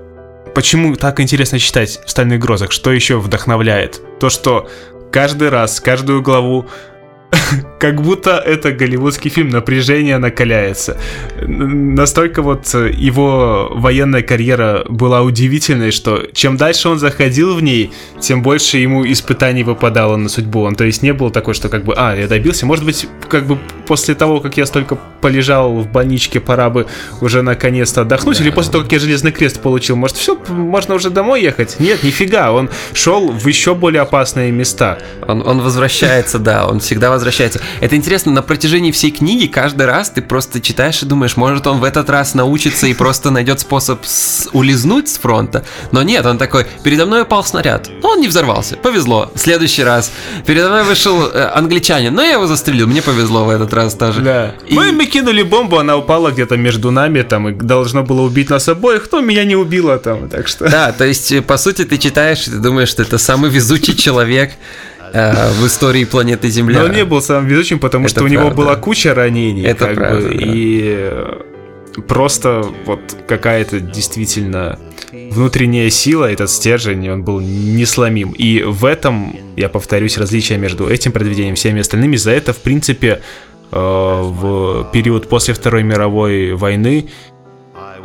Почему 0.54 0.96
так 0.96 1.20
интересно 1.20 1.58
читать 1.58 2.00
в 2.04 2.10
«Стальных 2.10 2.40
грозах»? 2.40 2.72
Что 2.72 2.92
еще 2.92 3.18
вдохновляет? 3.18 4.00
То, 4.18 4.30
что 4.30 4.68
каждый 5.12 5.48
раз, 5.48 5.80
каждую 5.80 6.22
главу 6.22 6.66
как 7.80 8.02
будто 8.02 8.38
это 8.38 8.72
голливудский 8.72 9.30
фильм, 9.30 9.48
напряжение 9.48 10.18
накаляется. 10.18 10.98
Настолько 11.40 12.42
вот 12.42 12.74
его 12.74 13.70
военная 13.74 14.22
карьера 14.22 14.84
была 14.88 15.22
удивительной, 15.22 15.90
что 15.90 16.26
чем 16.32 16.56
дальше 16.56 16.88
он 16.88 16.98
заходил 16.98 17.54
в 17.54 17.62
ней, 17.62 17.90
тем 18.20 18.42
больше 18.42 18.78
ему 18.78 19.10
испытаний 19.10 19.62
выпадало 19.62 20.16
на 20.16 20.28
судьбу. 20.28 20.62
Он 20.62 20.74
то 20.74 20.84
есть 20.84 21.02
не 21.02 21.12
был 21.12 21.30
такой, 21.30 21.54
что 21.54 21.68
как 21.68 21.84
бы, 21.84 21.94
а, 21.96 22.14
я 22.14 22.28
добился. 22.28 22.66
Может 22.66 22.84
быть, 22.84 23.08
как 23.28 23.46
бы 23.46 23.58
после 23.86 24.14
того, 24.14 24.40
как 24.40 24.56
я 24.56 24.66
столько 24.66 24.98
полежал 25.20 25.72
в 25.78 25.90
больничке, 25.90 26.38
пора 26.38 26.70
бы 26.70 26.86
уже 27.20 27.42
наконец-то 27.42 28.02
отдохнуть, 28.02 28.38
да. 28.38 28.44
или 28.44 28.50
после 28.50 28.72
того, 28.72 28.84
как 28.84 28.92
я 28.92 28.98
Железный 28.98 29.32
Крест 29.32 29.60
получил, 29.60 29.96
может, 29.96 30.16
все, 30.16 30.36
можно 30.48 30.94
уже 30.94 31.10
домой 31.10 31.42
ехать? 31.42 31.76
Нет, 31.78 32.02
нифига, 32.02 32.52
он 32.52 32.68
шел 32.92 33.32
в 33.32 33.46
еще 33.46 33.74
более 33.74 34.02
опасные 34.02 34.52
места. 34.52 34.98
Он, 35.26 35.46
он 35.46 35.60
возвращается, 35.60 36.38
да, 36.38 36.66
он 36.66 36.80
всегда 36.80 37.10
возвращается. 37.10 37.39
Это 37.40 37.96
интересно, 37.96 38.32
на 38.32 38.42
протяжении 38.42 38.90
всей 38.92 39.10
книги 39.10 39.46
каждый 39.46 39.86
раз 39.86 40.10
ты 40.10 40.22
просто 40.22 40.60
читаешь 40.60 41.02
и 41.02 41.06
думаешь, 41.06 41.36
может 41.36 41.66
он 41.66 41.80
в 41.80 41.84
этот 41.84 42.10
раз 42.10 42.34
научится 42.34 42.86
и 42.86 42.94
просто 42.94 43.30
найдет 43.30 43.60
способ 43.60 44.04
с... 44.04 44.48
улизнуть 44.52 45.08
с 45.08 45.18
фронта. 45.18 45.64
Но 45.92 46.02
нет, 46.02 46.26
он 46.26 46.38
такой, 46.38 46.66
передо 46.82 47.06
мной 47.06 47.22
упал 47.22 47.44
снаряд, 47.44 47.88
но 48.02 48.10
он 48.10 48.20
не 48.20 48.28
взорвался, 48.28 48.76
повезло. 48.76 49.30
Следующий 49.34 49.84
раз, 49.84 50.12
передо 50.46 50.68
мной 50.68 50.84
вышел 50.84 51.26
э, 51.26 51.50
англичанин, 51.54 52.14
но 52.14 52.22
я 52.22 52.32
его 52.32 52.46
застрелил, 52.46 52.86
мне 52.86 53.02
повезло 53.02 53.44
в 53.44 53.50
этот 53.50 53.72
раз 53.72 53.94
тоже. 53.94 54.20
Да. 54.20 54.54
И... 54.66 54.74
Мы, 54.74 54.92
мы 54.92 55.06
кинули 55.06 55.42
бомбу, 55.42 55.78
она 55.78 55.96
упала 55.96 56.30
где-то 56.30 56.56
между 56.56 56.90
нами, 56.90 57.22
там, 57.22 57.48
и 57.48 57.52
должно 57.52 58.02
было 58.02 58.22
убить 58.22 58.50
нас 58.50 58.68
обоих, 58.68 59.04
кто 59.04 59.20
меня 59.20 59.44
не 59.44 59.56
убила 59.56 59.98
там, 59.98 60.28
так 60.28 60.48
что... 60.48 60.68
Да, 60.68 60.92
то 60.92 61.04
есть, 61.04 61.32
э, 61.32 61.42
по 61.42 61.56
сути, 61.56 61.84
ты 61.84 61.98
читаешь, 61.98 62.46
и 62.46 62.50
ты 62.50 62.58
думаешь, 62.58 62.88
что 62.88 63.02
это 63.02 63.18
самый 63.18 63.50
везучий 63.50 63.96
человек, 63.96 64.52
э, 65.12 65.50
в 65.52 65.66
истории 65.66 66.04
планеты 66.04 66.48
Земля. 66.48 66.80
Но 66.80 66.84
он 66.86 66.92
не 66.92 67.04
был 67.04 67.22
самым 67.22 67.46
везучим, 67.46 67.78
потому 67.78 68.04
это 68.06 68.10
что 68.10 68.20
правда. 68.20 68.36
у 68.36 68.40
него 68.40 68.50
была 68.54 68.76
куча 68.76 69.14
ранений. 69.14 69.62
Это 69.62 69.86
как 69.86 69.94
правда. 69.96 70.28
Бы, 70.28 70.34
да. 70.34 70.44
И 70.46 71.24
просто 72.06 72.64
вот 72.86 73.00
какая-то 73.26 73.80
действительно 73.80 74.78
внутренняя 75.12 75.90
сила, 75.90 76.30
этот 76.30 76.50
стержень, 76.50 77.08
он 77.10 77.22
был 77.22 77.40
несломим. 77.40 78.30
И 78.32 78.62
в 78.62 78.84
этом, 78.84 79.36
я 79.56 79.68
повторюсь, 79.68 80.18
различие 80.18 80.58
между 80.58 80.88
этим 80.88 81.12
произведением 81.12 81.54
и 81.54 81.56
всеми 81.56 81.80
остальными. 81.80 82.16
За 82.16 82.30
это, 82.30 82.52
в 82.52 82.58
принципе, 82.58 83.20
э, 83.72 83.76
в 83.76 84.90
период 84.92 85.28
после 85.28 85.54
Второй 85.54 85.82
мировой 85.82 86.54
войны 86.54 87.08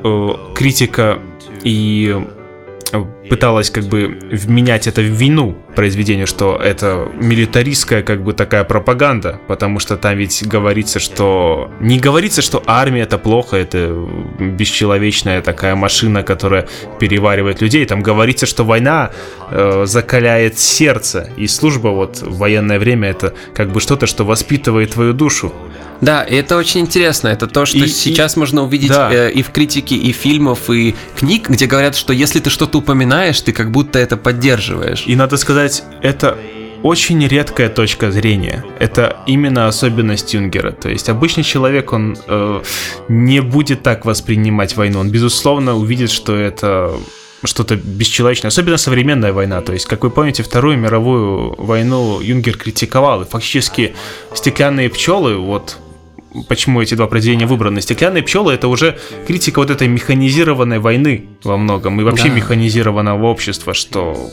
э, 0.03 0.29
критика 0.55 1.19
и 1.63 2.15
пыталась 3.29 3.69
как 3.69 3.85
бы 3.85 4.17
вменять 4.31 4.87
это 4.87 5.01
в 5.01 5.05
вину 5.05 5.55
произведению, 5.75 6.27
что 6.27 6.55
это 6.55 7.09
милитаристская 7.15 8.03
как 8.03 8.23
бы 8.23 8.33
такая 8.33 8.63
пропаганда, 8.63 9.39
потому 9.47 9.79
что 9.79 9.97
там 9.97 10.17
ведь 10.17 10.47
говорится, 10.47 10.99
что... 10.99 11.71
Не 11.79 11.99
говорится, 11.99 12.41
что 12.41 12.63
армия 12.65 13.01
это 13.01 13.17
плохо, 13.17 13.57
это 13.57 14.07
бесчеловечная 14.39 15.41
такая 15.41 15.75
машина, 15.75 16.23
которая 16.23 16.67
переваривает 16.99 17.61
людей. 17.61 17.85
Там 17.85 18.01
говорится, 18.01 18.45
что 18.45 18.63
война 18.63 19.11
э, 19.51 19.83
закаляет 19.85 20.59
сердце, 20.59 21.29
и 21.37 21.47
служба 21.47 21.89
вот 21.89 22.21
в 22.21 22.37
военное 22.37 22.79
время 22.79 23.09
это 23.09 23.33
как 23.53 23.71
бы 23.71 23.81
что-то, 23.81 24.07
что 24.07 24.23
воспитывает 24.23 24.91
твою 24.91 25.13
душу. 25.13 25.51
Да, 26.01 26.23
и 26.23 26.35
это 26.35 26.57
очень 26.57 26.81
интересно. 26.81 27.29
Это 27.29 27.47
то, 27.47 27.65
что 27.65 27.77
и, 27.77 27.87
сейчас 27.87 28.35
и, 28.35 28.39
можно 28.39 28.63
увидеть 28.63 28.89
да. 28.89 29.11
э, 29.13 29.31
и 29.31 29.41
в 29.41 29.51
критике 29.51 29.95
и 29.95 30.11
фильмов, 30.11 30.69
и 30.69 30.95
книг, 31.15 31.49
где 31.49 31.65
говорят, 31.65 31.95
что 31.95 32.13
если 32.13 32.39
ты 32.39 32.49
что-то 32.49 32.79
упоминаешь, 32.79 33.39
ты 33.41 33.51
как 33.51 33.71
будто 33.71 33.99
это 33.99 34.17
поддерживаешь. 34.17 35.03
И 35.07 35.15
надо 35.15 35.37
сказать, 35.37 35.83
это 36.01 36.37
очень 36.83 37.25
редкая 37.27 37.69
точка 37.69 38.11
зрения. 38.11 38.63
Это 38.79 39.17
именно 39.25 39.67
особенность 39.67 40.33
Юнгера. 40.33 40.71
То 40.71 40.89
есть 40.89 41.09
обычный 41.09 41.43
человек, 41.43 41.91
он 41.93 42.15
э, 42.27 42.61
не 43.07 43.41
будет 43.41 43.81
так 43.81 44.05
воспринимать 44.05 44.75
войну. 44.75 44.99
Он, 44.99 45.09
безусловно, 45.09 45.75
увидит, 45.75 46.11
что 46.11 46.35
это 46.35 46.91
что-то 47.43 47.75
бесчеловечное, 47.75 48.49
особенно 48.49 48.77
современная 48.77 49.33
война. 49.33 49.61
То 49.61 49.73
есть, 49.73 49.85
как 49.85 50.03
вы 50.03 50.09
помните, 50.09 50.43
Вторую 50.43 50.77
мировую 50.77 51.55
войну 51.57 52.19
Юнгер 52.19 52.57
критиковал, 52.57 53.23
и 53.23 53.25
фактически 53.25 53.95
стеклянные 54.33 54.89
пчелы, 54.89 55.37
вот 55.37 55.77
почему 56.47 56.81
эти 56.81 56.95
два 56.95 57.07
произведения 57.07 57.45
выбраны. 57.45 57.81
Стеклянные 57.81 58.23
пчелы 58.23 58.53
это 58.53 58.67
уже 58.67 58.97
критика 59.27 59.59
вот 59.59 59.69
этой 59.69 59.87
механизированной 59.87 60.79
войны 60.79 61.25
во 61.43 61.57
многом 61.57 61.99
и 62.01 62.03
вообще 62.03 62.29
да. 62.29 62.35
механизированного 62.35 63.25
общества, 63.25 63.73
что 63.73 64.29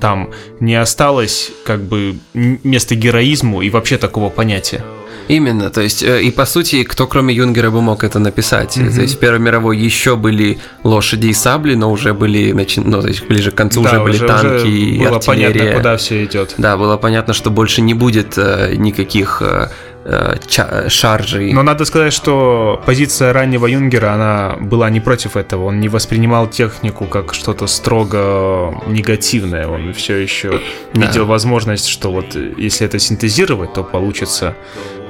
там 0.00 0.30
не 0.60 0.74
осталось 0.74 1.52
как 1.64 1.82
бы 1.82 2.16
места 2.34 2.94
героизму 2.94 3.62
и 3.62 3.70
вообще 3.70 3.98
такого 3.98 4.28
понятия. 4.28 4.84
Именно, 5.28 5.70
то 5.70 5.80
есть, 5.80 6.02
э, 6.02 6.22
и 6.22 6.30
по 6.30 6.46
сути, 6.46 6.84
кто 6.84 7.06
кроме 7.06 7.34
Юнгера 7.34 7.70
бы 7.70 7.82
мог 7.82 8.04
это 8.04 8.18
написать? 8.18 8.76
Mm-hmm. 8.76 8.94
То 8.94 9.00
есть, 9.02 9.16
в 9.16 9.18
Первой 9.18 9.40
мировой 9.40 9.76
еще 9.76 10.14
были 10.14 10.58
лошади 10.84 11.28
и 11.28 11.32
сабли, 11.32 11.74
но 11.74 11.90
уже 11.90 12.14
были, 12.14 12.52
начи... 12.52 12.80
ну, 12.80 13.02
то 13.02 13.08
есть, 13.08 13.26
ближе 13.26 13.50
к 13.50 13.54
концу 13.56 13.82
да, 13.82 13.90
уже 13.90 14.00
были 14.00 14.16
уже, 14.16 14.26
танки 14.26 14.46
уже 14.46 14.68
и 14.68 14.98
было 14.98 15.16
артиллерия. 15.16 15.52
понятно, 15.52 15.76
куда 15.76 15.96
все 15.96 16.24
идет. 16.24 16.54
Да, 16.58 16.76
было 16.76 16.96
понятно, 16.96 17.34
что 17.34 17.50
больше 17.50 17.82
не 17.82 17.94
будет 17.94 18.34
э, 18.36 18.74
никаких 18.76 19.42
э, 19.44 19.44
э, 19.44 19.68
шаржей. 20.88 21.52
Но 21.52 21.62
надо 21.62 21.84
сказать, 21.84 22.12
что 22.12 22.80
позиция 22.86 23.32
раннего 23.32 23.66
Юнгера, 23.66 24.12
она 24.12 24.56
была 24.60 24.90
не 24.90 25.00
против 25.00 25.36
этого. 25.36 25.64
Он 25.64 25.80
не 25.80 25.88
воспринимал 25.88 26.48
технику 26.48 27.06
как 27.06 27.34
что-то 27.34 27.66
строго 27.66 28.82
негативное. 28.86 29.66
Он 29.66 29.92
все 29.94 30.16
еще 30.16 30.60
да. 30.94 31.06
видел 31.06 31.26
возможность, 31.26 31.88
что 31.88 32.12
вот 32.12 32.36
если 32.56 32.86
это 32.86 32.98
синтезировать, 32.98 33.72
то 33.72 33.82
получится 33.82 34.54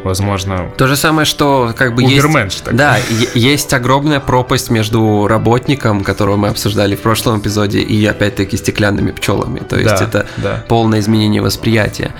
возможно. 0.04 0.70
То 0.76 0.86
же 0.86 0.96
самое, 0.96 1.26
что 1.26 1.74
как 1.76 1.94
бы 1.94 2.02
есть... 2.02 2.64
Так. 2.64 2.76
Да, 2.76 2.96
есть 3.34 3.74
огромная 3.74 4.20
пропасть 4.20 4.70
между 4.70 5.26
работником, 5.26 6.04
которого 6.04 6.36
мы 6.36 6.48
обсуждали 6.48 6.94
в 6.94 7.00
прошлом 7.00 7.40
эпизоде, 7.40 7.80
и 7.80 8.06
опять-таки 8.06 8.56
стеклянными 8.56 9.10
пчелами. 9.10 9.60
То 9.60 9.76
есть 9.76 9.98
да, 9.98 10.04
это 10.04 10.26
да. 10.36 10.64
полное 10.68 11.00
изменение 11.00 11.42
восприятия. 11.42 12.14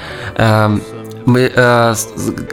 Мы, 1.26 1.50
э, 1.52 1.94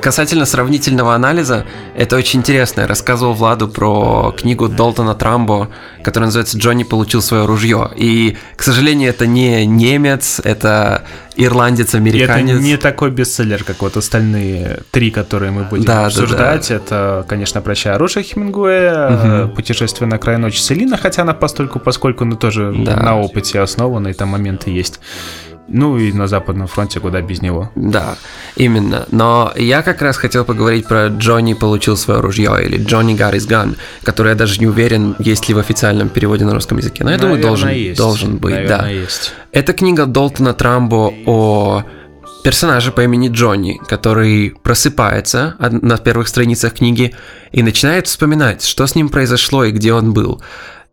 касательно 0.01 0.45
сравнительного 0.45 1.13
анализа, 1.13 1.65
это 1.95 2.15
очень 2.15 2.39
интересно. 2.39 2.81
Я 2.81 2.87
рассказывал 2.87 3.33
Владу 3.33 3.67
про 3.67 4.33
книгу 4.35 4.67
Долтона 4.67 5.13
Трамбо, 5.13 5.69
которая 6.03 6.27
называется 6.27 6.57
«Джонни 6.57 6.83
получил 6.83 7.21
свое 7.21 7.45
ружье». 7.45 7.91
И, 7.95 8.35
к 8.55 8.63
сожалению, 8.63 9.09
это 9.09 9.27
не 9.27 9.67
немец, 9.67 10.41
это 10.43 11.03
ирландец-американец. 11.35 12.55
это 12.55 12.63
не 12.63 12.77
такой 12.77 13.11
бестселлер, 13.11 13.63
как 13.63 13.79
вот 13.83 13.95
остальные 13.95 14.79
три, 14.89 15.11
которые 15.11 15.51
мы 15.51 15.63
будем 15.63 15.85
да, 15.85 16.07
обсуждать. 16.07 16.67
Да, 16.69 16.69
да. 16.69 16.75
Это, 16.75 17.25
конечно, 17.29 17.61
«Прощай 17.61 17.93
оружие» 17.93 18.23
Хемингуэя, 18.23 19.45
угу. 19.45 19.55
«Путешествие 19.55 20.07
на 20.07 20.17
край 20.17 20.37
ночи» 20.37 20.59
Селина, 20.59 20.97
хотя 20.97 21.21
она 21.21 21.35
постольку, 21.35 21.79
поскольку, 21.79 22.25
ну, 22.25 22.35
тоже 22.35 22.73
да. 22.75 22.95
на 22.95 23.19
опыте 23.19 23.59
основана, 23.59 24.07
и 24.07 24.13
там 24.13 24.29
моменты 24.29 24.71
есть. 24.71 24.99
Ну 25.67 25.97
и 25.97 26.11
на 26.11 26.27
Западном 26.27 26.67
фронте 26.67 26.99
куда 26.99 27.21
без 27.21 27.41
него. 27.41 27.71
Да, 27.75 28.15
именно. 28.55 29.05
Но 29.11 29.53
я 29.55 29.81
как 29.81 30.01
раз 30.01 30.17
хотел 30.17 30.45
поговорить 30.45 30.87
про 30.87 31.07
Джонни 31.07 31.53
получил 31.53 31.97
свое 31.97 32.19
ружье 32.19 32.57
или 32.63 32.83
Джонни 32.83 33.15
got 33.15 33.33
his 33.33 33.47
gun, 33.47 33.77
который 34.03 34.29
я 34.29 34.35
даже 34.35 34.59
не 34.59 34.67
уверен, 34.67 35.15
есть 35.19 35.47
ли 35.47 35.53
в 35.53 35.59
официальном 35.59 36.09
переводе 36.09 36.45
на 36.45 36.53
русском 36.53 36.77
языке. 36.77 37.03
Но 37.03 37.11
я 37.11 37.17
Наверное, 37.17 37.41
думаю, 37.41 37.47
должен, 37.47 37.69
есть. 37.69 37.97
должен 37.97 38.37
быть. 38.37 38.53
Наверное, 38.53 38.77
да. 38.77 38.89
есть. 38.89 39.33
Это 39.51 39.73
книга 39.73 40.05
Долтона 40.05 40.53
Трамбо 40.53 41.13
о 41.25 41.83
персонаже 42.43 42.91
по 42.91 43.01
имени 43.01 43.29
Джонни, 43.29 43.79
который 43.87 44.53
просыпается 44.61 45.55
на 45.59 45.97
первых 45.97 46.27
страницах 46.27 46.73
книги 46.73 47.15
и 47.51 47.63
начинает 47.63 48.07
вспоминать, 48.07 48.63
что 48.63 48.85
с 48.85 48.95
ним 48.95 49.09
произошло 49.09 49.63
и 49.63 49.71
где 49.71 49.93
он 49.93 50.13
был. 50.13 50.41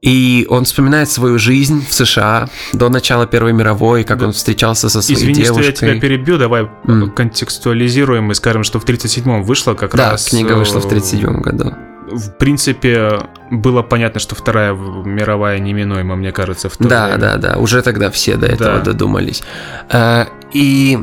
И 0.02 0.46
он 0.48 0.64
вспоминает 0.64 1.10
свою 1.10 1.38
жизнь 1.38 1.84
в 1.86 1.92
США 1.92 2.48
до 2.72 2.88
начала 2.88 3.26
Первой 3.26 3.52
мировой, 3.52 4.04
как 4.04 4.18
да. 4.18 4.26
он 4.26 4.32
встречался 4.32 4.88
со 4.88 5.02
своей 5.02 5.20
Извини, 5.20 5.34
девушкой. 5.34 5.60
Извини, 5.60 5.76
что 5.76 5.86
я 5.86 5.92
тебя 5.92 6.00
перебью, 6.00 6.38
давай 6.38 6.62
mm. 6.62 7.10
контекстуализируем 7.10 8.30
и 8.30 8.34
скажем, 8.34 8.64
что 8.64 8.80
в 8.80 8.86
37-м 8.86 9.42
вышло 9.42 9.74
как 9.74 9.94
да, 9.94 10.12
раз... 10.12 10.24
Да, 10.24 10.30
книга 10.30 10.54
вышла 10.54 10.80
в 10.80 10.86
37-м 10.86 11.42
году. 11.42 11.74
В 12.12 12.30
принципе, 12.38 13.20
было 13.50 13.82
понятно, 13.82 14.20
что 14.20 14.34
Вторая 14.34 14.74
мировая 14.74 15.58
неминуема, 15.58 16.16
мне 16.16 16.32
кажется, 16.32 16.68
в 16.68 16.76
то 16.76 16.88
Да, 16.88 17.06
время. 17.06 17.20
да, 17.20 17.36
да, 17.36 17.58
уже 17.58 17.82
тогда 17.82 18.10
все 18.10 18.36
до 18.36 18.46
этого 18.46 18.78
да. 18.78 18.80
додумались. 18.80 19.42
Э, 19.90 20.24
и 20.52 20.98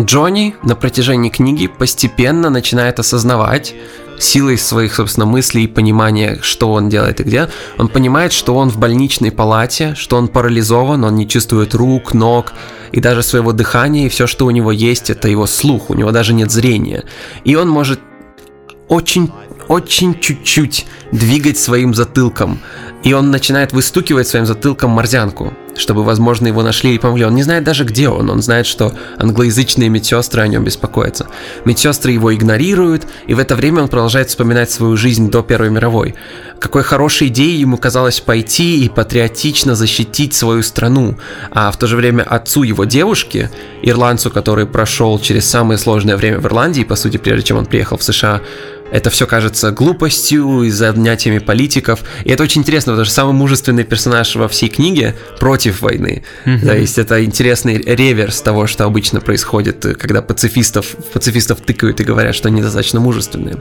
Джонни 0.00 0.56
на 0.62 0.74
протяжении 0.74 1.30
книги 1.30 1.68
постепенно 1.68 2.50
начинает 2.50 2.98
осознавать, 2.98 3.74
силой 4.18 4.58
своих, 4.58 4.94
собственно, 4.94 5.26
мыслей 5.26 5.64
и 5.64 5.68
понимания, 5.68 6.38
что 6.42 6.72
он 6.72 6.88
делает 6.88 7.20
и 7.20 7.24
где, 7.24 7.48
он 7.78 7.88
понимает, 7.88 8.32
что 8.32 8.56
он 8.56 8.70
в 8.70 8.78
больничной 8.78 9.30
палате, 9.30 9.94
что 9.96 10.16
он 10.16 10.28
парализован, 10.28 11.04
он 11.04 11.14
не 11.16 11.28
чувствует 11.28 11.74
рук, 11.74 12.14
ног 12.14 12.52
и 12.92 13.00
даже 13.00 13.22
своего 13.22 13.52
дыхания, 13.52 14.06
и 14.06 14.08
все, 14.08 14.26
что 14.26 14.46
у 14.46 14.50
него 14.50 14.72
есть, 14.72 15.10
это 15.10 15.28
его 15.28 15.46
слух, 15.46 15.90
у 15.90 15.94
него 15.94 16.10
даже 16.10 16.32
нет 16.32 16.50
зрения. 16.50 17.04
И 17.44 17.54
он 17.54 17.68
может 17.68 18.00
очень 18.88 19.32
очень 19.68 20.18
чуть-чуть 20.18 20.86
двигать 21.12 21.58
своим 21.58 21.94
затылком, 21.94 22.60
и 23.04 23.12
он 23.12 23.30
начинает 23.30 23.72
выстукивать 23.72 24.26
своим 24.26 24.46
затылком 24.46 24.90
морзянку, 24.90 25.52
чтобы, 25.76 26.04
возможно, 26.04 26.46
его 26.46 26.62
нашли 26.62 26.94
и 26.94 26.98
помогли. 26.98 27.26
Он 27.26 27.34
не 27.34 27.42
знает 27.42 27.62
даже, 27.62 27.84
где 27.84 28.08
он. 28.08 28.30
Он 28.30 28.40
знает, 28.40 28.66
что 28.66 28.94
англоязычные 29.18 29.90
медсестры 29.90 30.40
о 30.40 30.48
нем 30.48 30.64
беспокоятся. 30.64 31.26
Медсестры 31.66 32.12
его 32.12 32.34
игнорируют, 32.34 33.06
и 33.26 33.34
в 33.34 33.38
это 33.38 33.56
время 33.56 33.82
он 33.82 33.88
продолжает 33.88 34.30
вспоминать 34.30 34.70
свою 34.70 34.96
жизнь 34.96 35.30
до 35.30 35.42
Первой 35.42 35.68
мировой. 35.68 36.14
Какой 36.58 36.82
хорошей 36.82 37.28
идеей 37.28 37.60
ему 37.60 37.76
казалось 37.76 38.20
пойти 38.20 38.84
и 38.84 38.88
патриотично 38.88 39.74
защитить 39.74 40.32
свою 40.32 40.62
страну. 40.62 41.18
А 41.50 41.70
в 41.70 41.76
то 41.76 41.86
же 41.86 41.96
время 41.96 42.22
отцу 42.22 42.62
его 42.62 42.84
девушки, 42.84 43.50
ирландцу, 43.82 44.30
который 44.30 44.64
прошел 44.64 45.18
через 45.18 45.44
самое 45.44 45.78
сложное 45.78 46.16
время 46.16 46.38
в 46.38 46.46
Ирландии, 46.46 46.84
по 46.84 46.96
сути, 46.96 47.18
прежде 47.18 47.48
чем 47.48 47.58
он 47.58 47.66
приехал 47.66 47.98
в 47.98 48.02
США, 48.02 48.40
это 48.94 49.10
все 49.10 49.26
кажется 49.26 49.72
глупостью 49.72 50.62
и 50.62 50.70
занятиями 50.70 51.38
политиков. 51.38 52.04
И 52.24 52.30
это 52.30 52.44
очень 52.44 52.60
интересно, 52.60 52.92
потому 52.92 53.04
что 53.04 53.12
самый 53.12 53.32
мужественный 53.32 53.82
персонаж 53.82 54.36
во 54.36 54.46
всей 54.46 54.68
книге 54.68 55.16
против 55.40 55.82
войны. 55.82 56.22
Mm-hmm. 56.44 56.64
То 56.64 56.76
есть 56.76 56.98
это 56.98 57.24
интересный 57.24 57.78
реверс 57.78 58.40
того, 58.40 58.68
что 58.68 58.84
обычно 58.84 59.20
происходит, 59.20 59.84
когда 59.98 60.22
пацифистов, 60.22 60.94
пацифистов 61.12 61.60
тыкают 61.60 62.00
и 62.00 62.04
говорят, 62.04 62.36
что 62.36 62.46
они 62.46 62.62
достаточно 62.62 63.00
мужественные. 63.00 63.56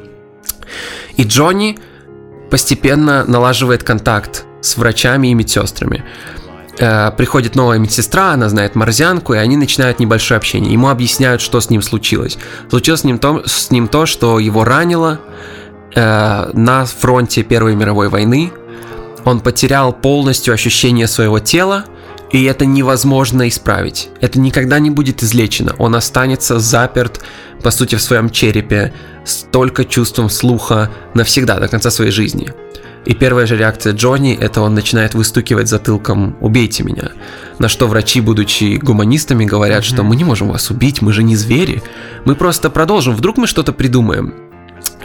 И 1.17 1.23
Джонни 1.23 1.79
постепенно 2.51 3.25
налаживает 3.25 3.81
контакт 3.81 4.45
с 4.61 4.77
врачами 4.77 5.29
и 5.29 5.33
медсестрами. 5.33 6.03
Э, 6.79 7.11
приходит 7.11 7.55
новая 7.55 7.77
медсестра, 7.77 8.31
она 8.31 8.49
знает 8.49 8.75
морзянку, 8.75 9.33
и 9.33 9.37
они 9.37 9.57
начинают 9.57 9.99
небольшое 9.99 10.37
общение. 10.37 10.73
Ему 10.73 10.89
объясняют, 10.89 11.41
что 11.41 11.61
с 11.61 11.69
ним 11.69 11.81
случилось. 11.81 12.37
Случилось 12.69 13.01
с 13.01 13.03
ним 13.03 13.19
то, 13.19 13.43
с 13.45 13.69
ним 13.69 13.87
то 13.87 14.05
что 14.05 14.39
его 14.39 14.63
ранило 14.63 15.19
э, 15.93 16.49
на 16.53 16.85
фронте 16.85 17.43
Первой 17.43 17.75
мировой 17.75 18.09
войны. 18.09 18.51
Он 19.23 19.39
потерял 19.39 19.93
полностью 19.93 20.53
ощущение 20.53 21.07
своего 21.07 21.39
тела, 21.39 21.85
и 22.31 22.43
это 22.45 22.65
невозможно 22.65 23.47
исправить. 23.47 24.09
Это 24.19 24.39
никогда 24.39 24.79
не 24.79 24.89
будет 24.89 25.21
излечено. 25.21 25.75
Он 25.77 25.95
останется 25.95 26.59
заперт, 26.59 27.21
по 27.61 27.69
сути, 27.69 27.95
в 27.95 28.01
своем 28.01 28.31
черепе 28.31 28.91
с 29.23 29.45
только 29.51 29.85
чувством 29.85 30.29
слуха 30.29 30.89
навсегда, 31.13 31.59
до 31.59 31.67
конца 31.67 31.91
своей 31.91 32.11
жизни. 32.11 32.51
И 33.05 33.13
первая 33.13 33.45
же 33.45 33.57
реакция 33.57 33.93
Джонни– 33.93 34.37
это 34.39 34.61
он 34.61 34.73
начинает 34.75 35.13
выстукивать 35.13 35.67
затылком 35.67 36.37
«убейте 36.39 36.83
меня». 36.83 37.11
На 37.59 37.67
что 37.67 37.87
врачи, 37.87 38.21
будучи 38.21 38.77
гуманистами, 38.77 39.45
говорят, 39.45 39.83
что 39.83 40.03
мы 40.03 40.15
не 40.15 40.23
можем 40.23 40.49
вас 40.49 40.69
убить, 40.69 41.01
мы 41.01 41.11
же 41.11 41.23
не 41.23 41.35
звери. 41.35 41.83
Мы 42.25 42.35
просто 42.35 42.69
продолжим, 42.69 43.15
вдруг 43.15 43.37
мы 43.37 43.47
что-то 43.47 43.73
придумаем. 43.73 44.33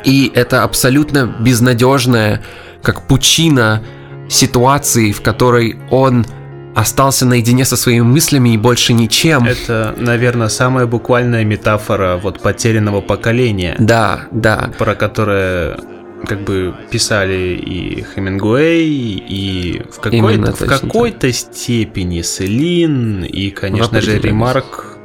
И 0.04 0.30
это 0.34 0.62
абсолютно 0.62 1.26
безнадежная, 1.40 2.42
как 2.82 3.06
пучина 3.06 3.82
ситуации, 4.28 5.10
в 5.12 5.20
которой 5.20 5.76
он 5.90 6.24
остался 6.74 7.26
наедине 7.26 7.64
со 7.64 7.76
своими 7.76 8.02
мыслями 8.02 8.50
и 8.50 8.56
больше 8.56 8.92
ничем. 8.92 9.44
Это, 9.44 9.94
наверное, 9.96 10.48
самая 10.48 10.86
буквальная 10.86 11.44
метафора 11.44 12.16
вот 12.22 12.40
потерянного 12.40 13.00
поколения. 13.00 13.74
Да, 13.80 14.28
да. 14.30 14.70
Про 14.78 14.94
которое 14.94 15.80
как 16.26 16.42
бы 16.42 16.74
писали 16.90 17.54
и 17.54 18.04
Хемингуэй, 18.14 19.24
и 19.28 19.82
в 19.90 20.00
какой-то, 20.00 20.52
в 20.52 20.66
какой-то 20.66 21.32
степени 21.32 22.22
Селин, 22.22 23.24
и, 23.24 23.50
конечно 23.50 24.00
же, 24.00 24.18
Ремарк. 24.18 24.98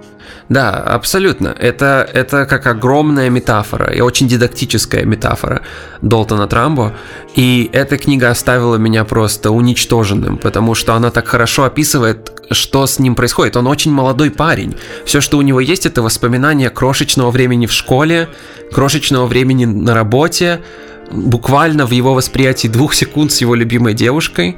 Да, 0.49 0.71
абсолютно. 0.71 1.55
Это, 1.57 2.07
это 2.13 2.45
как 2.45 2.67
огромная 2.67 3.29
метафора, 3.29 3.91
и 3.93 4.01
очень 4.01 4.27
дидактическая 4.27 5.05
метафора 5.05 5.61
Долтона 6.01 6.47
Трамбо. 6.47 6.93
И 7.35 7.69
эта 7.71 7.97
книга 7.97 8.29
оставила 8.29 8.75
меня 8.75 9.05
просто 9.05 9.51
уничтоженным, 9.51 10.37
потому 10.37 10.75
что 10.75 10.93
она 10.95 11.11
так 11.11 11.27
хорошо 11.27 11.63
описывает, 11.63 12.31
что 12.51 12.85
с 12.85 12.99
ним 12.99 13.15
происходит. 13.15 13.55
Он 13.55 13.67
очень 13.67 13.91
молодой 13.91 14.31
парень. 14.31 14.75
Все, 15.05 15.21
что 15.21 15.37
у 15.37 15.41
него 15.41 15.59
есть, 15.59 15.85
это 15.85 16.01
воспоминания 16.01 16.69
крошечного 16.69 17.31
времени 17.31 17.65
в 17.65 17.71
школе, 17.71 18.27
крошечного 18.71 19.25
времени 19.25 19.65
на 19.65 19.93
работе, 19.93 20.61
буквально 21.13 21.85
в 21.85 21.91
его 21.91 22.13
восприятии 22.13 22.67
двух 22.67 22.93
секунд 22.93 23.31
с 23.31 23.41
его 23.41 23.55
любимой 23.55 23.93
девушкой, 23.93 24.57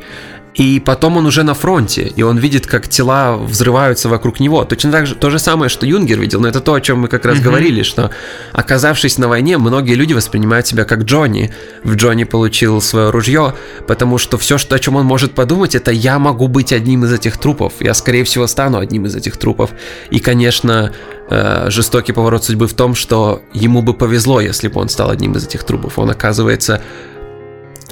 и 0.55 0.79
потом 0.79 1.17
он 1.17 1.25
уже 1.25 1.43
на 1.43 1.53
фронте, 1.53 2.03
и 2.15 2.23
он 2.23 2.37
видит, 2.37 2.65
как 2.65 2.87
тела 2.87 3.35
взрываются 3.35 4.07
вокруг 4.07 4.39
него. 4.39 4.63
Точно 4.63 4.89
так 4.89 5.05
же, 5.05 5.15
то 5.15 5.29
же 5.29 5.37
самое, 5.37 5.67
что 5.67 5.85
Юнгер 5.85 6.19
видел, 6.19 6.39
но 6.39 6.47
это 6.47 6.61
то, 6.61 6.73
о 6.73 6.81
чем 6.81 6.99
мы 6.99 7.07
как 7.09 7.25
раз 7.25 7.37
mm-hmm. 7.37 7.41
говорили, 7.41 7.83
что 7.83 8.09
оказавшись 8.53 9.17
на 9.17 9.27
войне, 9.27 9.57
многие 9.57 9.95
люди 9.95 10.13
воспринимают 10.13 10.65
себя 10.65 10.85
как 10.85 11.03
Джонни. 11.03 11.53
В 11.83 11.95
Джонни 11.95 12.23
получил 12.23 12.81
свое 12.81 13.09
ружье, 13.09 13.53
потому 13.85 14.17
что 14.17 14.37
все, 14.37 14.57
что, 14.57 14.75
о 14.75 14.79
чем 14.79 14.95
он 14.95 15.05
может 15.05 15.33
подумать, 15.33 15.75
это 15.75 15.91
я 15.91 16.19
могу 16.19 16.47
быть 16.47 16.71
одним 16.71 17.03
из 17.03 17.11
этих 17.11 17.37
трупов. 17.37 17.73
Я, 17.81 17.93
скорее 17.93 18.23
всего, 18.23 18.47
стану 18.47 18.79
одним 18.79 19.05
из 19.07 19.15
этих 19.15 19.35
трупов. 19.35 19.71
И, 20.09 20.19
конечно, 20.19 20.93
э, 21.29 21.65
жестокий 21.69 22.13
поворот 22.13 22.45
судьбы 22.45 22.67
в 22.67 22.73
том, 22.73 22.95
что 22.95 23.41
ему 23.53 23.81
бы 23.81 23.93
повезло, 23.93 24.39
если 24.39 24.69
бы 24.69 24.79
он 24.79 24.87
стал 24.87 25.09
одним 25.09 25.33
из 25.33 25.45
этих 25.45 25.65
трупов. 25.65 25.99
Он 25.99 26.09
оказывается 26.09 26.81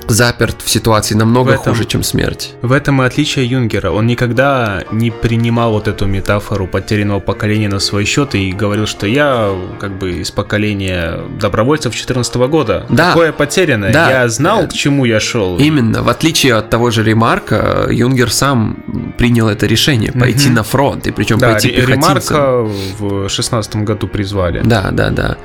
заперт 0.08 0.62
в 0.62 0.70
ситуации 0.70 1.16
намного 1.16 1.50
в 1.50 1.52
этом, 1.54 1.74
хуже, 1.74 1.86
чем 1.86 2.04
смерть. 2.04 2.54
В 2.62 2.72
этом 2.72 3.02
и 3.02 3.06
отличие 3.06 3.46
Юнгера. 3.46 3.92
Он 3.92 4.08
никогда 4.08 4.84
не 4.92 5.12
принимал 5.12 5.74
вот 5.74 5.88
эту 5.88 6.06
метафору 6.06 6.68
потерянного 6.68 7.20
поколения 7.20 7.70
на 7.70 7.80
свой 7.80 8.06
счет 8.06 8.36
и 8.36 8.52
говорил, 8.52 8.88
что 8.88 9.08
я 9.08 9.52
как 9.80 9.98
бы 9.98 10.20
из 10.22 10.32
поколения 10.32 11.20
добровольцев 11.40 11.96
14 11.96 12.36
года. 12.36 12.86
Да. 12.90 13.10
Такое 13.10 13.32
потерянное. 13.32 13.92
Да. 13.92 14.10
Я 14.10 14.28
знал, 14.30 14.68
к 14.68 14.74
чему 14.74 15.06
я 15.06 15.20
шел. 15.20 15.58
Именно. 15.58 16.04
В 16.04 16.10
отличие 16.10 16.56
от 16.56 16.70
того 16.70 16.92
же 16.92 17.04
Ремарка, 17.04 17.88
Юнгер 17.90 18.32
сам 18.32 19.14
принял 19.18 19.48
это 19.48 19.66
решение 19.66 20.12
пойти 20.12 20.48
угу. 20.48 20.56
на 20.56 20.64
фронт. 20.64 21.08
И 21.08 21.12
причем 21.12 21.40
да, 21.40 21.52
пойти 21.52 21.70
пехотинцем. 21.70 22.36
Ремарка 22.36 22.70
в 23.00 23.30
16 23.30 23.76
году 23.78 24.08
призвали. 24.08 24.62
Да, 24.64 24.90
да, 24.92 25.10
да. 25.10 25.38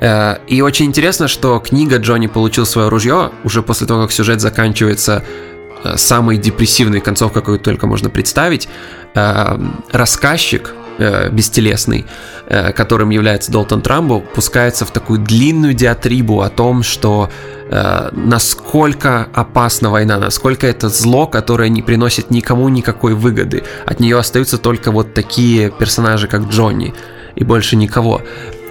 Э, 0.00 0.38
и 0.46 0.62
очень 0.62 0.86
интересно, 0.86 1.28
что 1.28 1.58
книга 1.60 1.98
Джонни 1.98 2.26
получил 2.26 2.66
свое 2.66 2.88
ружье 2.88 3.30
уже 3.44 3.62
после 3.62 3.86
того, 3.86 3.99
как 4.02 4.12
сюжет 4.12 4.40
заканчивается 4.40 5.22
э, 5.84 5.96
самой 5.96 6.36
депрессивной 6.36 7.00
концовкой, 7.00 7.42
какую 7.42 7.58
только 7.58 7.86
можно 7.86 8.10
представить. 8.10 8.68
Э, 9.14 9.58
рассказчик 9.92 10.74
бестелесный, 11.32 12.04
которым 12.76 13.08
является 13.08 13.50
Долтон 13.50 13.80
Трамбо, 13.80 14.20
пускается 14.20 14.84
в 14.84 14.90
такую 14.90 15.18
длинную 15.20 15.72
диатрибу 15.72 16.42
о 16.42 16.50
том, 16.50 16.82
что 16.82 17.30
насколько 18.12 19.26
опасна 19.32 19.88
война, 19.88 20.18
насколько 20.18 20.66
это 20.66 20.90
зло, 20.90 21.26
которое 21.26 21.70
не 21.70 21.80
приносит 21.80 22.30
никому 22.30 22.68
никакой 22.68 23.14
выгоды. 23.14 23.62
От 23.86 24.00
нее 24.00 24.18
остаются 24.18 24.58
только 24.58 24.90
вот 24.90 25.14
такие 25.14 25.70
персонажи, 25.70 26.28
как 26.28 26.50
Джонни, 26.50 26.92
и 27.34 27.44
больше 27.44 27.76
никого. 27.76 28.20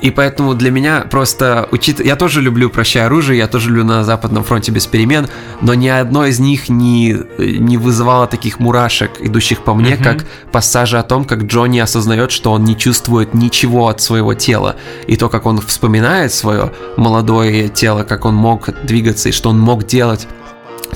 И 0.01 0.11
поэтому 0.11 0.53
для 0.53 0.71
меня 0.71 1.01
просто 1.01 1.67
учит... 1.71 2.03
Я 2.03 2.15
тоже 2.15 2.41
люблю 2.41 2.69
«Прощай 2.69 3.05
оружие», 3.05 3.37
я 3.37 3.47
тоже 3.47 3.69
люблю 3.69 3.83
«На 3.83 4.03
Западном 4.03 4.43
фронте 4.43 4.71
без 4.71 4.85
перемен», 4.85 5.27
но 5.61 5.73
ни 5.73 5.87
одно 5.87 6.25
из 6.25 6.39
них 6.39 6.69
не, 6.69 7.17
не 7.37 7.77
вызывало 7.77 8.27
таких 8.27 8.59
мурашек, 8.59 9.11
идущих 9.19 9.63
по 9.63 9.73
мне, 9.73 9.91
mm-hmm. 9.91 10.03
как 10.03 10.25
пассажи 10.51 10.97
о 10.97 11.03
том, 11.03 11.25
как 11.25 11.43
Джонни 11.43 11.79
осознает, 11.79 12.31
что 12.31 12.51
он 12.51 12.63
не 12.63 12.77
чувствует 12.77 13.33
ничего 13.33 13.87
от 13.87 14.01
своего 14.01 14.33
тела. 14.33 14.75
И 15.07 15.17
то, 15.17 15.29
как 15.29 15.45
он 15.45 15.59
вспоминает 15.59 16.33
свое 16.33 16.71
молодое 16.97 17.67
тело, 17.67 18.03
как 18.03 18.25
он 18.25 18.35
мог 18.35 18.69
двигаться 18.83 19.29
и 19.29 19.31
что 19.31 19.49
он 19.49 19.59
мог 19.59 19.85
делать 19.85 20.27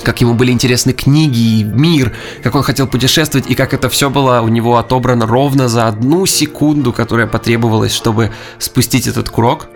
как 0.02 0.20
ему 0.20 0.34
были 0.34 0.52
интересны 0.52 0.92
книги 0.92 1.60
и 1.60 1.64
мир, 1.64 2.12
как 2.42 2.54
он 2.54 2.62
хотел 2.62 2.86
путешествовать, 2.86 3.50
и 3.50 3.54
как 3.54 3.74
это 3.74 3.88
все 3.88 4.10
было 4.10 4.40
у 4.40 4.48
него 4.48 4.76
отобрано 4.76 5.26
ровно 5.26 5.68
за 5.68 5.86
одну 5.86 6.26
секунду, 6.26 6.92
которая 6.92 7.26
потребовалась, 7.26 7.92
чтобы 7.92 8.32
спустить 8.58 9.06
этот 9.06 9.30
курок. 9.30 9.68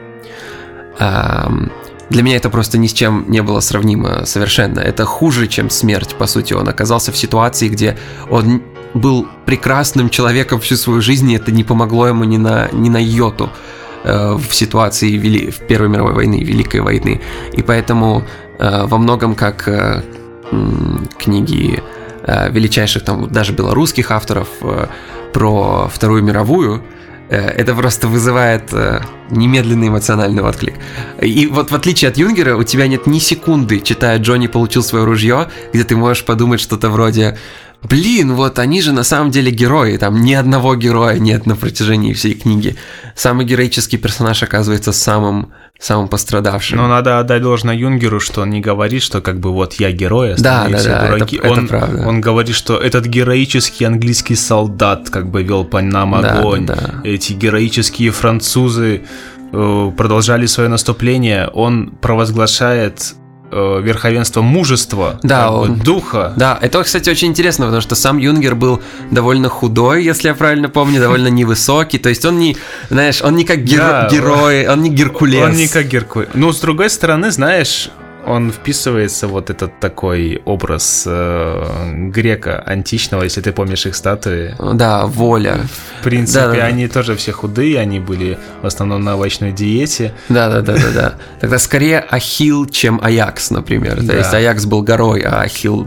Для 0.99 2.23
меня 2.23 2.37
это 2.37 2.49
просто 2.51 2.79
ни 2.79 2.87
с 2.87 2.93
чем 2.93 3.27
не 3.29 3.43
было 3.43 3.61
сравнимо 3.61 4.25
совершенно. 4.25 4.81
Это 4.81 5.05
хуже, 5.05 5.47
чем 5.47 5.69
смерть, 5.71 6.15
по 6.17 6.27
сути. 6.27 6.55
Он 6.55 6.69
оказался 6.69 7.13
в 7.13 7.17
ситуации, 7.17 7.69
где 7.69 7.99
он 8.31 8.63
был 8.95 9.29
прекрасным 9.45 10.09
человеком 10.09 10.59
всю 10.61 10.77
свою 10.77 11.03
жизнь, 11.03 11.31
и 11.31 11.37
это 11.37 11.53
не 11.53 11.65
помогло 11.65 12.09
ему 12.09 12.25
ни 12.25 12.39
на, 12.39 12.69
ни 12.73 12.89
на 12.89 13.03
йоту 13.03 13.51
в 14.05 14.53
ситуации 14.53 15.11
вели, 15.17 15.51
в 15.51 15.67
Первой 15.67 15.89
мировой 15.89 16.15
войны, 16.15 16.43
Великой 16.43 16.81
войны. 16.81 17.21
И 17.53 17.63
поэтому 17.63 18.25
Э, 18.59 18.87
во 18.87 18.99
многом 18.99 19.35
как 19.35 19.69
э, 19.69 20.03
книги 21.19 21.83
э, 22.25 22.51
величайших 22.51 23.05
там 23.05 23.29
даже 23.29 23.53
белорусских 23.53 24.11
авторов 24.11 24.49
про 25.33 25.89
Вторую 25.89 26.23
мировую, 26.23 26.83
это 27.29 27.75
просто 27.75 28.09
вызывает 28.09 28.73
немедленный 29.29 29.89
эмоциональный 29.89 30.43
отклик. 30.43 30.75
И 31.21 31.47
вот 31.47 31.71
в 31.71 31.75
отличие 31.75 32.09
от 32.09 32.17
Юнгера, 32.17 32.57
у 32.57 32.65
тебя 32.65 32.87
нет 32.87 33.07
ни 33.07 33.19
секунды, 33.19 33.81
читая 33.81 34.19
«Джонни 34.19 34.47
получил 34.47 34.83
свое 34.83 35.05
ружье», 35.05 35.49
где 35.75 35.85
ты 35.85 35.95
можешь 35.95 36.25
подумать 36.25 36.61
что-то 36.61 36.89
вроде 36.89 37.37
Блин, 37.83 38.35
вот 38.35 38.59
они 38.59 38.83
же 38.83 38.93
на 38.93 39.05
самом 39.05 39.31
деле 39.31 39.53
герои, 39.53 39.97
там 39.99 40.21
ни 40.21 40.33
одного 40.33 40.75
героя 40.75 41.19
нет 41.19 41.47
на 41.47 41.55
протяжении 41.55 42.12
всей 42.12 42.35
книги. 42.35 42.77
Самый 43.14 43.47
героический 43.47 43.99
персонаж 43.99 44.43
оказывается 44.43 44.93
самым, 44.93 45.53
самым 45.79 46.09
пострадавшим. 46.09 46.77
Но 46.77 46.88
надо 46.88 47.21
отдать 47.21 47.41
должное 47.41 47.77
Юнгеру, 47.77 48.19
что 48.19 48.43
он 48.43 48.51
не 48.51 48.61
говорит, 48.61 49.03
что 49.03 49.21
как 49.21 49.38
бы 49.38 49.53
вот 49.53 49.75
я 49.75 49.93
герой, 49.93 50.35
да, 50.38 50.67
да, 50.69 50.83
да, 50.83 51.07
дураки. 51.07 51.37
Это, 51.37 51.51
он, 51.51 51.59
это 51.59 51.69
правда. 51.69 52.09
он 52.09 52.21
говорит, 52.21 52.57
что 52.57 52.79
этот 52.79 53.07
героический 53.07 53.85
английский 53.85 54.35
солдат 54.35 55.09
как 55.09 55.31
бы 55.31 55.45
вел 55.45 55.64
по 55.64 55.81
нам 55.81 56.17
огонь. 56.17 56.67
Да, 56.67 56.75
да. 56.75 57.01
Эти 57.05 57.33
героические 57.33 58.11
французы 58.11 59.03
э, 59.53 59.93
продолжали 59.97 60.47
свое 60.47 60.69
наступление. 60.69 61.47
Он 61.47 61.91
провозглашает 61.91 63.14
э, 63.51 63.81
верховенство 63.83 64.43
мужества, 64.43 65.19
да, 65.23 65.51
он, 65.51 65.75
бы, 65.75 65.85
духа. 65.85 66.33
Да, 66.37 66.59
это, 66.61 66.83
кстати, 66.83 67.11
очень 67.11 67.29
интересно, 67.29 67.67
потому 67.67 67.83
что 67.83 67.95
сам 67.95 68.19
Юнгер 68.19 68.55
был 68.55 68.83
довольно 69.11 69.49
худой, 69.49 70.05
если 70.05 70.29
я 70.29 70.35
правильно 70.35 70.69
помню, 70.69 71.01
довольно 71.01 71.29
невысокий. 71.29 71.99
То 71.99 72.09
есть 72.09 72.25
он 72.25 72.39
не, 72.39 72.57
знаешь, 72.91 73.23
он 73.23 73.37
не 73.37 73.45
как 73.45 73.59
геро- 73.59 74.03
да, 74.03 74.09
герой, 74.11 74.67
он 74.69 74.83
не 74.83 74.91
Геркулес. 74.91 75.45
Он 75.45 75.53
не 75.53 75.69
как 75.69 75.87
Геркулес. 75.87 76.31
Ну, 76.35 76.53
с 76.53 76.61
другой 76.61 76.91
стороны, 76.91 77.31
знаешь, 77.31 77.91
он 78.29 78.53
вписывается 78.53 79.27
вот 79.27 79.51
этот 79.51 79.81
такой 79.81 80.43
образ 80.45 81.05
э, 81.07 82.09
грека 82.09 82.62
античного, 82.67 83.23
если 83.25 83.41
ты 83.41 83.53
помнишь 83.53 83.87
их 83.87 83.95
статуи. 83.95 84.55
Да, 84.75 85.07
воля. 85.07 85.61
В 86.01 86.05
принципе, 86.05 86.41
да, 86.41 86.53
да, 86.53 86.64
они 86.67 86.87
да. 86.87 86.93
тоже 86.93 87.17
все 87.17 87.33
худые, 87.33 87.79
они 87.81 88.01
были 88.01 88.38
в 88.62 88.67
основном 88.67 89.03
на 89.03 89.14
овощной 89.14 89.53
диете. 89.53 90.12
Да, 90.29 90.49
да, 90.51 90.61
да, 90.61 90.75
да, 90.75 90.91
да. 90.95 91.14
Тогда 91.41 91.59
скорее 91.59 92.01
Ахил, 92.01 92.67
чем 92.67 93.01
Аякс, 93.03 93.51
например. 93.51 94.05
То 94.07 94.17
есть 94.17 94.35
Аякс 94.35 94.67
был 94.67 94.83
горой, 94.83 95.21
а 95.21 95.41
Ахил 95.41 95.87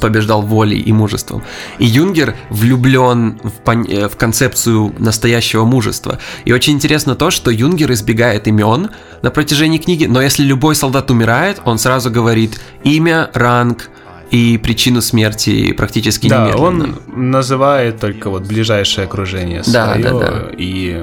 побеждал 0.00 0.42
волей 0.42 0.80
и 0.80 0.92
мужеством. 0.92 1.42
И 1.78 1.86
Юнгер 1.86 2.34
влюблен 2.50 3.40
в, 3.42 3.66
пон- 3.66 3.90
э, 3.90 4.08
в 4.08 4.16
концепцию 4.16 4.94
настоящего 4.98 5.64
мужества. 5.64 6.18
И 6.44 6.52
очень 6.52 6.74
интересно 6.74 7.14
то, 7.14 7.30
что 7.30 7.50
Юнгер 7.50 7.92
избегает 7.92 8.46
имен 8.46 8.90
на 9.22 9.30
протяжении 9.30 9.78
книги, 9.78 10.04
но 10.06 10.20
если 10.20 10.42
любой 10.42 10.74
солдат 10.74 11.10
умирает, 11.10 11.60
он 11.64 11.77
сразу 11.78 12.10
говорит 12.10 12.60
имя, 12.84 13.30
ранг, 13.34 13.90
и 14.30 14.58
причину 14.58 15.00
смерти 15.00 15.72
практически 15.72 16.28
да, 16.28 16.48
немедленно. 16.48 16.66
он 16.66 17.30
называет 17.30 17.98
только 17.98 18.28
вот 18.28 18.42
ближайшее 18.42 19.06
окружение 19.06 19.62
да, 19.66 19.94
свое, 19.94 20.02
да, 20.02 20.18
да. 20.18 20.42
и 20.56 21.02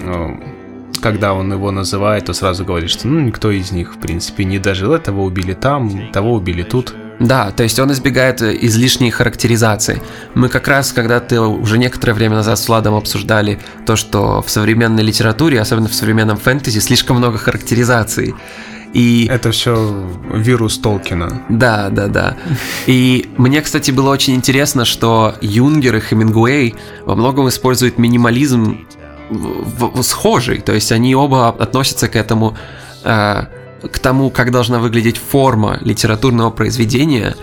ну, 0.00 0.40
когда 1.02 1.34
он 1.34 1.52
его 1.52 1.70
называет, 1.70 2.26
то 2.26 2.32
сразу 2.32 2.64
говорит, 2.64 2.90
что 2.90 3.08
ну, 3.08 3.20
никто 3.20 3.50
из 3.50 3.72
них, 3.72 3.94
в 3.94 3.98
принципе, 3.98 4.44
не 4.44 4.58
дожил, 4.58 4.92
этого 4.92 5.22
убили 5.22 5.54
там, 5.54 6.10
того 6.12 6.34
убили 6.34 6.62
тут. 6.62 6.94
Да, 7.18 7.50
то 7.50 7.62
есть 7.62 7.78
он 7.78 7.92
избегает 7.92 8.42
излишней 8.42 9.10
характеризации. 9.10 10.02
Мы 10.34 10.48
как 10.48 10.66
раз 10.66 10.92
когда-то 10.92 11.42
уже 11.42 11.78
некоторое 11.78 12.14
время 12.14 12.36
назад 12.36 12.58
с 12.58 12.66
Владом 12.68 12.94
обсуждали 12.94 13.60
то, 13.86 13.96
что 13.96 14.42
в 14.42 14.50
современной 14.50 15.02
литературе, 15.02 15.60
особенно 15.60 15.88
в 15.88 15.94
современном 15.94 16.36
фэнтези, 16.36 16.80
слишком 16.80 17.18
много 17.18 17.38
характеризаций. 17.38 18.34
И... 18.92 19.26
Это 19.30 19.50
все 19.52 20.06
вирус 20.32 20.78
Толкина. 20.78 21.42
Да, 21.48 21.88
да, 21.90 22.08
да. 22.08 22.36
И 22.86 23.30
мне, 23.38 23.62
кстати, 23.62 23.90
было 23.90 24.10
очень 24.10 24.34
интересно, 24.34 24.84
что 24.84 25.34
Юнгер 25.40 25.96
и 25.96 26.00
Хемингуэй 26.00 26.74
во 27.04 27.14
многом 27.14 27.48
используют 27.48 27.98
минимализм 27.98 28.86
схожий. 30.02 30.58
То 30.60 30.72
есть 30.72 30.92
они 30.92 31.14
оба 31.14 31.48
относятся 31.48 32.08
к 32.08 32.16
этому, 32.16 32.56
э, 33.04 33.44
к 33.90 33.98
тому, 33.98 34.30
как 34.30 34.50
должна 34.50 34.78
выглядеть 34.78 35.18
форма 35.18 35.78
литературного 35.80 36.50
произведения 36.50 37.34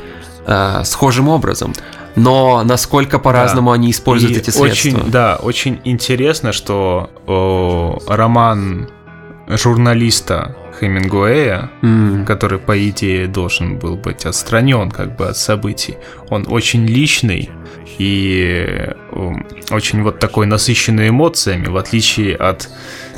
э, 0.45 0.83
схожим 0.83 1.29
образом. 1.29 1.73
Но 2.15 2.63
насколько 2.63 3.17
по-разному 3.17 3.69
да. 3.71 3.75
они 3.75 3.91
используют 3.91 4.37
и 4.37 4.39
эти 4.39 4.49
средства. 4.49 4.89
Очень, 4.99 5.11
да, 5.11 5.39
очень 5.41 5.79
интересно, 5.83 6.51
что 6.51 7.09
о, 7.27 7.99
роман 8.07 8.89
журналиста 9.47 10.55
Хемингуэя, 10.79 11.71
mm. 11.81 12.25
который, 12.25 12.59
по 12.59 12.89
идее, 12.89 13.27
должен 13.27 13.77
был 13.77 13.95
быть 13.95 14.25
отстранен 14.25 14.91
как 14.91 15.15
бы 15.15 15.27
от 15.27 15.37
событий. 15.37 15.97
Он 16.29 16.45
очень 16.47 16.85
личный 16.85 17.49
и 17.97 18.89
очень 19.71 20.03
вот 20.03 20.19
такой 20.19 20.45
насыщенный 20.45 21.09
эмоциями, 21.09 21.67
в 21.67 21.77
отличие 21.77 22.35
от 22.35 22.69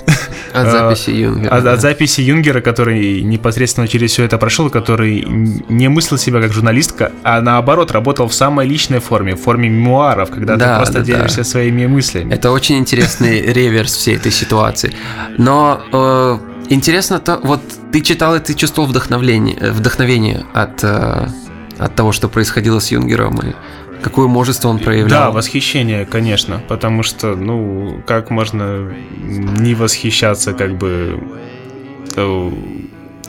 от 0.54 0.68
э, 0.68 0.72
записи 0.72 1.10
Юнгера. 1.12 1.56
От, 1.56 1.64
да. 1.64 1.74
от 1.74 1.82
записи 1.82 2.22
Юнгера, 2.22 2.62
который 2.62 3.22
непосредственно 3.22 3.88
через 3.88 4.12
все 4.12 4.24
это 4.24 4.38
прошел, 4.38 4.70
который 4.70 5.22
не 5.22 5.88
мыслил 5.88 6.18
себя 6.18 6.42
как 6.42 6.54
журналистка, 6.54 7.12
а 7.24 7.42
наоборот 7.42 7.92
работал 7.92 8.28
в 8.28 8.34
самой 8.34 8.68
личной 8.68 9.00
форме, 9.00 9.36
в 9.36 9.42
форме 9.42 9.70
мемуаров, 9.70 10.32
когда 10.32 10.56
да, 10.56 10.74
ты 10.74 10.78
просто 10.78 11.00
да, 11.00 11.06
делишься 11.06 11.38
да. 11.38 11.44
своими 11.44 11.86
мыслями. 11.86 12.34
Это 12.34 12.52
очень 12.52 12.78
интересный 12.78 13.42
реверс 13.54 13.94
всей 13.96 14.16
этой 14.16 14.32
ситуации. 14.32 14.94
Но 15.38 15.82
э, 15.92 16.51
Интересно 16.72 17.20
то, 17.20 17.38
вот 17.44 17.60
ты 17.92 18.00
читал 18.00 18.36
и 18.36 18.40
ты 18.40 18.54
чувствовал 18.54 18.88
вдохновение, 18.88 19.58
э, 19.60 19.72
вдохновение 19.72 20.46
от, 20.54 20.82
э, 20.86 21.28
от 21.78 21.96
того, 21.96 22.14
что 22.14 22.30
происходило 22.30 22.80
с 22.80 22.92
Юнгером 22.92 23.40
и 23.40 23.54
какое 24.02 24.28
мужество 24.28 24.70
он 24.70 24.80
проявлял. 24.80 25.26
Да, 25.26 25.32
восхищение, 25.32 26.06
конечно, 26.06 26.64
потому 26.70 27.04
что, 27.04 27.36
ну, 27.36 28.02
как 28.08 28.30
можно 28.30 28.90
не 29.22 29.76
восхищаться 29.76 30.54
как 30.54 30.78
бы 30.78 31.22
э, 32.16 32.52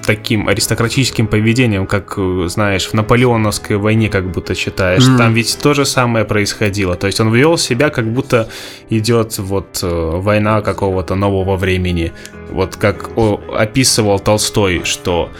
таким 0.04 0.48
аристократическим 0.48 1.26
поведением, 1.26 1.86
как, 1.86 2.18
знаешь, 2.46 2.88
в 2.88 2.94
наполеоновской 2.94 3.76
войне 3.76 4.08
как 4.08 4.30
будто 4.30 4.54
читаешь. 4.54 5.02
Mm. 5.02 5.18
Там 5.18 5.34
ведь 5.34 5.58
то 5.62 5.74
же 5.74 5.84
самое 5.84 6.24
происходило. 6.24 6.94
То 6.96 7.06
есть 7.06 7.20
он 7.20 7.32
вел 7.32 7.56
себя, 7.56 7.90
как 7.90 8.12
будто 8.12 8.48
идет 8.90 9.38
вот 9.38 9.80
э, 9.82 10.10
война 10.14 10.60
какого-то 10.60 11.14
нового 11.14 11.56
времени. 11.56 12.12
Вот 12.50 12.76
как 12.76 13.10
описывал 13.54 14.20
Толстой, 14.20 14.82
что 14.84 15.30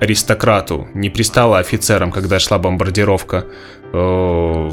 аристократу 0.00 0.88
не 0.94 1.10
пристало 1.10 1.58
офицерам, 1.58 2.10
когда 2.10 2.38
шла 2.38 2.58
бомбардировка, 2.58 3.46
э, 3.92 4.70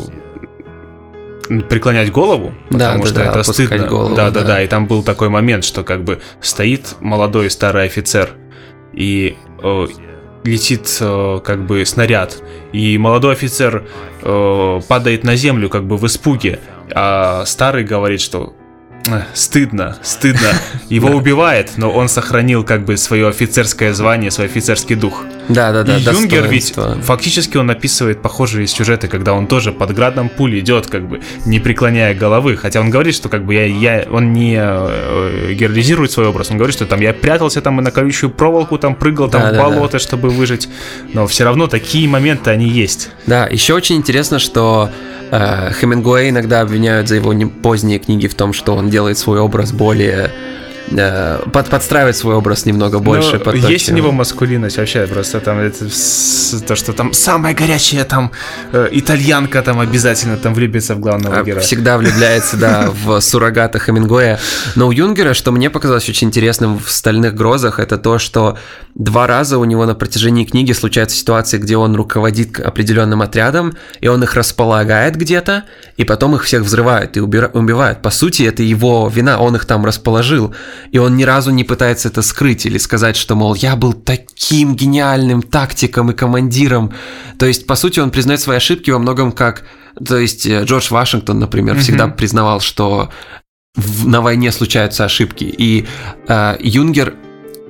преклонять 1.69 2.11
голову, 2.11 2.53
потому 2.69 3.03
да, 3.03 3.07
что 3.07 3.15
да, 3.15 3.25
это 3.25 3.43
стыдно. 3.43 3.87
Голову, 3.87 4.15
да, 4.15 4.29
да, 4.29 4.41
да, 4.41 4.47
да. 4.47 4.63
И 4.63 4.67
там 4.67 4.85
был 4.85 5.03
такой 5.03 5.29
момент, 5.29 5.63
что 5.63 5.83
как 5.83 6.03
бы 6.03 6.19
стоит 6.41 6.95
молодой 6.99 7.49
старый 7.49 7.85
офицер 7.85 8.29
и 8.99 9.37
э, 9.63 9.87
летит 10.43 10.97
э, 10.99 11.39
как 11.43 11.65
бы 11.65 11.83
снаряд, 11.85 12.43
и 12.71 12.97
молодой 12.99 13.33
офицер 13.33 13.87
э, 14.21 14.81
падает 14.87 15.23
на 15.23 15.35
землю 15.35 15.69
как 15.69 15.85
бы 15.85 15.97
в 15.97 16.05
испуге, 16.05 16.59
а 16.93 17.45
старый 17.45 17.83
говорит, 17.83 18.21
что 18.21 18.53
стыдно, 19.33 19.97
стыдно. 20.03 20.49
Его 20.89 21.09
убивает, 21.09 21.71
но 21.77 21.89
он 21.89 22.09
сохранил 22.09 22.63
как 22.63 22.85
бы 22.85 22.97
свое 22.97 23.29
офицерское 23.29 23.93
звание, 23.93 24.29
свой 24.29 24.47
офицерский 24.47 24.95
дух. 24.95 25.23
Да, 25.49 25.71
да, 25.71 25.83
да. 25.83 25.97
И 25.97 26.01
Юнгер 26.01 26.47
ведь 26.47 26.75
фактически 27.01 27.57
он 27.57 27.69
описывает 27.71 28.21
похожие 28.21 28.67
сюжеты, 28.67 29.07
когда 29.07 29.33
он 29.33 29.47
тоже 29.47 29.71
под 29.71 29.93
градом 29.93 30.29
пуль 30.29 30.59
идет, 30.59 30.87
как 30.87 31.07
бы 31.07 31.21
не 31.45 31.59
преклоняя 31.59 32.13
головы. 32.13 32.55
Хотя 32.55 32.79
он 32.79 32.91
говорит, 32.91 33.15
что 33.15 33.29
как 33.29 33.45
бы 33.45 33.55
я, 33.55 33.65
я 33.65 34.05
он 34.09 34.31
не 34.31 34.57
э, 34.59 35.53
героизирует 35.53 36.11
свой 36.11 36.27
образ, 36.27 36.51
он 36.51 36.57
говорит, 36.57 36.75
что 36.75 36.85
там 36.85 37.01
я 37.01 37.13
прятался 37.13 37.61
там 37.61 37.79
и 37.79 37.83
на 37.83 37.91
колючую 37.91 38.29
проволоку 38.29 38.77
там 38.77 38.95
прыгал 38.95 39.29
там 39.29 39.41
да, 39.41 39.49
в 39.49 39.53
да, 39.53 39.63
болото, 39.63 39.93
да. 39.93 39.99
чтобы 39.99 40.29
выжить. 40.29 40.69
Но 41.13 41.25
все 41.25 41.43
равно 41.43 41.67
такие 41.67 42.07
моменты 42.07 42.51
они 42.51 42.67
есть. 42.67 43.09
Да, 43.25 43.47
еще 43.47 43.73
очень 43.73 43.95
интересно, 43.95 44.37
что 44.37 44.91
э, 45.31 45.71
Хемингуэй 45.73 46.29
иногда 46.29 46.61
обвиняют 46.61 47.07
за 47.07 47.15
его 47.15 47.33
поздние 47.63 47.97
книги 47.97 48.27
в 48.27 48.35
том, 48.35 48.53
что 48.53 48.75
он 48.75 48.89
делает 48.89 49.17
свой 49.17 49.39
образ 49.39 49.71
более 49.71 50.31
Э, 50.91 51.39
под, 51.53 51.69
подстраивать 51.69 52.15
свой 52.15 52.35
образ 52.35 52.65
немного 52.65 52.99
больше. 52.99 53.33
Но 53.33 53.39
под 53.39 53.55
есть 53.55 53.87
то, 53.87 53.93
у 53.93 53.95
него 53.95 54.11
маскулинность 54.11 54.77
вообще, 54.77 55.05
просто 55.05 55.39
там 55.39 55.59
это, 55.59 55.85
то, 56.67 56.75
что 56.75 56.93
там 56.93 57.13
самая 57.13 57.53
горячая 57.53 58.05
там 58.05 58.31
э, 58.71 58.89
итальянка 58.91 59.61
там 59.61 59.79
обязательно 59.79 60.37
там 60.37 60.53
влюбится 60.53 60.95
в 60.95 60.99
главного 60.99 61.39
а, 61.39 61.43
героя. 61.43 61.61
Всегда 61.61 61.97
влюбляется, 61.97 62.57
да, 62.57 62.89
в 63.05 63.19
суррогата 63.21 63.77
Хемингуэя. 63.79 64.39
Но 64.75 64.87
у 64.87 64.91
Юнгера, 64.91 65.33
что 65.33 65.51
мне 65.51 65.69
показалось 65.69 66.09
очень 66.09 66.27
интересным 66.27 66.79
в 66.79 66.89
«Стальных 66.89 67.35
грозах», 67.35 67.79
это 67.79 67.97
то, 67.97 68.17
что 68.17 68.57
два 68.95 69.27
раза 69.27 69.57
у 69.59 69.65
него 69.65 69.85
на 69.85 69.95
протяжении 69.95 70.43
книги 70.43 70.71
случаются 70.71 71.17
ситуации, 71.17 71.57
где 71.57 71.77
он 71.77 71.95
руководит 71.95 72.59
определенным 72.59 73.21
отрядом, 73.21 73.77
и 74.01 74.07
он 74.07 74.23
их 74.23 74.33
располагает 74.33 75.15
где-то, 75.15 75.65
и 75.97 76.03
потом 76.03 76.35
их 76.35 76.43
всех 76.43 76.63
взрывает 76.63 77.15
и 77.15 77.19
убивает. 77.19 78.01
По 78.01 78.09
сути, 78.09 78.43
это 78.43 78.63
его 78.63 79.09
вина, 79.13 79.39
он 79.39 79.55
их 79.55 79.65
там 79.65 79.85
расположил 79.85 80.53
и 80.91 80.97
он 80.97 81.15
ни 81.15 81.23
разу 81.23 81.51
не 81.51 81.63
пытается 81.63 82.09
это 82.09 82.21
скрыть 82.21 82.65
или 82.65 82.77
сказать, 82.77 83.15
что, 83.15 83.35
мол, 83.35 83.55
я 83.55 83.75
был 83.75 83.93
таким 83.93 84.75
гениальным 84.75 85.41
тактиком 85.41 86.11
и 86.11 86.13
командиром. 86.13 86.93
То 87.37 87.45
есть, 87.45 87.67
по 87.67 87.75
сути, 87.75 87.99
он 87.99 88.11
признает 88.11 88.41
свои 88.41 88.57
ошибки 88.57 88.91
во 88.91 88.99
многом 88.99 89.31
как... 89.31 89.63
То 90.05 90.17
есть, 90.17 90.45
э, 90.45 90.63
Джордж 90.63 90.91
Вашингтон, 90.91 91.39
например, 91.39 91.75
mm-hmm. 91.75 91.79
всегда 91.79 92.07
признавал, 92.07 92.61
что 92.61 93.09
в, 93.75 94.07
на 94.07 94.21
войне 94.21 94.51
случаются 94.51 95.05
ошибки. 95.05 95.43
И 95.43 95.87
э, 96.27 96.57
Юнгер 96.59 97.15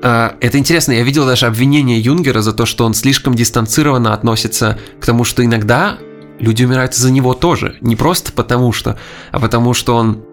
э, 0.02 0.32
это 0.40 0.58
интересно, 0.58 0.94
я 0.94 1.04
видел 1.04 1.26
даже 1.26 1.46
обвинение 1.46 2.00
Юнгера 2.00 2.42
за 2.42 2.54
то, 2.54 2.66
что 2.66 2.86
он 2.86 2.94
слишком 2.94 3.36
дистанцированно 3.36 4.14
относится 4.14 4.80
к 5.00 5.06
тому, 5.06 5.24
что 5.24 5.44
иногда 5.44 5.98
люди 6.40 6.64
умирают 6.64 6.94
из-за 6.94 7.12
него 7.12 7.34
тоже. 7.34 7.78
Не 7.82 7.96
просто 7.96 8.32
потому 8.32 8.72
что, 8.72 8.98
а 9.32 9.40
потому 9.40 9.74
что 9.74 9.96
он 9.96 10.24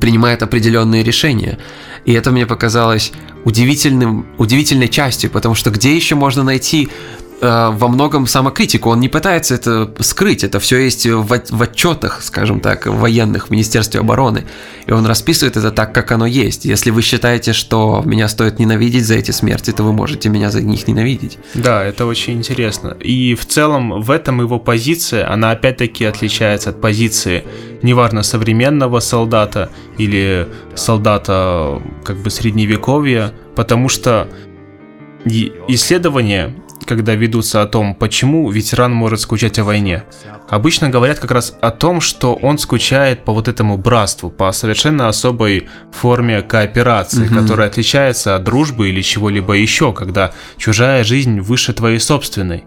принимает 0.00 0.42
определенные 0.42 1.02
решения. 1.02 1.58
И 2.04 2.12
это 2.12 2.30
мне 2.30 2.46
показалось 2.46 3.12
удивительным, 3.44 4.26
удивительной 4.38 4.88
частью, 4.88 5.30
потому 5.30 5.54
что 5.54 5.70
где 5.70 5.94
еще 5.94 6.14
можно 6.14 6.42
найти 6.42 6.88
Э, 7.44 7.70
во 7.70 7.88
многом 7.88 8.26
самокритику. 8.26 8.88
Он 8.88 9.00
не 9.00 9.08
пытается 9.10 9.54
это 9.54 9.92
скрыть. 10.00 10.44
Это 10.44 10.60
все 10.60 10.78
есть 10.78 11.06
в, 11.06 11.26
в 11.26 11.62
отчетах, 11.62 12.22
скажем 12.22 12.60
так, 12.60 12.86
военных 12.86 13.48
в 13.48 13.50
Министерстве 13.50 14.00
обороны. 14.00 14.44
И 14.86 14.92
он 14.92 15.04
расписывает 15.04 15.58
это 15.58 15.70
так, 15.70 15.94
как 15.94 16.10
оно 16.12 16.24
есть. 16.24 16.64
Если 16.64 16.90
вы 16.90 17.02
считаете, 17.02 17.52
что 17.52 18.02
меня 18.06 18.28
стоит 18.28 18.58
ненавидеть 18.58 19.04
за 19.04 19.16
эти 19.16 19.30
смерти, 19.30 19.72
то 19.72 19.82
вы 19.82 19.92
можете 19.92 20.30
меня 20.30 20.50
за 20.50 20.62
них 20.62 20.88
ненавидеть. 20.88 21.38
Да, 21.52 21.84
это 21.84 22.06
очень 22.06 22.38
интересно. 22.38 22.96
И 23.00 23.34
в 23.34 23.44
целом 23.44 24.00
в 24.00 24.10
этом 24.10 24.40
его 24.40 24.58
позиция, 24.58 25.30
она 25.30 25.50
опять-таки 25.50 26.06
отличается 26.06 26.70
от 26.70 26.80
позиции, 26.80 27.44
неважно, 27.82 28.22
современного 28.22 29.00
солдата 29.00 29.68
или 29.98 30.48
солдата 30.74 31.82
как 32.04 32.16
бы 32.16 32.30
средневековья, 32.30 33.32
потому 33.54 33.90
что 33.90 34.28
исследования 35.68 36.54
когда 36.86 37.14
ведутся 37.14 37.62
о 37.62 37.66
том, 37.66 37.94
почему 37.94 38.50
ветеран 38.50 38.92
может 38.92 39.20
скучать 39.20 39.58
о 39.58 39.64
войне. 39.64 40.04
Обычно 40.48 40.90
говорят 40.90 41.18
как 41.18 41.30
раз 41.30 41.56
о 41.60 41.70
том, 41.70 42.00
что 42.00 42.34
он 42.34 42.58
скучает 42.58 43.24
по 43.24 43.32
вот 43.32 43.48
этому 43.48 43.78
братству, 43.78 44.30
по 44.30 44.52
совершенно 44.52 45.08
особой 45.08 45.68
форме 45.92 46.42
кооперации, 46.42 47.26
угу. 47.26 47.40
которая 47.40 47.68
отличается 47.68 48.36
от 48.36 48.44
дружбы 48.44 48.90
или 48.90 49.00
чего-либо 49.00 49.54
еще, 49.54 49.92
когда 49.92 50.32
чужая 50.56 51.04
жизнь 51.04 51.40
выше 51.40 51.72
твоей 51.72 51.98
собственной. 51.98 52.64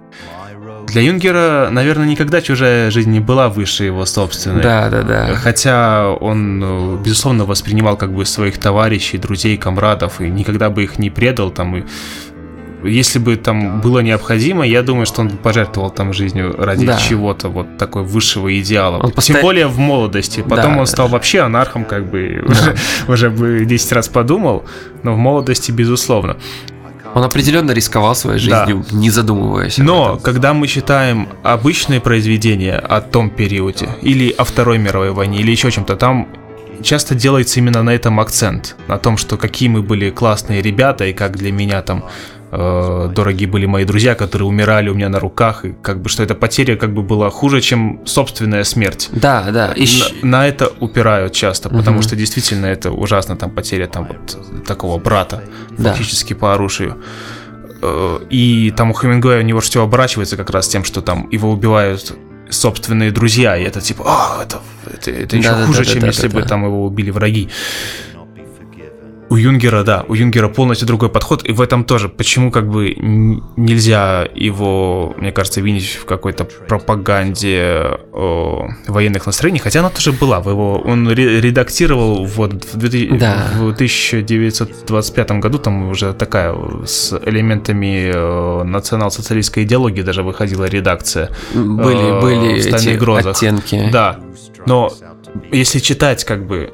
Для 0.87 1.01
Юнгера, 1.01 1.67
наверное, 1.69 2.07
никогда 2.07 2.41
чужая 2.41 2.89
жизнь 2.91 3.11
не 3.11 3.19
была 3.19 3.49
выше 3.49 3.83
его 3.83 4.05
собственной. 4.05 4.63
Да, 4.63 4.89
да, 4.89 5.03
да. 5.03 5.35
Хотя 5.35 6.11
он, 6.11 6.63
э, 6.63 6.97
безусловно, 7.03 7.43
воспринимал 7.43 7.97
как 7.97 8.13
бы 8.13 8.25
своих 8.25 8.57
товарищей, 8.57 9.17
друзей, 9.17 9.57
комрадов 9.57 10.21
и 10.21 10.29
никогда 10.29 10.69
бы 10.69 10.83
их 10.83 10.97
не 10.97 11.09
предал 11.09 11.51
там 11.51 11.75
и 11.75 11.83
если 12.83 13.19
бы 13.19 13.35
там 13.35 13.81
было 13.81 13.99
необходимо, 13.99 14.65
я 14.65 14.83
думаю, 14.83 15.05
что 15.05 15.21
он 15.21 15.29
пожертвовал 15.29 15.89
там 15.89 16.13
жизнью 16.13 16.55
ради 16.57 16.85
да. 16.85 16.97
чего-то 16.97 17.49
вот 17.49 17.77
такой 17.77 18.03
высшего 18.03 18.59
идеала. 18.59 18.97
Он 18.97 19.11
Тем 19.11 19.41
более 19.41 19.67
в 19.67 19.79
молодости. 19.79 20.41
Потом 20.41 20.73
да, 20.73 20.79
он 20.79 20.87
стал 20.87 21.07
вообще 21.07 21.39
анархом, 21.39 21.85
как 21.85 22.09
бы 22.09 22.43
уже, 22.47 22.75
уже 23.07 23.29
бы 23.29 23.65
10 23.65 23.91
раз 23.93 24.07
подумал, 24.07 24.63
но 25.03 25.13
в 25.13 25.17
молодости, 25.17 25.71
безусловно. 25.71 26.37
Он 27.15 27.23
определенно 27.23 27.71
рисковал 27.71 28.13
своей 28.15 28.37
жизнью, 28.39 28.85
да. 28.91 28.97
не 28.97 29.09
задумываясь. 29.09 29.79
Но 29.79 30.17
когда 30.17 30.53
мы 30.53 30.67
читаем 30.67 31.27
обычные 31.41 31.99
произведения 31.99 32.75
о 32.77 33.01
том 33.01 33.31
периоде, 33.31 33.89
или 34.03 34.29
о 34.29 34.43
Второй 34.43 34.77
мировой 34.77 35.11
войне, 35.11 35.39
или 35.39 35.49
еще 35.49 35.71
чем-то, 35.71 35.95
там 35.95 36.27
часто 36.83 37.15
делается 37.15 37.59
именно 37.59 37.81
на 37.81 37.91
этом 37.91 38.19
акцент, 38.19 38.75
на 38.87 38.97
том, 38.97 39.17
что 39.17 39.37
какие 39.37 39.69
мы 39.69 39.81
были 39.81 40.09
классные 40.11 40.61
ребята, 40.61 41.05
и 41.05 41.13
как 41.13 41.37
для 41.37 41.51
меня 41.51 41.81
там 41.81 42.05
э, 42.51 43.11
дорогие 43.15 43.47
были 43.47 43.65
мои 43.65 43.85
друзья, 43.85 44.15
которые 44.15 44.47
умирали 44.47 44.89
у 44.89 44.93
меня 44.93 45.09
на 45.09 45.19
руках, 45.19 45.65
и 45.65 45.73
как 45.81 46.01
бы 46.01 46.09
что 46.09 46.23
эта 46.23 46.35
потеря 46.35 46.75
как 46.75 46.93
бы 46.93 47.01
была 47.01 47.29
хуже, 47.29 47.61
чем 47.61 48.01
собственная 48.05 48.63
смерть. 48.63 49.09
Да, 49.11 49.49
да. 49.51 49.73
И... 49.73 49.85
На, 50.21 50.29
на 50.39 50.47
это 50.47 50.71
упирают 50.79 51.33
часто, 51.33 51.69
потому 51.69 51.97
угу. 51.97 52.03
что 52.03 52.15
действительно 52.15 52.65
это 52.65 52.91
ужасно, 52.91 53.35
там 53.35 53.51
потеря 53.51 53.87
там 53.87 54.07
вот 54.07 54.65
такого 54.65 54.99
брата, 54.99 55.43
да. 55.77 55.91
фактически 55.91 56.33
по 56.33 56.53
оружию. 56.53 56.97
Э, 57.81 58.19
и 58.29 58.73
там 58.75 58.91
у 58.91 58.93
Хемингуэя 58.93 59.39
у 59.39 59.43
него 59.43 59.59
все 59.59 59.83
оборачивается 59.83 60.37
как 60.37 60.49
раз 60.49 60.67
тем, 60.67 60.83
что 60.83 61.01
там 61.01 61.29
его 61.31 61.51
убивают 61.51 62.13
собственные 62.49 63.11
друзья, 63.11 63.57
и 63.57 63.63
это 63.63 63.81
типа, 63.81 64.03
а, 64.07 64.43
это, 64.43 64.61
это, 64.85 65.11
это 65.11 65.37
еще 65.37 65.49
да, 65.49 65.65
хуже, 65.65 65.79
да, 65.79 65.85
да, 65.85 65.91
чем 65.91 66.01
да, 66.01 66.07
если 66.07 66.27
да, 66.27 66.35
бы 66.35 66.41
да. 66.41 66.47
там 66.47 66.65
его 66.65 66.85
убили 66.85 67.11
враги. 67.11 67.49
У 69.29 69.35
Юнгера, 69.35 69.83
да, 69.83 70.05
у 70.07 70.13
Юнгера 70.13 70.47
полностью 70.47 70.87
другой 70.87 71.09
подход, 71.09 71.43
и 71.43 71.51
в 71.51 71.61
этом 71.61 71.83
тоже, 71.83 72.07
почему 72.07 72.49
как 72.49 72.69
бы 72.69 72.95
нельзя 72.95 74.27
его, 74.33 75.13
мне 75.17 75.31
кажется, 75.31 75.59
винить 75.59 75.95
в 76.01 76.05
какой-то 76.05 76.45
пропаганде 76.45 77.99
о, 78.13 78.69
военных 78.87 79.25
настроений, 79.25 79.59
хотя 79.59 79.81
она 79.81 79.89
тоже 79.89 80.13
была, 80.13 80.37
его, 80.37 80.79
он 80.79 81.09
редактировал 81.11 82.25
вот 82.25 82.65
в, 82.73 82.77
2000, 82.77 83.17
да. 83.17 83.49
в 83.53 83.71
1925 83.71 85.31
году, 85.31 85.57
там 85.57 85.89
уже 85.89 86.13
такая 86.13 86.55
с 86.85 87.19
элементами 87.25 88.11
э, 88.13 88.63
национал-социалистской 88.63 89.63
идеологии 89.63 90.03
даже 90.03 90.23
выходила 90.23 90.65
редакция. 90.65 91.31
Были, 91.53 92.17
э, 92.17 92.21
были 92.21 92.53
эти 92.59 92.97
грозах. 92.97 93.35
оттенки. 93.35 93.89
Да, 93.91 94.19
но 94.65 94.91
если 95.51 95.79
читать 95.79 96.23
как 96.23 96.47
бы 96.47 96.71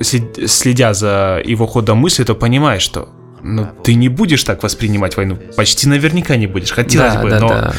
следя 0.00 0.94
за 0.94 1.40
его 1.44 1.66
ходом 1.66 1.98
мысли, 1.98 2.24
то 2.24 2.34
понимаешь, 2.34 2.82
что 2.82 3.08
ну, 3.42 3.68
ты 3.84 3.94
не 3.94 4.08
будешь 4.08 4.44
так 4.44 4.62
воспринимать 4.62 5.16
войну. 5.16 5.38
Почти 5.56 5.88
наверняка 5.88 6.36
не 6.36 6.46
будешь. 6.46 6.72
Хотелось 6.72 7.14
да, 7.14 7.22
бы, 7.22 7.30
да, 7.30 7.40
но 7.40 7.48
да. 7.48 7.72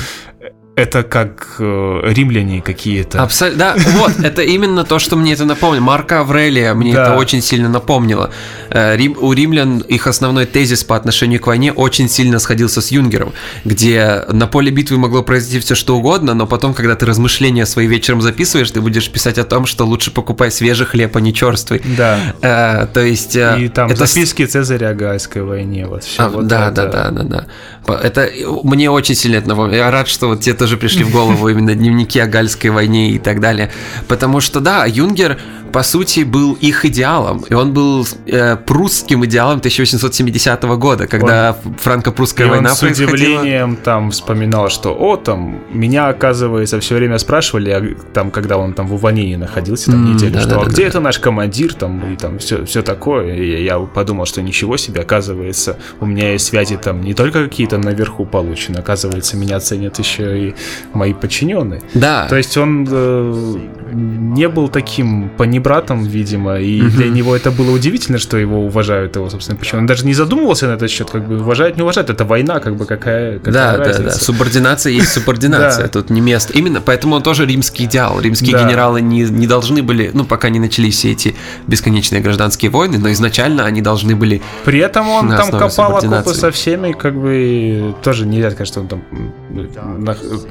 Это 0.77 1.01
как 1.01 1.55
э, 1.57 2.01
римляне 2.03 2.61
какие-то. 2.61 3.23
Абсолютно. 3.23 3.57
Да, 3.59 3.75
вот, 3.93 4.19
это 4.19 4.43
именно 4.43 4.83
то, 4.83 4.99
что 4.99 5.15
мне 5.15 5.33
это 5.33 5.43
напомнило. 5.43 5.83
Марка 5.83 6.19
Аврелия 6.19 6.75
мне 6.75 6.93
да. 6.93 7.01
это 7.01 7.15
очень 7.15 7.41
сильно 7.41 7.67
напомнило. 7.67 8.29
Э, 8.69 8.95
Рим, 8.95 9.17
у 9.19 9.33
римлян 9.33 9.79
их 9.79 10.05
основной 10.05 10.45
тезис 10.45 10.83
по 10.83 10.95
отношению 10.95 11.41
к 11.41 11.47
войне 11.47 11.73
очень 11.73 12.07
сильно 12.07 12.37
сходился 12.37 12.81
с 12.81 12.91
Юнгером, 12.91 13.33
где 13.65 14.23
на 14.31 14.45
поле 14.45 14.69
битвы 14.69 14.99
могло 14.99 15.23
произойти 15.23 15.59
все 15.59 15.73
что 15.73 15.97
угодно, 15.97 16.35
но 16.35 16.45
потом, 16.45 16.75
когда 16.75 16.95
ты 16.95 17.07
размышления 17.07 17.65
свои 17.65 17.87
вечером 17.87 18.21
записываешь, 18.21 18.69
ты 18.69 18.79
будешь 18.79 19.09
писать 19.09 19.39
о 19.39 19.45
том, 19.45 19.65
что 19.65 19.83
лучше 19.83 20.11
покупай 20.11 20.51
свежий 20.51 20.85
хлеб, 20.85 21.17
а 21.17 21.21
не 21.21 21.33
черствый. 21.33 21.81
Да. 21.97 22.19
Э, 22.41 22.85
то 22.93 23.03
есть... 23.03 23.35
Э, 23.35 23.57
И 23.59 23.67
там 23.69 23.89
это... 23.89 24.05
записки 24.05 24.45
Цезаря 24.45 24.89
о 24.89 24.93
Гайской 24.93 25.41
войне. 25.41 25.87
Вот, 25.87 26.03
все 26.03 26.21
а, 26.21 26.29
вот 26.29 26.45
да, 26.45 26.67
это. 26.67 26.87
да, 26.87 27.09
да, 27.09 27.23
да, 27.23 27.47
да. 27.87 27.99
Это 28.03 28.29
мне 28.63 28.91
очень 28.91 29.15
сильно 29.15 29.37
это 29.37 29.49
напомнило. 29.49 29.77
Я 29.77 29.89
рад, 29.89 30.07
что 30.07 30.27
вот 30.27 30.41
тебе 30.41 30.66
тоже 30.67 30.75
пришли 30.75 31.05
в 31.05 31.11
голову 31.13 31.47
именно 31.47 31.75
дневники 31.75 32.19
о 32.19 32.27
Гальской 32.27 32.71
войне 32.71 33.11
и 33.11 33.19
так 33.19 33.39
далее. 33.39 33.71
Потому 34.09 34.41
что, 34.41 34.59
да, 34.59 34.85
Юнгер, 34.85 35.39
по 35.71 35.83
сути, 35.83 36.21
был 36.21 36.53
их 36.53 36.85
идеалом. 36.85 37.43
И 37.49 37.53
он 37.53 37.73
был 37.73 38.05
э, 38.25 38.55
прусским 38.57 39.25
идеалом 39.25 39.59
1870 39.59 40.63
года, 40.63 41.07
когда 41.07 41.57
франко-прусская 41.79 42.47
война 42.47 42.69
он 42.69 42.75
с 42.75 42.79
происходила. 42.79 43.13
удивлением 43.13 43.75
там 43.75 44.11
вспоминал, 44.11 44.69
что, 44.69 44.93
о, 44.93 45.17
там, 45.17 45.61
меня, 45.71 46.07
оказывается, 46.07 46.79
все 46.79 46.95
время 46.95 47.17
спрашивали, 47.17 47.69
а, 47.69 47.95
там, 48.13 48.31
когда 48.31 48.57
он 48.57 48.73
там 48.73 48.87
в 48.87 48.93
увольнении 48.93 49.35
находился, 49.35 49.91
там, 49.91 50.05
mm, 50.05 50.13
неделю, 50.13 50.33
да, 50.33 50.39
что, 50.41 50.49
да, 50.49 50.61
а 50.61 50.65
да, 50.65 50.71
где 50.71 50.81
да. 50.83 50.87
это 50.87 50.99
наш 50.99 51.19
командир, 51.19 51.73
там, 51.73 52.13
и 52.13 52.15
там 52.15 52.39
все, 52.39 52.65
все 52.65 52.81
такое. 52.81 53.35
И 53.35 53.63
я 53.63 53.79
подумал, 53.79 54.25
что 54.25 54.41
ничего 54.41 54.77
себе, 54.77 55.01
оказывается, 55.01 55.77
у 55.99 56.05
меня 56.05 56.31
есть 56.31 56.45
связи 56.45 56.77
там 56.77 57.01
не 57.01 57.13
только 57.13 57.43
какие-то 57.43 57.77
наверху 57.77 58.25
получены, 58.25 58.77
оказывается, 58.77 59.37
меня 59.37 59.59
ценят 59.59 59.99
еще 59.99 60.49
и 60.49 60.55
мои 60.93 61.13
подчиненные. 61.13 61.81
Да. 61.93 62.27
То 62.27 62.35
есть 62.35 62.57
он 62.57 62.87
э, 62.89 63.57
не 63.91 64.47
был 64.49 64.69
таким 64.69 65.29
панибратом, 65.57 66.03
видимо, 66.03 66.59
и 66.59 66.81
угу. 66.81 66.89
для 66.89 67.09
него 67.09 67.35
это 67.35 67.51
было 67.51 67.71
удивительно, 67.71 68.19
что 68.19 68.37
его 68.37 68.65
уважают 68.65 69.15
его, 69.15 69.29
собственно, 69.29 69.57
почему. 69.57 69.81
Он 69.81 69.87
даже 69.87 70.05
не 70.05 70.13
задумывался 70.13 70.67
на 70.67 70.73
этот 70.73 70.89
счет, 70.89 71.09
как 71.09 71.27
бы 71.27 71.39
уважают, 71.39 71.77
не 71.77 71.83
уважают, 71.83 72.09
это 72.09 72.25
война, 72.25 72.59
как 72.59 72.75
бы 72.75 72.85
какая, 72.85 73.39
какая 73.39 73.53
да, 73.53 73.77
разница. 73.77 74.03
Да, 74.03 74.09
да, 74.09 74.15
субординация 74.15 74.93
есть 74.93 75.11
субординация, 75.11 75.87
тут 75.87 76.09
не 76.09 76.21
место. 76.21 76.53
Именно, 76.53 76.81
поэтому 76.81 77.15
он 77.15 77.23
тоже 77.23 77.45
римский 77.45 77.85
идеал. 77.85 78.19
Римские 78.19 78.57
генералы 78.57 79.01
не, 79.01 79.23
не 79.23 79.47
должны 79.47 79.83
были, 79.83 80.11
ну, 80.13 80.25
пока 80.25 80.49
не 80.49 80.59
начались 80.59 80.95
все 80.95 81.11
эти 81.11 81.35
бесконечные 81.67 82.21
гражданские 82.21 82.71
войны, 82.71 82.97
но 82.97 83.11
изначально 83.11 83.65
они 83.65 83.81
должны 83.81 84.15
были 84.15 84.41
При 84.65 84.79
этом 84.79 85.09
он 85.09 85.29
там 85.29 85.51
копал 85.51 85.97
окопы 85.97 86.33
со 86.33 86.51
всеми, 86.51 86.91
как 86.91 87.15
бы, 87.15 87.95
тоже 88.03 88.25
нельзя 88.25 88.51
сказать, 88.51 88.67
что 88.67 88.81
он 88.81 88.87
там 88.87 89.03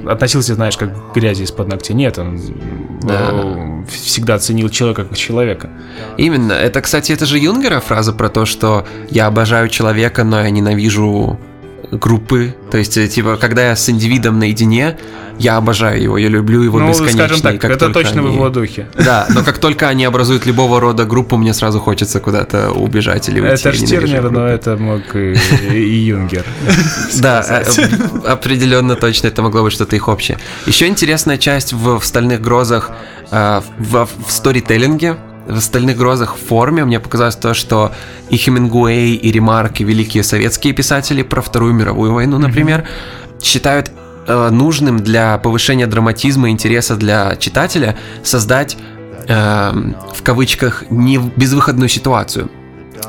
относился, 0.07 0.55
знаешь, 0.55 0.77
как 0.77 0.91
грязи 1.15 1.43
из-под 1.43 1.69
ногтей. 1.69 1.95
Нет, 1.95 2.19
он 2.19 2.41
да. 3.03 3.31
Э, 3.33 3.85
всегда 3.89 4.39
ценил 4.39 4.69
человека 4.69 4.96
как 4.97 5.17
человека. 5.17 5.69
Именно. 6.17 6.53
Это, 6.53 6.81
кстати, 6.81 7.13
это 7.13 7.27
же 7.27 7.39
Юнгера 7.39 7.81
фраза 7.81 8.13
про 8.13 8.29
то, 8.29 8.47
что 8.47 8.87
я 9.11 9.27
обожаю 9.27 9.69
человека, 9.69 10.25
но 10.25 10.41
я 10.41 10.51
ненавижу 10.51 11.39
группы. 11.91 12.55
То 12.71 12.79
есть, 12.79 12.97
э, 12.97 13.09
типа, 13.09 13.37
когда 13.37 13.69
я 13.69 13.77
с 13.77 13.89
индивидом 13.89 14.39
наедине, 14.39 14.97
я 15.39 15.57
обожаю 15.57 16.03
его, 16.03 16.19
я 16.19 16.29
люблю 16.29 16.63
его 16.63 16.79
ну, 16.79 16.89
бесконечно. 16.89 17.19
скажем 17.19 17.41
так, 17.41 17.61
как 17.61 17.71
это 17.71 17.91
точно 17.91 18.23
они... 18.23 18.31
в 18.31 18.35
его 18.35 18.49
духе. 18.49 18.87
Да, 18.95 19.27
но 19.29 19.43
как 19.43 19.59
только 19.59 19.89
они 19.89 20.05
образуют 20.05 20.47
любого 20.47 20.81
рода 20.81 21.05
группу, 21.05 21.37
мне 21.37 21.53
сразу 21.53 21.79
хочется 21.79 22.21
куда-то 22.21 22.71
убежать 22.73 23.29
или 23.29 23.41
уйти. 23.41 23.69
Это 23.69 23.73
Штирнер, 23.73 24.31
но 24.31 24.47
это 24.47 24.77
мог 24.77 25.15
и, 25.15 25.37
и 25.71 25.99
Юнгер. 26.07 26.45
Да, 27.21 27.45
э, 27.49 27.65
определенно 28.27 28.97
точно 28.97 29.29
это 29.29 29.43
могло 29.43 29.63
быть 29.63 29.73
что-то 29.73 29.97
их 29.97 30.09
общее. 30.09 30.39
Еще 30.67 30.87
интересная 30.87 31.39
часть 31.39 31.73
в 31.73 32.01
«Стальных 32.03 32.41
грозах» 32.41 32.91
э, 33.31 33.61
в 33.79 34.09
сторителлинге, 34.29 35.17
в 35.47 35.59
«Остальных 35.59 35.97
грозах» 35.97 36.37
в 36.37 36.41
форме 36.41 36.85
мне 36.85 36.99
показалось 36.99 37.37
то, 37.37 37.55
что 37.55 37.93
и 38.31 38.37
Хемингуэй, 38.37 39.15
и 39.15 39.31
Ремарк, 39.31 39.81
и 39.81 39.85
великие 39.85 40.25
советские 40.25 40.73
писатели 40.73 41.23
про 41.23 41.41
Вторую 41.41 41.73
мировую 41.73 42.13
войну, 42.13 42.39
например, 42.39 42.81
mm-hmm. 42.81 43.45
считают 43.45 43.93
э, 44.27 44.51
нужным 44.51 44.99
для 44.99 45.39
повышения 45.39 45.87
драматизма 45.87 46.49
и 46.49 46.53
интереса 46.53 46.97
для 46.97 47.37
читателя 47.37 47.97
создать 48.25 48.77
э, 49.29 49.73
в 50.15 50.23
кавычках 50.25 50.85
не 50.91 51.19
безвыходную 51.19 51.89
ситуацию. 51.89 52.51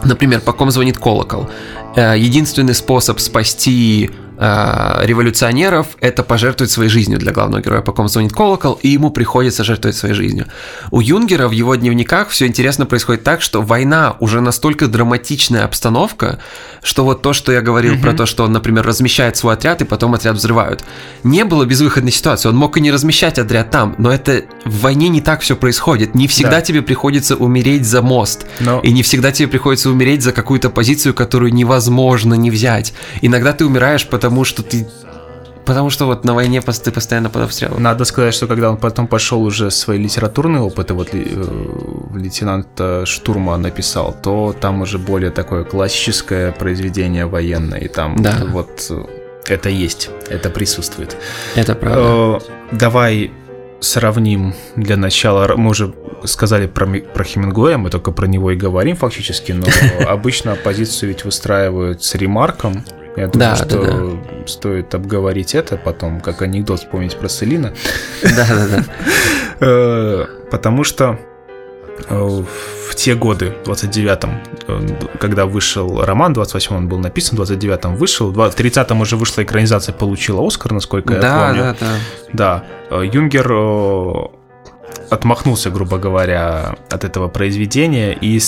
Например, 0.04 0.42
по 0.42 0.54
ком 0.54 0.70
звонит 0.70 0.98
колокол. 0.98 1.50
Э, 1.96 2.16
единственный 2.18 2.76
способ 2.76 3.20
спасти 3.20 4.12
э, 4.38 5.06
революционеров 5.06 5.88
это 6.00 6.24
пожертвовать 6.24 6.72
своей 6.72 6.90
жизнью 6.90 7.20
для 7.20 7.32
главного 7.32 7.62
героя, 7.62 7.82
по 7.82 7.92
ком 7.92 8.08
звонит 8.08 8.34
колокол, 8.34 8.80
и 8.82 8.90
ему 8.90 9.10
приходится 9.10 9.64
жертвовать 9.64 9.98
своей 9.98 10.14
жизнью. 10.14 10.48
У 10.92 11.02
Юнгера 11.02 11.48
в 11.48 11.52
его 11.52 11.76
дневниках 11.76 12.30
все 12.30 12.48
интересно 12.48 12.86
происходит 12.86 13.24
так, 13.24 13.42
что 13.42 13.62
война 13.62 14.16
уже 14.20 14.42
настолько 14.42 14.88
драматичная 14.88 15.64
обстановка, 15.64 16.40
что 16.84 17.04
вот 17.04 17.22
то, 17.22 17.34
что 17.34 17.52
я 17.52 17.62
говорил 17.62 17.96
mm-hmm. 17.96 18.02
про 18.02 18.14
то, 18.14 18.26
что 18.26 18.44
он, 18.44 18.52
например, 18.52 18.86
размещает 18.86 19.38
свой 19.38 19.54
отряд, 19.54 19.82
и 19.82 19.86
потом 19.86 20.14
отряд 20.14 20.36
взрывают. 20.36 20.84
Не 21.24 21.44
было 21.44 21.66
безвыходной 21.66 22.12
ситуации, 22.12 22.50
он 22.50 22.56
мог 22.56 22.78
и 22.78 22.82
не 22.82 22.92
размещать 22.92 23.40
отряд 23.40 23.72
там, 23.72 23.96
но 23.98 24.12
это 24.12 24.44
в 24.66 24.82
войне 24.82 25.10
не 25.10 25.22
так 25.22 25.42
все 25.42 25.56
происходит. 25.56 26.16
Не 26.16 26.28
всегда 26.28 26.52
да. 26.52 26.62
тебе 26.62 26.82
приходится 26.82 27.36
умереть 27.36 27.86
за 27.86 28.02
мост, 28.02 28.46
но... 28.60 28.80
и 28.82 28.92
не 28.92 29.04
всегда 29.04 29.32
тебе 29.32 29.48
приходится 29.48 29.90
умереть 29.90 30.24
за 30.24 30.32
какую-то 30.32 30.70
позицию, 30.70 31.14
которую 31.14 31.54
невозможно 31.54 32.34
не 32.34 32.52
взять. 32.52 32.94
Иногда 33.22 33.54
ты 33.54 33.66
умираешь, 33.66 34.08
потому 34.08 34.27
потому 34.28 34.44
что 34.44 34.62
ты 34.62 34.86
Потому 35.66 35.90
что 35.90 36.06
вот 36.06 36.24
на 36.24 36.34
войне 36.34 36.62
ты 36.62 36.92
постоянно 36.92 37.30
под 37.30 37.44
обстрелом. 37.44 37.84
Надо 37.84 38.06
сказать, 38.06 38.34
что 38.34 38.48
когда 38.48 38.70
он 38.70 38.78
потом 38.78 39.08
пошел 39.08 39.44
уже 39.44 39.70
свои 39.70 39.98
литературные 40.00 40.62
опыты, 40.62 40.94
вот 40.94 41.10
э, 41.12 41.18
лейтенанта 42.16 43.06
Штурма 43.06 43.58
написал, 43.58 44.16
то 44.24 44.56
там 44.58 44.82
уже 44.82 44.98
более 44.98 45.30
такое 45.30 45.66
классическое 45.66 46.54
произведение 46.54 47.26
военное, 47.26 47.80
и 47.80 47.90
там 47.90 48.16
да. 48.22 48.46
вот 48.48 48.92
это 49.46 49.70
есть, 49.70 50.10
это 50.30 50.50
присутствует. 50.50 51.18
Это 51.56 51.76
правда. 51.76 52.02
Э, 52.02 52.40
давай 52.72 53.32
сравним 53.82 54.54
для 54.78 54.96
начала. 54.96 55.54
Мы 55.58 55.72
уже 55.72 55.94
сказали 56.24 56.68
про, 56.68 56.88
про 56.88 57.24
Хемингуэя, 57.26 57.78
мы 57.78 57.90
только 57.90 58.14
про 58.14 58.26
него 58.26 58.52
и 58.52 58.56
говорим 58.56 58.96
фактически, 58.96 59.52
но 59.52 59.66
обычно 60.08 60.54
оппозицию 60.54 61.10
ведь 61.10 61.26
выстраивают 61.26 62.04
с 62.04 62.16
ремарком. 62.16 62.86
Я 63.18 63.28
думаю, 63.28 63.50
да, 63.50 63.56
что 63.56 63.82
да, 63.82 63.98
да. 63.98 64.48
стоит 64.48 64.94
обговорить 64.94 65.56
это 65.56 65.76
потом, 65.76 66.22
как 66.22 66.44
анекдот 66.44 66.80
вспомнить 66.80 67.18
про 67.18 67.28
Селина. 67.28 67.74
Да, 68.22 68.48
да, 68.48 68.68
да. 68.68 68.84
Э, 69.60 70.26
потому 70.52 70.84
что 70.84 71.18
э, 72.10 72.16
в 72.16 72.96
те 72.96 73.16
годы, 73.16 73.56
в 73.66 73.70
29-м, 73.70 74.42
э, 74.68 74.88
когда 75.20 75.48
вышел 75.48 76.04
роман, 76.04 76.34
28-м 76.34 76.78
он 76.78 76.88
был 76.88 77.00
написан, 77.00 77.40
в 77.40 77.42
29-м 77.42 77.96
вышел, 77.96 78.32
в 78.32 78.40
30-м 78.40 79.02
уже 79.02 79.18
вышла 79.18 79.42
экранизация, 79.42 79.94
получила 79.94 80.46
Оскар, 80.46 80.74
насколько 80.74 81.16
я 81.16 81.20
да, 81.20 81.48
помню. 81.48 81.76
Да, 81.80 81.88
да, 82.34 82.64
да. 82.92 83.04
Юнгер 83.04 84.32
отмахнулся, 85.10 85.70
грубо 85.70 85.98
говоря, 85.98 86.76
от 86.90 87.04
этого 87.04 87.28
произведения 87.28 88.18
и 88.20 88.40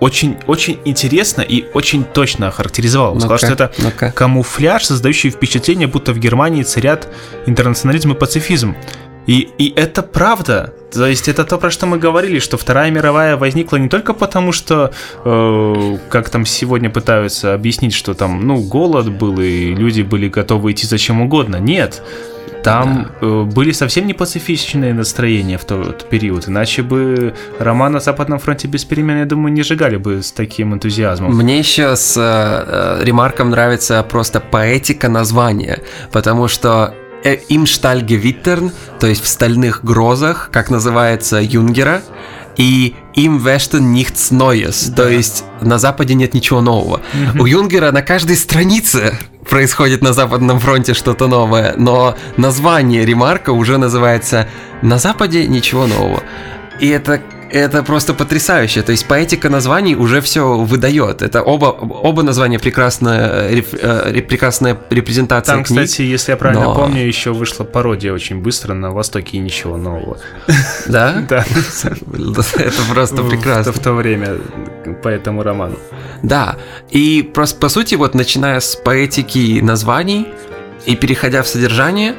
очень, 0.00 0.36
очень 0.46 0.78
интересно 0.84 1.42
и 1.42 1.64
очень 1.74 2.04
точно 2.04 2.48
охарактеризовал. 2.48 3.14
Он 3.14 3.20
сказал, 3.20 3.38
что 3.38 3.52
это 3.52 3.72
ну 3.78 3.90
камуфляж, 4.12 4.84
создающий 4.84 5.30
впечатление, 5.30 5.88
будто 5.88 6.12
в 6.12 6.18
Германии 6.18 6.62
царят 6.62 7.08
интернационализм 7.46 8.12
и 8.12 8.14
пацифизм. 8.14 8.76
И, 9.26 9.48
и 9.58 9.72
это 9.76 10.02
правда. 10.02 10.74
То 10.92 11.06
есть 11.06 11.28
это 11.28 11.44
то, 11.44 11.56
про 11.56 11.70
что 11.70 11.86
мы 11.86 11.98
говорили, 11.98 12.38
что 12.38 12.56
Вторая 12.58 12.90
мировая 12.90 13.36
возникла 13.36 13.76
не 13.76 13.88
только 13.88 14.14
потому, 14.14 14.52
что, 14.52 14.92
э, 15.24 15.98
как 16.10 16.28
там 16.28 16.44
сегодня 16.44 16.90
пытаются 16.90 17.54
объяснить, 17.54 17.94
что 17.94 18.14
там, 18.14 18.46
ну, 18.46 18.60
голод 18.60 19.10
был, 19.10 19.40
и 19.40 19.74
люди 19.74 20.02
были 20.02 20.28
готовы 20.28 20.72
идти 20.72 20.86
за 20.86 20.98
чем 20.98 21.22
угодно. 21.22 21.56
Нет. 21.56 22.02
Там 22.62 23.10
да. 23.20 23.26
Э, 23.26 23.42
были 23.42 23.72
совсем 23.72 24.06
не 24.06 24.14
пацифичные 24.14 24.94
настроения 24.94 25.58
в 25.58 25.64
тот 25.64 26.08
период, 26.08 26.48
иначе 26.48 26.82
бы 26.82 27.34
роман 27.58 27.92
на 27.92 28.00
Западном 28.00 28.38
фронте 28.38 28.68
без 28.68 28.84
перемен, 28.84 29.18
я 29.18 29.24
думаю, 29.24 29.52
не 29.52 29.62
сжигали 29.62 29.96
бы 29.96 30.22
с 30.22 30.32
таким 30.32 30.74
энтузиазмом. 30.74 31.34
Мне 31.36 31.58
еще 31.58 31.96
с 31.96 32.16
э, 32.16 32.20
э 32.22 33.04
ремарком 33.04 33.50
нравится 33.50 34.02
просто 34.02 34.40
поэтика 34.40 35.08
названия, 35.08 35.80
потому 36.12 36.48
что 36.48 36.94
им 37.48 37.66
Штальгевиттерн, 37.66 38.72
то 38.98 39.06
есть 39.06 39.22
в 39.22 39.28
стальных 39.28 39.84
грозах, 39.84 40.50
как 40.52 40.70
называется 40.70 41.40
Юнгера, 41.40 42.02
и 42.56 42.94
им 43.14 43.38
Вештен 43.38 43.94
nichts 43.94 44.32
Neues, 44.32 44.90
да. 44.90 45.04
то 45.04 45.08
есть 45.08 45.44
на 45.60 45.78
Западе 45.78 46.14
нет 46.14 46.34
ничего 46.34 46.60
нового. 46.60 47.00
Mm-hmm. 47.12 47.40
У 47.40 47.46
Юнгера 47.46 47.92
на 47.92 48.02
каждой 48.02 48.36
странице 48.36 49.18
происходит 49.48 50.02
на 50.02 50.12
Западном 50.12 50.60
фронте 50.60 50.94
что-то 50.94 51.26
новое, 51.26 51.74
но 51.76 52.16
название 52.36 53.04
ремарка 53.04 53.50
уже 53.50 53.78
называется 53.78 54.48
«На 54.82 54.98
Западе 54.98 55.46
ничего 55.46 55.86
нового». 55.86 56.22
И 56.80 56.88
это 56.88 57.22
это 57.52 57.82
просто 57.82 58.14
потрясающе. 58.14 58.82
То 58.82 58.92
есть 58.92 59.06
поэтика 59.06 59.48
названий 59.48 59.94
уже 59.94 60.20
все 60.20 60.56
выдает. 60.56 61.22
Это 61.22 61.42
оба, 61.42 61.66
оба 61.66 62.22
названия 62.22 62.58
прекрасная, 62.58 63.50
реп, 63.50 63.68
э, 63.72 64.22
прекрасная 64.22 64.78
репрезентация 64.90 65.54
Там, 65.54 65.64
книг, 65.64 65.84
кстати, 65.84 66.02
если 66.02 66.32
я 66.32 66.36
правильно 66.36 66.64
но... 66.64 66.74
помню, 66.74 67.06
еще 67.06 67.32
вышла 67.32 67.64
пародия 67.64 68.12
очень 68.12 68.40
быстро 68.40 68.74
на 68.74 68.90
Востоке 68.90 69.36
и 69.36 69.40
ничего 69.40 69.76
нового. 69.76 70.18
Да? 70.86 71.26
Да. 71.28 71.44
Это 72.14 72.82
просто 72.90 73.22
прекрасно. 73.22 73.72
В 73.72 73.78
то 73.78 73.92
время 73.92 74.38
по 75.02 75.08
этому 75.08 75.42
роману. 75.42 75.78
Да. 76.22 76.56
И 76.90 77.22
просто, 77.22 77.58
по 77.58 77.68
сути, 77.68 77.94
вот 77.94 78.14
начиная 78.14 78.60
с 78.60 78.76
поэтики 78.76 79.60
названий 79.60 80.26
и 80.84 80.96
переходя 80.96 81.42
в 81.42 81.48
содержание, 81.48 82.14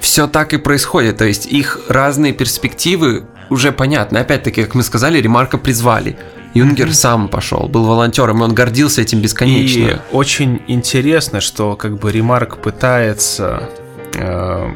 все 0.00 0.26
так 0.26 0.52
и 0.54 0.58
происходит. 0.58 1.18
То 1.18 1.24
есть 1.24 1.46
их 1.46 1.80
разные 1.88 2.32
перспективы 2.32 3.26
уже 3.50 3.72
понятны. 3.72 4.18
Опять-таки, 4.18 4.64
как 4.64 4.74
мы 4.74 4.82
сказали, 4.82 5.20
Ремарка 5.20 5.58
призвали. 5.58 6.16
Юнгер 6.54 6.88
mm-hmm. 6.88 6.92
сам 6.92 7.28
пошел, 7.28 7.68
был 7.68 7.84
волонтером, 7.84 8.40
и 8.40 8.44
он 8.44 8.54
гордился 8.54 9.02
этим 9.02 9.20
бесконечно. 9.20 9.78
И 9.78 9.96
очень 10.12 10.62
интересно, 10.68 11.40
что 11.40 11.76
как 11.76 11.98
бы 11.98 12.10
Ремарк 12.10 12.58
пытается 12.58 13.68
э, 14.14 14.68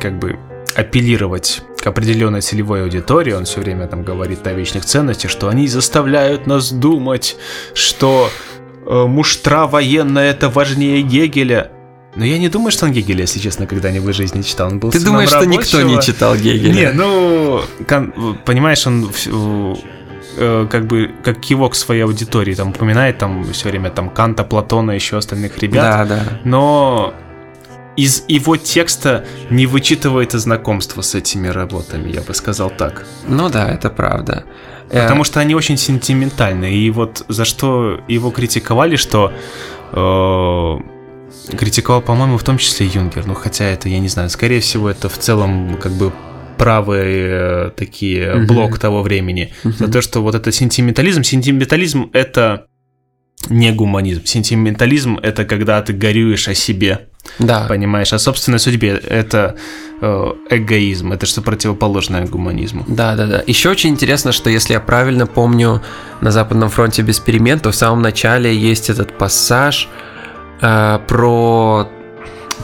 как 0.00 0.18
бы 0.18 0.38
апеллировать 0.74 1.62
к 1.78 1.86
определенной 1.86 2.40
целевой 2.40 2.82
аудитории, 2.82 3.32
он 3.32 3.44
все 3.44 3.60
время 3.60 3.86
там 3.86 4.02
говорит 4.02 4.46
о 4.46 4.52
вечных 4.52 4.84
ценностях, 4.84 5.30
что 5.30 5.48
они 5.48 5.66
заставляют 5.66 6.46
нас 6.46 6.70
думать, 6.72 7.36
что 7.72 8.28
э, 8.86 9.04
муштра 9.06 9.66
военная 9.66 10.30
это 10.30 10.48
важнее 10.48 11.02
Гегеля. 11.02 11.70
Но 12.18 12.24
я 12.24 12.36
не 12.38 12.48
думаю, 12.48 12.72
что 12.72 12.86
он 12.86 12.92
Гегеля, 12.92 13.20
если 13.20 13.38
честно, 13.38 13.68
когда-нибудь 13.68 14.12
в 14.12 14.16
жизни 14.16 14.42
читал. 14.42 14.66
Он 14.66 14.80
был 14.80 14.90
Ты 14.90 14.98
думаешь, 14.98 15.28
что 15.28 15.44
никто 15.44 15.82
не 15.82 16.02
читал 16.02 16.34
Гегеля? 16.34 16.72
Не, 16.72 16.92
ну, 16.92 17.62
понимаешь, 18.44 18.84
он 18.88 19.08
э, 20.36 20.66
как 20.68 20.86
бы 20.88 21.12
как 21.22 21.38
кивок 21.38 21.76
своей 21.76 22.02
аудитории 22.02 22.54
там 22.54 22.70
упоминает 22.70 23.18
там 23.18 23.44
все 23.52 23.68
время 23.68 23.90
там 23.90 24.10
Канта, 24.10 24.42
Платона, 24.42 24.90
еще 24.90 25.16
остальных 25.16 25.58
ребят. 25.58 26.08
Да, 26.08 26.16
да. 26.16 26.40
Но 26.42 27.14
из 27.94 28.24
его 28.26 28.56
текста 28.56 29.24
не 29.50 29.66
вычитывает 29.66 30.32
знакомство 30.32 31.02
с 31.02 31.14
этими 31.14 31.46
работами, 31.46 32.10
я 32.10 32.22
бы 32.22 32.34
сказал 32.34 32.70
так. 32.70 33.06
Ну 33.28 33.48
да, 33.48 33.68
это 33.68 33.90
правда. 33.90 34.42
Потому 34.90 35.22
что 35.22 35.38
они 35.38 35.54
очень 35.54 35.76
сентиментальны. 35.76 36.74
И 36.74 36.90
вот 36.90 37.24
за 37.28 37.44
что 37.44 38.00
его 38.08 38.32
критиковали, 38.32 38.96
что 38.96 39.32
э, 39.92 40.97
критиковал, 41.56 42.02
по-моему, 42.02 42.38
в 42.38 42.44
том 42.44 42.58
числе 42.58 42.86
Юнгер. 42.86 43.26
Ну, 43.26 43.34
хотя 43.34 43.64
это, 43.64 43.88
я 43.88 43.98
не 43.98 44.08
знаю, 44.08 44.30
скорее 44.30 44.60
всего, 44.60 44.90
это 44.90 45.08
в 45.08 45.18
целом 45.18 45.78
как 45.80 45.92
бы 45.92 46.12
правые 46.56 47.68
э, 47.68 47.70
такие 47.76 48.34
блок 48.46 48.78
того 48.78 49.02
времени. 49.02 49.52
Uh-huh. 49.62 49.78
За 49.78 49.88
то, 49.88 50.02
что 50.02 50.20
вот 50.22 50.34
это 50.34 50.52
сентиментализм. 50.52 51.22
Сентиментализм 51.22 52.10
это 52.12 52.66
не 53.48 53.72
гуманизм. 53.72 54.24
Сентиментализм 54.24 55.18
это 55.22 55.44
когда 55.44 55.80
ты 55.82 55.92
горюешь 55.92 56.48
о 56.48 56.54
себе. 56.54 57.08
Да. 57.38 57.66
Понимаешь, 57.68 58.12
о 58.12 58.18
собственной 58.18 58.58
судьбе. 58.58 59.00
Это 59.08 59.54
э, 60.00 60.32
эгоизм, 60.50 61.12
это 61.12 61.26
что 61.26 61.42
противоположное 61.42 62.26
гуманизму. 62.26 62.84
Да, 62.88 63.14
да, 63.14 63.26
да. 63.26 63.44
Еще 63.46 63.70
очень 63.70 63.90
интересно, 63.90 64.32
что 64.32 64.50
если 64.50 64.72
я 64.72 64.80
правильно 64.80 65.26
помню, 65.26 65.82
на 66.20 66.30
Западном 66.30 66.68
фронте 66.68 67.02
без 67.02 67.20
перемен, 67.20 67.60
то 67.60 67.70
в 67.70 67.76
самом 67.76 68.02
начале 68.02 68.54
есть 68.54 68.90
этот 68.90 69.16
пассаж 69.16 69.88
э, 70.60 70.98
про 71.06 71.88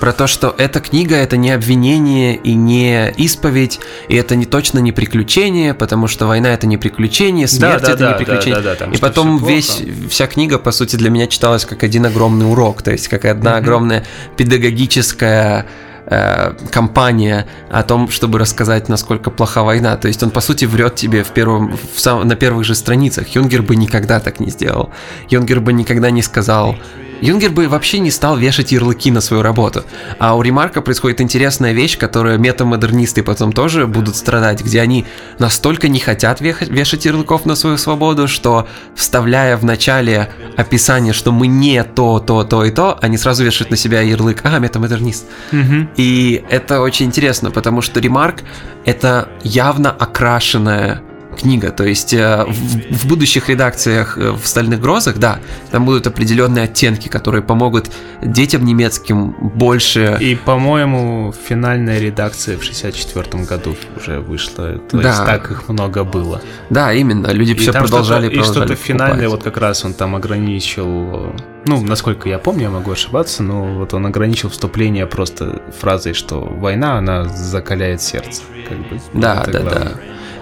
про 0.00 0.12
то, 0.12 0.26
что 0.26 0.54
эта 0.58 0.80
книга 0.80 1.16
это 1.16 1.36
не 1.36 1.50
обвинение 1.50 2.36
и 2.36 2.54
не 2.54 3.10
исповедь, 3.12 3.80
и 4.08 4.16
это 4.16 4.36
не 4.36 4.44
точно 4.44 4.80
не 4.80 4.92
приключение, 4.92 5.72
потому 5.72 6.08
что 6.08 6.26
война 6.26 6.52
это 6.52 6.66
не 6.66 6.76
приключение, 6.76 7.46
смерть 7.48 7.82
да, 7.82 7.86
да, 7.86 7.92
это 7.92 7.98
да, 7.98 8.12
не 8.12 8.18
приключение. 8.18 8.60
Да, 8.60 8.74
да, 8.74 8.86
да, 8.86 8.92
и 8.92 8.98
потом 8.98 9.42
весь 9.42 9.82
вся 10.10 10.26
книга 10.26 10.58
по 10.58 10.72
сути 10.72 10.96
для 10.96 11.10
меня 11.10 11.26
читалась 11.26 11.64
как 11.64 11.82
один 11.82 12.04
огромный 12.06 12.50
урок, 12.50 12.82
то 12.82 12.90
есть 12.90 13.08
как 13.08 13.24
одна 13.24 13.52
mm-hmm. 13.52 13.58
огромная 13.58 14.04
педагогическая 14.36 15.66
э, 16.06 16.52
кампания 16.70 17.46
о 17.70 17.82
том, 17.82 18.10
чтобы 18.10 18.38
рассказать, 18.38 18.88
насколько 18.88 19.30
плоха 19.30 19.62
война. 19.62 19.96
То 19.96 20.08
есть 20.08 20.22
он, 20.22 20.30
по 20.30 20.40
сути, 20.40 20.64
врет 20.64 20.96
тебе 20.96 21.22
в 21.22 21.28
первом, 21.28 21.78
в 21.94 22.00
сам, 22.00 22.26
на 22.26 22.36
первых 22.36 22.64
же 22.64 22.74
страницах. 22.74 23.28
Юнгер 23.28 23.62
бы 23.62 23.76
никогда 23.76 24.20
так 24.20 24.40
не 24.40 24.50
сделал. 24.50 24.90
Юнгер 25.30 25.60
бы 25.60 25.72
никогда 25.72 26.10
не 26.10 26.22
сказал, 26.22 26.76
Юнгер 27.20 27.50
бы 27.50 27.68
вообще 27.68 27.98
не 27.98 28.10
стал 28.10 28.36
вешать 28.36 28.72
ярлыки 28.72 29.10
на 29.10 29.20
свою 29.20 29.42
работу. 29.42 29.84
А 30.18 30.36
у 30.36 30.42
Ремарка 30.42 30.82
происходит 30.82 31.20
интересная 31.20 31.72
вещь, 31.72 31.98
которую 31.98 32.38
метамодернисты 32.38 33.22
потом 33.22 33.52
тоже 33.52 33.86
будут 33.86 34.16
страдать, 34.16 34.62
где 34.62 34.80
они 34.80 35.06
настолько 35.38 35.88
не 35.88 36.00
хотят 36.00 36.40
вешать 36.40 37.04
ярлыков 37.04 37.46
на 37.46 37.54
свою 37.54 37.78
свободу, 37.78 38.28
что 38.28 38.68
вставляя 38.94 39.56
в 39.56 39.64
начале 39.64 40.28
описание, 40.56 41.12
что 41.12 41.32
мы 41.32 41.46
не 41.46 41.82
то, 41.84 42.20
то, 42.20 42.44
то 42.44 42.64
и 42.64 42.70
то, 42.70 42.98
они 43.00 43.16
сразу 43.16 43.44
вешают 43.44 43.70
на 43.70 43.76
себя 43.76 44.00
ярлык 44.00 44.40
«А, 44.44 44.58
метамодернист». 44.58 45.26
Угу. 45.52 45.88
И 45.96 46.44
это 46.50 46.80
очень 46.80 47.06
интересно, 47.06 47.50
потому 47.50 47.80
что 47.80 48.00
Ремарк— 48.00 48.42
это 48.84 49.28
явно 49.42 49.90
окрашенная 49.90 51.02
книга. 51.34 51.70
То 51.70 51.84
есть 51.84 52.12
э, 52.12 52.44
в, 52.46 52.94
в 52.96 53.06
будущих 53.06 53.48
редакциях 53.48 54.18
э, 54.18 54.30
в 54.32 54.46
«Стальных 54.46 54.80
грозах», 54.80 55.18
да, 55.18 55.38
там 55.70 55.84
будут 55.84 56.06
определенные 56.06 56.64
оттенки, 56.64 57.08
которые 57.08 57.42
помогут 57.42 57.90
детям 58.22 58.64
немецким 58.64 59.34
больше... 59.40 60.16
И, 60.20 60.34
по-моему, 60.34 61.34
финальная 61.46 61.98
редакция 61.98 62.58
в 62.58 62.64
64 62.64 63.44
году 63.44 63.76
уже 63.96 64.20
вышла. 64.20 64.78
То 64.90 64.98
да. 64.98 65.08
есть 65.08 65.24
так 65.24 65.50
их 65.50 65.68
много 65.68 66.04
было. 66.04 66.40
Да, 66.70 66.92
именно. 66.92 67.28
Люди 67.28 67.52
и 67.52 67.54
все 67.54 67.72
продолжали, 67.72 68.28
что 68.28 68.36
продолжали 68.36 68.40
И 68.40 68.42
что-то 68.42 68.74
финальное, 68.76 69.28
вот 69.28 69.42
как 69.42 69.56
раз 69.56 69.84
он 69.84 69.94
там 69.94 70.14
ограничил... 70.16 71.34
Ну, 71.66 71.80
насколько 71.80 72.28
я 72.28 72.38
помню, 72.38 72.64
я 72.64 72.70
могу 72.70 72.92
ошибаться, 72.92 73.42
но 73.42 73.64
вот 73.64 73.94
он 73.94 74.06
ограничил 74.06 74.50
вступление 74.50 75.06
просто 75.06 75.62
фразой, 75.80 76.12
что 76.12 76.40
война, 76.40 76.98
она 76.98 77.24
закаляет 77.24 78.02
сердце. 78.02 78.42
Как 78.68 78.78
бы. 78.78 79.00
Да, 79.14 79.44
да, 79.46 79.60
главное. 79.60 79.84
да. 79.84 79.92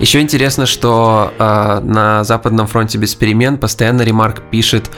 Еще 0.01 0.21
интересно, 0.21 0.67
что 0.67 1.33
э, 1.39 1.81
на 1.85 2.25
Западном 2.25 2.67
фронте 2.67 2.99
без 2.99 3.15
перемен 3.15 3.57
постоянно 3.57 4.03
Ремарк 4.03 4.43
пишет 4.51 4.91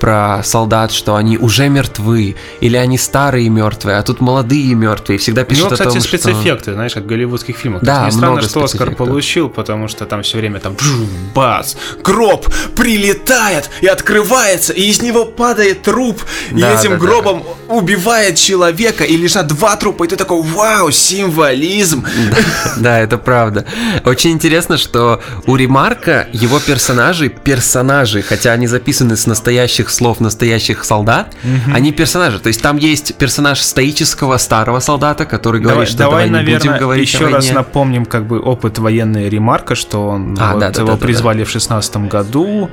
про 0.00 0.42
солдат, 0.42 0.90
что 0.90 1.14
они 1.14 1.36
уже 1.38 1.68
мертвы, 1.68 2.34
или 2.60 2.76
они 2.76 2.98
старые 2.98 3.48
мертвые, 3.48 3.98
а 3.98 4.02
тут 4.02 4.20
молодые 4.20 4.74
мертвые. 4.74 5.18
Всегда 5.18 5.44
пишут 5.44 5.72
кстати, 5.72 5.88
о 5.88 5.90
том, 5.92 6.00
спецэффекты, 6.00 6.64
что... 6.64 6.74
знаешь, 6.74 6.94
как 6.94 7.04
в 7.04 7.06
голливудских 7.06 7.56
фильмах. 7.56 7.82
Да, 7.82 8.06
не 8.06 8.10
странно, 8.10 8.42
что 8.42 8.64
Оскар 8.64 8.94
получил, 8.94 9.48
потому 9.50 9.88
что 9.88 10.06
там 10.06 10.22
все 10.22 10.38
время 10.38 10.58
там 10.58 10.76
бас, 11.34 11.76
гроб 12.02 12.48
прилетает 12.74 13.70
и 13.82 13.86
открывается, 13.86 14.72
и 14.72 14.82
из 14.82 15.02
него 15.02 15.26
падает 15.26 15.82
труп, 15.82 16.22
да, 16.50 16.72
и 16.72 16.78
этим 16.78 16.92
да, 16.92 16.96
гробом 16.96 17.44
да. 17.68 17.74
убивает 17.74 18.36
человека, 18.36 19.04
и 19.04 19.16
лежат 19.16 19.48
два 19.48 19.76
трупа, 19.76 20.04
и 20.04 20.08
ты 20.08 20.16
такой, 20.16 20.42
вау, 20.42 20.90
символизм. 20.90 22.06
Да, 22.78 22.98
это 23.00 23.18
правда. 23.18 23.66
Очень 24.04 24.32
интересно, 24.32 24.78
что 24.78 25.20
у 25.46 25.56
Ремарка 25.56 26.28
его 26.32 26.58
персонажи, 26.58 27.28
персонажи, 27.28 28.22
хотя 28.22 28.52
они 28.52 28.66
записаны 28.66 29.16
с 29.16 29.26
настоящих 29.26 29.89
слов 29.90 30.20
настоящих 30.20 30.84
солдат, 30.84 31.34
угу. 31.42 31.74
они 31.74 31.92
персонажи. 31.92 32.38
То 32.38 32.48
есть 32.48 32.62
там 32.62 32.76
есть 32.76 33.14
персонаж 33.16 33.60
стоического 33.60 34.36
старого 34.38 34.80
солдата, 34.80 35.26
который 35.26 35.60
говорит, 35.60 35.74
давай, 35.74 35.86
что 35.86 35.98
давай, 35.98 36.28
давай 36.28 36.44
не 36.44 36.54
будем 36.54 36.78
говорить 36.78 37.12
еще 37.12 37.26
раз 37.28 37.50
напомним 37.52 38.04
как 38.04 38.26
бы 38.26 38.40
опыт 38.40 38.78
военной 38.78 39.28
ремарка, 39.28 39.74
что 39.74 40.08
он 40.08 40.36
а, 40.38 40.52
вот, 40.52 40.60
да, 40.60 40.70
да, 40.70 40.82
его 40.82 40.92
да, 40.92 40.96
призвали 40.96 41.40
да. 41.40 41.44
в 41.44 41.50
шестнадцатом 41.50 42.08
году. 42.08 42.70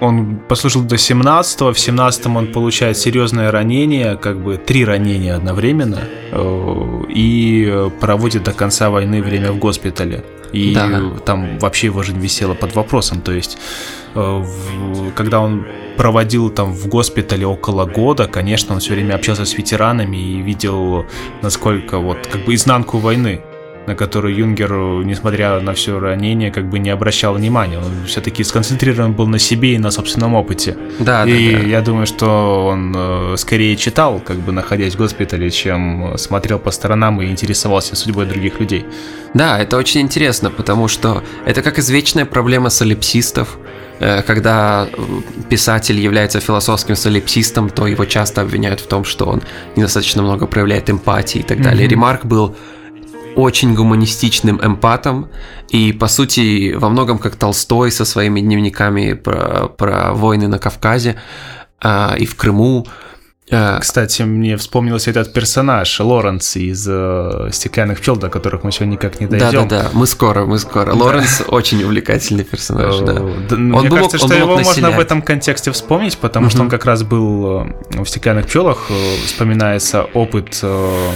Он 0.00 0.36
послужил 0.48 0.82
до 0.82 0.94
17-го, 0.94 1.74
в 1.74 1.76
17-м 1.76 2.36
он 2.36 2.46
получает 2.46 2.96
серьезное 2.96 3.50
ранение, 3.50 4.16
как 4.16 4.42
бы 4.42 4.56
три 4.56 4.82
ранения 4.86 5.36
одновременно, 5.36 6.00
и 7.08 7.90
проводит 8.00 8.44
до 8.44 8.52
конца 8.52 8.88
войны 8.88 9.22
время 9.22 9.52
в 9.52 9.58
госпитале. 9.58 10.24
И 10.52 10.74
да. 10.74 11.02
там 11.24 11.58
вообще 11.58 11.86
его 11.86 12.02
жизнь 12.02 12.18
висела 12.18 12.54
под 12.54 12.74
вопросом. 12.74 13.20
То 13.20 13.32
есть, 13.32 13.58
э, 14.14 14.44
когда 15.14 15.40
он 15.40 15.66
проводил 15.96 16.50
там 16.50 16.72
в 16.72 16.88
госпитале 16.88 17.46
около 17.46 17.84
года, 17.84 18.26
конечно, 18.26 18.74
он 18.74 18.80
все 18.80 18.94
время 18.94 19.14
общался 19.14 19.44
с 19.44 19.54
ветеранами 19.54 20.16
и 20.16 20.42
видел, 20.42 21.06
насколько 21.42 21.98
вот 21.98 22.26
как 22.26 22.44
бы 22.44 22.54
изнанку 22.54 22.98
войны 22.98 23.42
на 23.90 23.96
которую 23.96 24.36
Юнгер, 24.36 24.72
несмотря 25.04 25.58
на 25.60 25.72
все 25.72 25.98
ранение, 25.98 26.52
как 26.52 26.64
бы 26.70 26.78
не 26.78 26.90
обращал 26.90 27.34
внимания. 27.34 27.78
Он 27.78 28.06
все-таки 28.06 28.44
сконцентрирован 28.44 29.12
был 29.14 29.26
на 29.26 29.38
себе 29.38 29.74
и 29.74 29.78
на 29.78 29.90
собственном 29.90 30.34
опыте. 30.34 30.76
Да, 31.00 31.24
и 31.24 31.52
да, 31.52 31.58
да. 31.58 31.66
я 31.66 31.80
думаю, 31.80 32.06
что 32.06 32.66
он 32.66 32.94
э, 32.96 33.34
скорее 33.36 33.76
читал, 33.76 34.20
как 34.20 34.36
бы 34.36 34.52
находясь 34.52 34.94
в 34.94 34.98
госпитале, 34.98 35.50
чем 35.50 36.14
смотрел 36.16 36.60
по 36.60 36.70
сторонам 36.70 37.20
и 37.20 37.26
интересовался 37.26 37.96
судьбой 37.96 38.26
других 38.26 38.60
людей. 38.60 38.84
Да, 39.34 39.58
это 39.58 39.76
очень 39.76 40.02
интересно, 40.02 40.50
потому 40.50 40.88
что 40.88 41.22
это 41.44 41.62
как 41.62 41.78
извечная 41.80 42.26
проблема 42.26 42.70
солипсистов, 42.70 43.58
э, 43.98 44.22
когда 44.22 44.88
писатель 45.48 45.98
является 45.98 46.38
философским 46.38 46.94
солипсистом, 46.94 47.70
то 47.70 47.88
его 47.88 48.04
часто 48.04 48.42
обвиняют 48.42 48.78
в 48.78 48.86
том, 48.86 49.04
что 49.04 49.26
он 49.26 49.42
недостаточно 49.74 50.22
много 50.22 50.46
проявляет 50.46 50.90
эмпатии 50.90 51.40
и 51.40 51.44
так 51.44 51.60
далее. 51.60 51.86
Mm-hmm. 51.86 51.90
Ремарк 51.90 52.24
был 52.24 52.54
очень 53.36 53.74
гуманистичным 53.74 54.60
эмпатом 54.64 55.28
и, 55.68 55.92
по 55.92 56.08
сути, 56.08 56.72
во 56.72 56.88
многом 56.88 57.18
как 57.18 57.36
Толстой 57.36 57.90
со 57.90 58.04
своими 58.04 58.40
дневниками 58.40 59.14
про, 59.14 59.68
про 59.68 60.12
войны 60.12 60.48
на 60.48 60.58
Кавказе 60.58 61.16
э, 61.82 62.18
и 62.18 62.26
в 62.26 62.36
Крыму. 62.36 62.86
А, 63.52 63.80
Кстати, 63.80 64.22
мне 64.22 64.56
вспомнился 64.56 65.10
этот 65.10 65.32
персонаж 65.32 65.98
Лоренс 65.98 66.56
из 66.56 66.86
э, 66.88 67.48
«Стеклянных 67.52 68.00
пчел», 68.00 68.16
до 68.16 68.28
которых 68.28 68.62
мы 68.62 68.70
сегодня 68.70 68.92
никак 68.92 69.20
не 69.20 69.26
дойдем. 69.26 69.66
Да-да-да, 69.66 69.90
мы 69.92 70.06
скоро, 70.06 70.46
мы 70.46 70.58
скоро. 70.58 70.94
Лоренс 70.94 71.42
очень 71.48 71.82
увлекательный 71.82 72.44
персонаж, 72.44 72.98
да. 72.98 73.14
Э, 73.14 73.56
мне 73.56 73.90
кажется, 73.90 74.18
что 74.18 74.32
его 74.34 74.56
можно 74.56 74.90
в 74.92 75.00
этом 75.00 75.22
контексте 75.22 75.72
вспомнить, 75.72 76.16
потому 76.18 76.48
что 76.50 76.62
он 76.62 76.68
как 76.68 76.84
раз 76.84 77.02
был 77.02 77.66
э, 77.90 78.02
в 78.02 78.06
«Стеклянных 78.06 78.46
пчелах», 78.46 78.88
вспоминается 79.24 80.04
опыт 80.14 80.64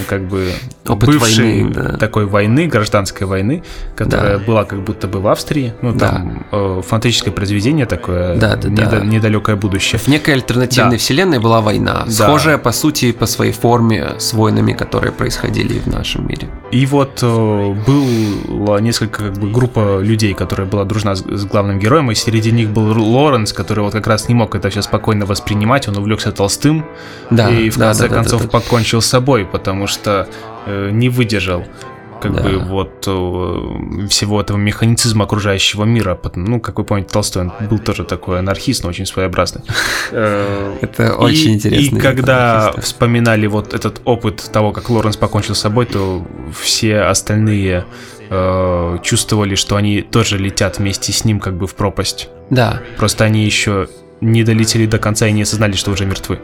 как 0.09 0.27
бы 0.29 0.53
бывшей 0.85 1.73
такой 1.99 2.27
войны, 2.27 2.67
гражданской 2.67 3.27
войны, 3.27 3.63
которая 3.97 4.39
была 4.39 4.65
как 4.65 4.83
будто 4.83 5.07
бы 5.07 5.21
в 5.21 5.29
Австрии. 5.29 5.73
Ну, 5.83 5.97
там 5.97 6.47
фантастическое 6.51 7.31
произведение 7.31 7.87
такое, 7.87 8.35
недалекое 8.35 9.57
будущее. 9.57 10.01
В 10.01 10.09
некой 10.09 10.35
альтернативной 10.35 10.97
вселенной 10.97 11.39
была 11.39 11.61
война. 11.61 12.05
Да 12.07 12.24
схожая 12.25 12.59
по 12.59 12.73
сути 12.73 13.13
по 13.13 13.27
своей 13.27 13.53
форме 13.53 14.15
с 14.19 14.33
войнами, 14.33 14.73
которые 14.73 15.13
происходили 15.13 15.79
в 15.79 15.87
нашем 15.87 16.29
мире. 16.29 16.49
И 16.71 16.87
вот 16.87 17.21
э, 17.23 17.75
было 17.87 18.79
несколько 18.79 19.25
как 19.25 19.39
бы 19.39 19.51
группа 19.51 20.01
людей, 20.01 20.35
которая 20.35 20.67
была 20.67 20.85
дружна 20.85 21.15
с, 21.15 21.23
с 21.23 21.45
главным 21.45 21.79
героем, 21.79 22.11
и 22.11 22.15
среди 22.15 22.51
них 22.53 22.71
был 22.71 23.01
Лоренс, 23.01 23.53
который 23.53 23.85
вот 23.85 23.93
как 23.93 24.07
раз 24.07 24.29
не 24.29 24.35
мог 24.35 24.55
это 24.55 24.71
все 24.71 24.83
спокойно 24.83 25.27
воспринимать, 25.27 25.89
он 25.89 25.97
увлекся 25.97 26.33
толстым, 26.33 26.85
да, 27.31 27.51
и 27.51 27.71
в 27.71 27.79
да, 27.79 27.87
конце 27.87 28.09
да, 28.09 28.15
концов 28.15 28.43
да, 28.43 28.47
да, 28.47 28.53
да. 28.53 28.61
покончил 28.61 29.01
с 29.01 29.07
собой, 29.07 29.45
потому 29.45 29.87
что 29.87 30.29
э, 30.67 30.91
не 30.91 31.09
выдержал 31.09 31.65
как 32.25 32.37
да. 32.37 32.43
бы 32.43 32.59
вот 32.59 33.05
э, 33.07 34.07
всего 34.09 34.41
этого 34.41 34.57
механицизма 34.57 35.25
окружающего 35.25 35.85
мира. 35.85 36.19
Ну, 36.35 36.59
как 36.59 36.79
вы 36.79 36.85
помните, 36.85 37.11
Толстой 37.13 37.43
он 37.43 37.53
был 37.69 37.79
тоже 37.79 38.05
такой 38.05 38.39
анархист, 38.39 38.83
но 38.83 38.89
очень 38.89 39.07
своеобразный. 39.07 39.63
Э, 40.11 40.77
Это 40.81 41.17
очень 41.17 41.55
интересно. 41.55 41.97
И 41.97 42.01
когда 42.01 42.73
вспоминали 42.79 43.47
вот 43.47 43.75
этот 43.75 44.01
опыт 44.05 44.51
того, 44.53 44.73
как 44.73 44.91
Лоренс 44.91 45.17
покончил 45.17 45.55
с 45.55 45.61
собой, 45.61 45.87
то 45.87 46.25
все 46.63 47.01
остальные 47.01 47.85
э, 48.31 48.99
чувствовали, 49.03 49.55
что 49.55 49.77
они 49.77 50.03
тоже 50.03 50.39
летят 50.39 50.79
вместе 50.79 51.13
с 51.13 51.25
ним 51.25 51.41
как 51.41 51.55
бы 51.55 51.67
в 51.67 51.75
пропасть. 51.75 52.29
Да. 52.51 52.81
Просто 52.97 53.25
они 53.25 53.45
еще 53.45 53.89
не 54.21 54.45
долетели 54.45 54.87
до 54.87 54.99
конца 54.99 55.27
и 55.27 55.33
не 55.33 55.43
осознали, 55.43 55.73
что 55.73 55.91
уже 55.91 56.07
мертвы. 56.07 56.39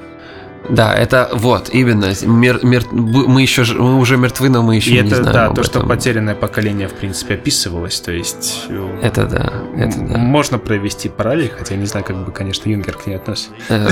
Да, 0.71 0.95
это 0.95 1.29
вот, 1.33 1.71
именно. 1.73 2.13
Мер, 2.23 2.61
мер, 2.65 2.85
мы 2.93 3.43
еще 3.43 3.65
мы 3.75 3.99
уже 3.99 4.17
мертвы, 4.17 4.49
но 4.49 4.63
мы 4.63 4.77
еще 4.77 4.91
и 4.91 5.01
не 5.03 5.09
это, 5.09 5.17
знаем. 5.17 5.33
Да, 5.33 5.47
то, 5.47 5.53
этом. 5.53 5.65
что 5.65 5.81
потерянное 5.81 6.35
поколение, 6.35 6.89
в 6.89 6.95
принципе, 6.95 7.35
описывалось. 7.35 8.01
То 8.01 8.13
есть. 8.13 8.67
Э, 8.69 9.01
это 9.03 9.27
да. 9.27 9.53
Это 9.77 9.99
да. 10.01 10.19
Можно 10.19 10.59
провести 10.59 11.09
параллель, 11.09 11.53
хотя 11.57 11.77
не 11.77 11.87
знаю, 11.87 12.05
как 12.05 12.25
бы, 12.25 12.33
конечно, 12.33 12.69
Юнгер 12.69 12.97
к 12.97 13.07
ней 13.07 13.15
относится. 13.15 13.51
Э, 13.69 13.89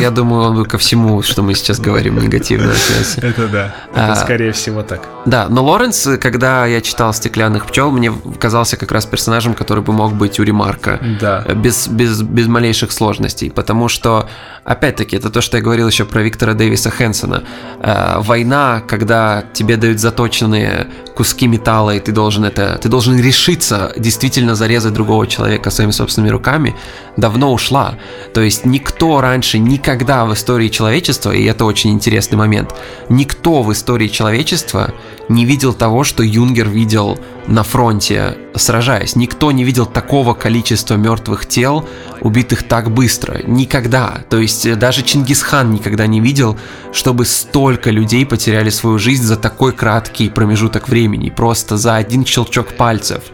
я 0.00 0.10
думаю, 0.10 0.42
он 0.50 0.56
бы 0.56 0.64
ко 0.66 0.78
всему, 0.78 1.22
что 1.22 1.42
мы 1.42 1.54
сейчас 1.54 1.80
говорим, 1.80 2.18
негативно 2.18 2.72
относится. 2.72 3.20
Это 3.20 3.48
да. 3.48 3.74
Это 3.92 4.12
а, 4.12 4.16
скорее 4.16 4.52
всего 4.52 4.82
так. 4.82 5.02
Да, 5.24 5.48
но 5.48 5.64
Лоренс, 5.64 6.08
когда 6.20 6.66
я 6.66 6.80
читал 6.80 7.12
«Стеклянных 7.12 7.66
пчел», 7.66 7.90
мне 7.90 8.12
казался 8.38 8.76
как 8.76 8.92
раз 8.92 9.06
персонажем, 9.06 9.54
который 9.54 9.82
бы 9.82 9.92
мог 9.92 10.14
быть 10.14 10.38
у 10.40 10.42
Ремарка. 10.42 11.00
Да. 11.20 11.42
Без, 11.54 11.88
без, 11.88 12.22
без 12.22 12.46
малейших 12.46 12.92
сложностей. 12.92 13.50
Потому 13.50 13.88
что, 13.88 14.28
опять-таки, 14.64 15.16
это 15.16 15.30
то, 15.30 15.40
что 15.40 15.56
я 15.56 15.62
говорил 15.62 15.88
еще 15.88 16.04
про 16.04 16.15
Виктора 16.22 16.54
Дэвиса 16.54 16.90
Хэнсона. 16.90 17.44
Э, 17.80 18.16
война, 18.18 18.82
когда 18.86 19.44
тебе 19.52 19.76
дают 19.76 20.00
заточенные 20.00 20.86
куски 21.16 21.46
металла, 21.46 21.96
и 21.96 22.00
ты 22.00 22.12
должен 22.12 22.44
это, 22.44 22.78
ты 22.82 22.88
должен 22.88 23.18
решиться 23.18 23.92
действительно 23.96 24.54
зарезать 24.54 24.92
другого 24.92 25.26
человека 25.26 25.70
своими 25.70 25.92
собственными 25.92 26.30
руками, 26.30 26.76
давно 27.16 27.52
ушла. 27.52 27.94
То 28.34 28.42
есть 28.42 28.66
никто 28.66 29.20
раньше 29.22 29.58
никогда 29.58 30.26
в 30.26 30.34
истории 30.34 30.68
человечества, 30.68 31.32
и 31.32 31.44
это 31.44 31.64
очень 31.64 31.90
интересный 31.90 32.36
момент, 32.36 32.74
никто 33.08 33.62
в 33.62 33.72
истории 33.72 34.08
человечества 34.08 34.92
не 35.28 35.44
видел 35.44 35.72
того, 35.72 36.04
что 36.04 36.22
Юнгер 36.22 36.68
видел 36.68 37.18
на 37.46 37.62
фронте, 37.62 38.36
сражаясь. 38.54 39.16
Никто 39.16 39.52
не 39.52 39.64
видел 39.64 39.86
такого 39.86 40.34
количества 40.34 40.94
мертвых 40.94 41.46
тел, 41.46 41.88
убитых 42.20 42.62
так 42.64 42.90
быстро. 42.90 43.40
Никогда. 43.46 44.24
То 44.28 44.38
есть 44.38 44.66
э, 44.66 44.74
даже 44.74 45.02
Чингисхан 45.02 45.72
никогда 45.72 46.06
не 46.06 46.20
видел, 46.20 46.56
чтобы 46.92 47.24
столько 47.24 47.90
людей 47.90 48.26
потеряли 48.26 48.70
свою 48.70 48.98
жизнь 48.98 49.24
за 49.24 49.36
такой 49.36 49.72
краткий 49.72 50.28
промежуток 50.28 50.88
времени. 50.88 51.05
Просто 51.36 51.76
за 51.76 51.96
один 51.96 52.24
щелчок 52.24 52.74
пальцев. 52.76 53.24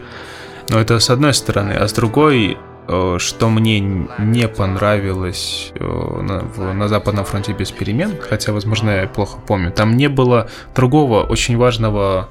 Но 0.69 0.79
это 0.79 0.99
с 0.99 1.09
одной 1.09 1.33
стороны. 1.33 1.71
А 1.71 1.87
с 1.87 1.93
другой, 1.93 2.57
э, 2.87 3.17
что 3.19 3.49
мне 3.49 3.79
не 3.79 4.47
понравилось 4.47 5.71
э, 5.75 5.83
на, 5.83 6.73
на 6.73 6.87
Западном 6.87 7.25
фронте 7.25 7.53
без 7.53 7.71
перемен, 7.71 8.17
хотя, 8.29 8.53
возможно, 8.53 8.89
я 8.89 9.07
плохо 9.07 9.39
помню, 9.45 9.71
там 9.71 9.97
не 9.97 10.09
было 10.09 10.49
другого 10.75 11.23
очень 11.23 11.57
важного 11.57 12.29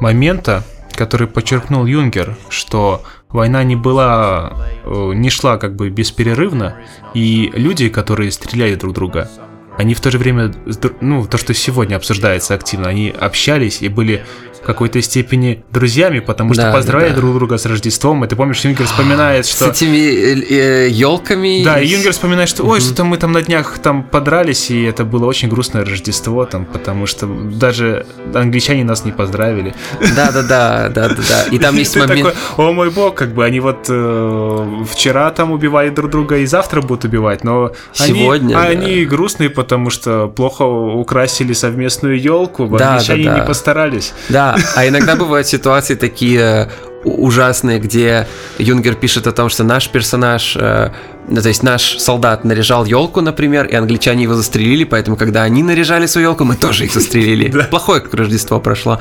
момента, 0.00 0.64
который 0.94 1.28
подчеркнул 1.28 1.86
Юнгер, 1.86 2.36
что 2.48 3.02
война 3.28 3.62
не 3.62 3.76
была, 3.76 4.52
э, 4.84 5.12
не 5.14 5.30
шла 5.30 5.56
как 5.56 5.76
бы 5.76 5.90
бесперерывно, 5.90 6.76
и 7.14 7.52
люди, 7.54 7.88
которые 7.88 8.32
стреляли 8.32 8.74
друг 8.74 8.94
друга, 8.94 9.30
они 9.78 9.94
в 9.94 10.00
то 10.00 10.10
же 10.10 10.18
время, 10.18 10.52
ну, 11.00 11.24
то, 11.26 11.38
что 11.38 11.54
сегодня 11.54 11.94
обсуждается 11.94 12.54
активно, 12.54 12.88
они 12.88 13.10
общались 13.10 13.80
и 13.80 13.88
были 13.88 14.24
в 14.62 14.66
какой-то 14.66 15.00
степени 15.02 15.64
друзьями, 15.72 16.20
потому 16.20 16.54
что 16.54 16.64
да, 16.64 16.72
поздравляли 16.72 17.10
да. 17.10 17.16
друг 17.16 17.34
друга 17.34 17.58
с 17.58 17.66
Рождеством. 17.66 18.24
И 18.24 18.28
ты 18.28 18.36
помнишь, 18.36 18.60
Юнгер 18.60 18.86
вспоминает, 18.92 19.46
что... 19.46 19.66
С 19.66 19.68
этими 19.68 19.96
э, 19.96 20.88
елками. 20.88 21.62
Да, 21.64 21.80
и 21.80 21.86
Юнгер 21.86 22.12
вспоминает, 22.12 22.48
что, 22.48 22.64
ой, 22.64 22.80
что-то 22.80 23.04
мы 23.04 23.16
там 23.16 23.32
на 23.32 23.42
днях 23.42 23.78
там 23.78 24.02
подрались, 24.02 24.70
и 24.70 24.82
это 24.82 25.04
было 25.04 25.26
очень 25.26 25.48
грустное 25.48 25.84
Рождество, 25.84 26.44
там, 26.44 26.64
потому 26.64 27.06
что 27.06 27.26
даже 27.26 28.06
англичане 28.34 28.84
нас 28.84 29.04
не 29.04 29.12
поздравили. 29.12 29.74
Да, 30.16 30.32
да, 30.32 30.42
да, 30.42 30.88
да, 30.88 31.08
да, 31.08 31.16
да. 31.28 31.44
И 31.50 31.58
там 31.58 31.76
есть 31.78 31.96
момент. 31.96 32.34
О 32.56 32.72
мой 32.72 32.90
бог, 32.90 33.14
как 33.14 33.34
бы 33.34 33.44
они 33.44 33.60
вот 33.60 33.86
э, 33.88 34.84
вчера 34.90 35.30
там 35.30 35.52
убивали 35.52 35.90
друг 35.90 36.10
друга 36.10 36.38
и 36.38 36.46
завтра 36.46 36.80
будут 36.80 37.04
убивать, 37.04 37.44
но 37.44 37.72
сегодня 37.92 38.58
они 38.58 39.04
грустные, 39.04 39.50
потому 39.50 39.90
что 39.90 40.28
плохо 40.28 40.62
украсили 40.62 41.52
совместную 41.52 42.20
елку, 42.20 42.64
англичане 42.64 43.40
не 43.40 43.46
постарались. 43.46 44.12
Да, 44.28 44.57
а 44.74 44.86
иногда 44.86 45.16
бывают 45.16 45.46
ситуации 45.46 45.94
такие 45.94 46.70
ужасные, 47.04 47.78
где 47.78 48.26
Юнгер 48.58 48.94
пишет 48.94 49.26
о 49.26 49.32
том, 49.32 49.48
что 49.48 49.64
наш 49.64 49.88
персонаж 49.88 50.56
э, 50.56 50.90
ну, 51.28 51.42
то 51.42 51.48
есть 51.48 51.62
наш 51.62 51.98
солдат 51.98 52.44
наряжал 52.44 52.84
елку, 52.84 53.20
например, 53.20 53.66
и 53.66 53.74
англичане 53.74 54.22
его 54.22 54.34
застрелили, 54.34 54.84
поэтому 54.84 55.16
когда 55.16 55.42
они 55.42 55.62
наряжали 55.62 56.06
свою 56.06 56.28
елку, 56.28 56.44
мы 56.44 56.56
тоже 56.56 56.84
их 56.84 56.92
застрелили. 56.92 57.66
Плохое 57.70 58.02
Рождество 58.10 58.60
прошло. 58.60 58.98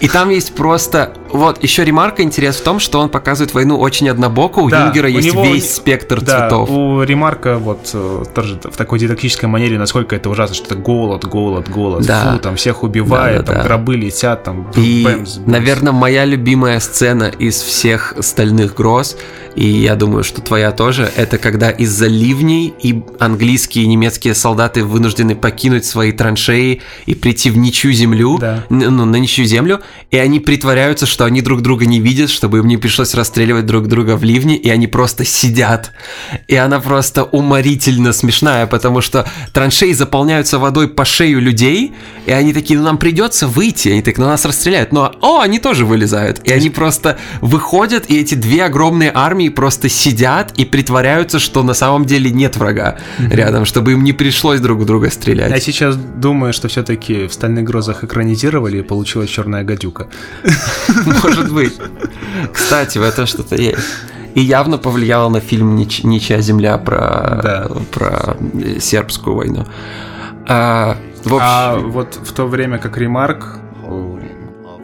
И 0.00 0.08
там 0.08 0.30
есть 0.30 0.54
просто... 0.54 1.12
Вот, 1.30 1.62
еще 1.62 1.84
ремарка 1.84 2.22
интерес 2.22 2.56
в 2.56 2.62
том, 2.62 2.80
что 2.80 3.00
он 3.00 3.10
показывает 3.10 3.52
войну 3.54 3.78
очень 3.78 4.08
однобоко, 4.08 4.60
у 4.60 4.68
Юнгера 4.68 5.08
есть 5.08 5.34
весь 5.34 5.74
спектр 5.74 6.20
цветов. 6.20 6.70
у 6.70 7.02
ремарка 7.02 7.58
вот 7.58 7.90
э, 7.92 8.24
тоже 8.34 8.58
в 8.64 8.76
такой 8.76 8.98
дидактической 8.98 9.44
манере, 9.44 9.78
насколько 9.78 10.16
это 10.16 10.30
ужасно, 10.30 10.54
что 10.54 10.66
это 10.66 10.76
голод, 10.76 11.24
голод, 11.24 11.68
голод, 11.68 12.06
да. 12.06 12.32
фу, 12.32 12.38
там 12.38 12.56
всех 12.56 12.82
убивают, 12.82 13.46
там 13.46 13.62
гробы 13.62 13.96
летят, 13.96 14.42
там... 14.42 14.70
И, 14.76 15.06
наверное, 15.46 15.92
моя 15.92 16.24
любимая 16.24 16.80
сцена 16.80 17.24
из 17.24 17.60
всех 17.60 18.14
остальных 18.16 18.74
гроз, 18.74 19.16
и 19.58 19.66
я 19.66 19.96
думаю, 19.96 20.22
что 20.22 20.40
твоя 20.40 20.70
тоже, 20.70 21.10
это 21.16 21.36
когда 21.36 21.70
из-за 21.70 22.06
ливней 22.06 22.72
и 22.80 23.02
английские 23.18 23.86
и 23.86 23.88
немецкие 23.88 24.36
солдаты 24.36 24.84
вынуждены 24.84 25.34
покинуть 25.34 25.84
свои 25.84 26.12
траншеи 26.12 26.80
и 27.06 27.14
прийти 27.16 27.50
в 27.50 27.56
ничью 27.56 27.90
землю, 27.90 28.38
да. 28.38 28.64
ну, 28.70 29.04
на 29.04 29.16
ничью 29.16 29.46
землю, 29.46 29.80
и 30.12 30.16
они 30.16 30.38
притворяются, 30.38 31.06
что 31.06 31.24
они 31.24 31.42
друг 31.42 31.60
друга 31.62 31.86
не 31.86 31.98
видят, 31.98 32.30
чтобы 32.30 32.58
им 32.58 32.68
не 32.68 32.76
пришлось 32.76 33.14
расстреливать 33.14 33.66
друг 33.66 33.88
друга 33.88 34.16
в 34.16 34.22
ливне, 34.22 34.56
и 34.56 34.70
они 34.70 34.86
просто 34.86 35.24
сидят. 35.24 35.90
И 36.46 36.54
она 36.54 36.78
просто 36.78 37.24
уморительно 37.24 38.12
смешная, 38.12 38.68
потому 38.68 39.00
что 39.00 39.28
траншеи 39.52 39.90
заполняются 39.90 40.60
водой 40.60 40.86
по 40.86 41.04
шею 41.04 41.40
людей, 41.40 41.94
и 42.26 42.30
они 42.30 42.52
такие, 42.52 42.78
ну 42.78 42.84
нам 42.84 42.96
придется 42.96 43.48
выйти, 43.48 43.88
они 43.88 44.02
так, 44.02 44.18
ну 44.18 44.26
нас 44.26 44.44
расстреляют, 44.44 44.92
но, 44.92 45.16
о, 45.20 45.40
они 45.40 45.58
тоже 45.58 45.84
вылезают, 45.84 46.42
и 46.44 46.52
они 46.52 46.70
просто 46.70 47.18
выходят, 47.40 48.08
и 48.08 48.20
эти 48.20 48.36
две 48.36 48.64
огромные 48.64 49.10
армии 49.12 49.47
просто 49.48 49.88
сидят 49.88 50.52
и 50.56 50.64
притворяются, 50.64 51.38
что 51.38 51.62
на 51.62 51.74
самом 51.74 52.04
деле 52.04 52.30
нет 52.30 52.56
врага 52.56 52.96
mm-hmm. 53.18 53.34
рядом, 53.34 53.64
чтобы 53.64 53.92
им 53.92 54.04
не 54.04 54.12
пришлось 54.12 54.60
друг 54.60 54.84
друга 54.84 55.10
стрелять. 55.10 55.50
Я 55.50 55.60
сейчас 55.60 55.96
думаю, 55.96 56.52
что 56.52 56.68
все-таки 56.68 57.26
в 57.26 57.32
«Стальных 57.32 57.64
грозах» 57.64 58.04
экранизировали 58.04 58.78
и 58.78 58.82
получилась 58.82 59.30
«Черная 59.30 59.64
гадюка». 59.64 60.06
Может 61.22 61.52
быть. 61.52 61.74
Кстати, 62.52 62.98
в 62.98 63.02
этом 63.02 63.26
что-то 63.26 63.56
есть. 63.56 63.78
И 64.34 64.40
явно 64.40 64.78
повлияло 64.78 65.28
на 65.28 65.40
фильм 65.40 65.76
«Ничья 65.76 66.40
земля» 66.40 66.78
про, 66.78 67.40
да. 67.42 67.70
про 67.92 68.36
сербскую 68.80 69.36
войну. 69.36 69.66
А, 70.46 70.96
в 71.24 71.34
общем... 71.34 71.40
а 71.40 71.76
вот 71.76 72.18
в 72.22 72.32
то 72.32 72.46
время 72.46 72.78
как 72.78 72.96
Ремарк 72.96 73.58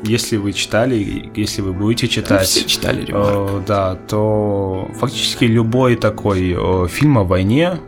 если 0.04 0.36
вы 0.36 0.52
читали, 0.52 1.30
если 1.34 1.62
вы 1.62 1.72
будете 1.72 2.08
читать, 2.08 2.46
все 2.46 2.64
читали 2.64 3.06
э, 3.08 3.62
да, 3.66 3.96
то 4.08 4.90
фактически 4.94 5.44
любой 5.44 5.96
такой 5.96 6.54
э, 6.56 6.88
фильм 6.88 7.18
о 7.18 7.24
войне, 7.24 7.78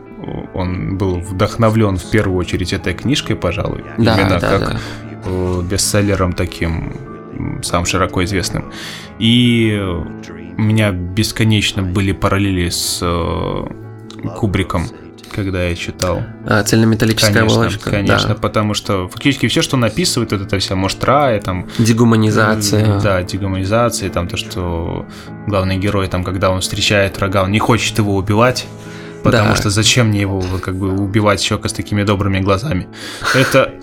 он 0.53 0.97
был 0.97 1.19
вдохновлен 1.19 1.97
в 1.97 2.09
первую 2.09 2.37
очередь 2.37 2.73
этой 2.73 2.93
книжкой, 2.93 3.35
пожалуй, 3.35 3.83
да, 3.97 4.15
именно 4.15 4.39
да, 4.39 4.49
как 4.49 4.61
да. 4.61 4.79
Э, 5.25 5.61
бестселлером 5.61 6.33
таким 6.33 6.93
самым 7.61 7.85
широко 7.85 8.23
известным. 8.23 8.71
И 9.19 9.79
у 10.57 10.61
меня 10.61 10.91
бесконечно 10.91 11.83
были 11.83 12.11
параллели 12.11 12.69
с 12.69 12.99
э, 13.01 13.67
Кубриком 14.37 14.83
когда 15.33 15.63
я 15.63 15.75
читал. 15.75 16.23
А, 16.45 16.63
цельнометаллическая 16.63 17.33
конечно, 17.33 17.57
оболочка. 17.57 17.89
Конечно, 17.89 18.29
да. 18.29 18.35
потому 18.35 18.73
что 18.73 19.07
фактически 19.07 19.47
все, 19.47 19.61
что 19.61 19.77
написывает, 19.77 20.31
вот 20.31 20.41
эта 20.41 20.59
вся 20.59 20.75
муштра, 20.75 21.39
там... 21.43 21.67
Дегуманизация. 21.77 22.99
Да, 22.99 23.23
дегуманизация, 23.23 24.09
там 24.09 24.27
то, 24.27 24.37
что 24.37 25.05
главный 25.47 25.77
герой, 25.77 26.07
там, 26.07 26.23
когда 26.23 26.49
он 26.49 26.61
встречает 26.61 27.17
врага, 27.17 27.43
он 27.43 27.51
не 27.51 27.59
хочет 27.59 27.97
его 27.97 28.15
убивать, 28.15 28.67
потому 29.23 29.49
да. 29.49 29.55
что 29.55 29.69
зачем 29.69 30.07
мне 30.07 30.21
его 30.21 30.43
как 30.61 30.75
бы 30.75 30.91
убивать 30.91 31.41
человека 31.41 31.69
с 31.69 31.73
такими 31.73 32.03
добрыми 32.03 32.39
глазами. 32.39 32.87
Это 33.35 33.73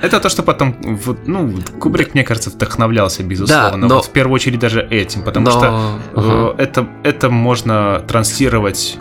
это 0.00 0.20
то, 0.20 0.28
что 0.28 0.42
потом, 0.42 0.76
вот, 0.82 1.26
ну, 1.26 1.54
Кубрик, 1.80 2.12
мне 2.14 2.22
кажется, 2.22 2.50
вдохновлялся, 2.50 3.22
безусловно. 3.22 3.70
Да, 3.82 3.88
но... 3.88 3.94
вот 3.96 4.04
в 4.04 4.10
первую 4.10 4.34
очередь 4.34 4.58
даже 4.58 4.82
этим, 4.82 5.22
потому 5.22 5.46
но... 5.46 5.52
что 5.52 6.00
uh-huh. 6.14 6.56
э, 6.58 6.62
это, 6.62 6.86
это 7.02 7.30
можно 7.30 8.02
транслировать 8.06 8.98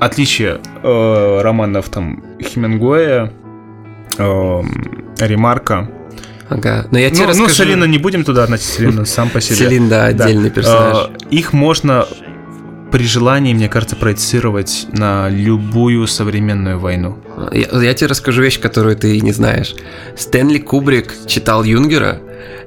отличие 0.00 0.60
э, 0.82 1.40
романов 1.42 1.88
там 1.88 2.22
Хемингуэя, 2.40 3.32
э, 4.18 4.62
Ремарка. 5.20 5.90
Ага, 6.48 6.86
но 6.90 6.98
я 6.98 7.10
тебе 7.10 7.24
ну, 7.24 7.28
расскажу... 7.28 7.48
Ну, 7.48 7.54
Селина 7.54 7.84
не 7.84 7.98
будем 7.98 8.24
туда 8.24 8.44
относить, 8.44 8.66
Селина 8.66 9.04
сам 9.04 9.28
по 9.28 9.40
себе. 9.40 9.56
Селин, 9.56 9.88
да, 9.88 10.06
отдельный 10.06 10.50
персонаж. 10.50 11.10
Э, 11.10 11.26
их 11.30 11.52
можно 11.52 12.06
при 12.90 13.04
желании, 13.04 13.52
мне 13.52 13.68
кажется, 13.68 13.96
проецировать 13.96 14.86
на 14.92 15.28
любую 15.28 16.06
современную 16.06 16.78
войну. 16.78 17.18
Я, 17.52 17.66
я 17.80 17.94
тебе 17.94 18.08
расскажу 18.08 18.42
вещь, 18.42 18.60
которую 18.60 18.96
ты 18.96 19.20
не 19.20 19.32
знаешь. 19.32 19.74
Стэнли 20.16 20.58
Кубрик 20.58 21.14
читал 21.26 21.64
Юнгера, 21.64 22.20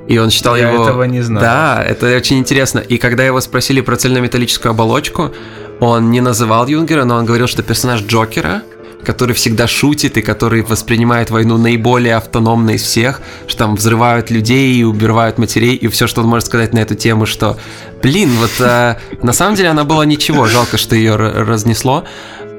и 0.08 0.18
он 0.18 0.30
читал 0.30 0.56
я 0.56 0.70
его... 0.70 0.84
Я 0.84 0.90
этого 0.90 1.04
не 1.04 1.22
знаю. 1.22 1.42
Да, 1.42 1.84
это 1.84 2.16
очень 2.16 2.38
интересно. 2.38 2.80
И 2.80 2.98
когда 2.98 3.24
его 3.24 3.42
спросили 3.42 3.82
про 3.82 3.96
цельнометаллическую 3.96 4.72
оболочку, 4.72 5.34
он 5.82 6.12
не 6.12 6.22
называл 6.22 6.68
Юнгера, 6.68 7.06
но 7.06 7.16
он 7.16 7.26
говорил, 7.26 7.48
что 7.48 7.64
персонаж 7.64 8.04
Джокера, 8.04 8.62
который 9.04 9.34
всегда 9.34 9.66
шутит 9.66 10.16
и 10.16 10.22
который 10.22 10.62
воспринимает 10.62 11.32
войну 11.32 11.58
наиболее 11.58 12.18
автономно 12.18 12.70
из 12.72 12.84
всех, 12.84 13.20
что 13.48 13.58
там 13.66 13.76
взрывают 13.76 14.30
людей 14.30 14.76
и 14.76 14.84
убивают 14.84 15.40
матерей, 15.40 15.76
и 15.76 15.88
все, 15.88 16.06
что 16.06 16.22
он 16.22 16.28
может 16.28 16.46
сказать 16.46 16.74
на 16.74 16.80
эту 16.80 16.94
тему, 16.94 17.26
что, 17.26 17.58
блин, 18.04 18.30
вот 18.40 18.52
э, 18.60 18.98
на 19.24 19.34
самом 19.34 19.56
деле 19.56 19.70
она 19.70 19.84
была 19.84 20.06
ничего, 20.06 20.46
жалко, 20.46 20.78
что 20.78 20.96
ее 20.96 21.16
разнесло. 21.16 22.04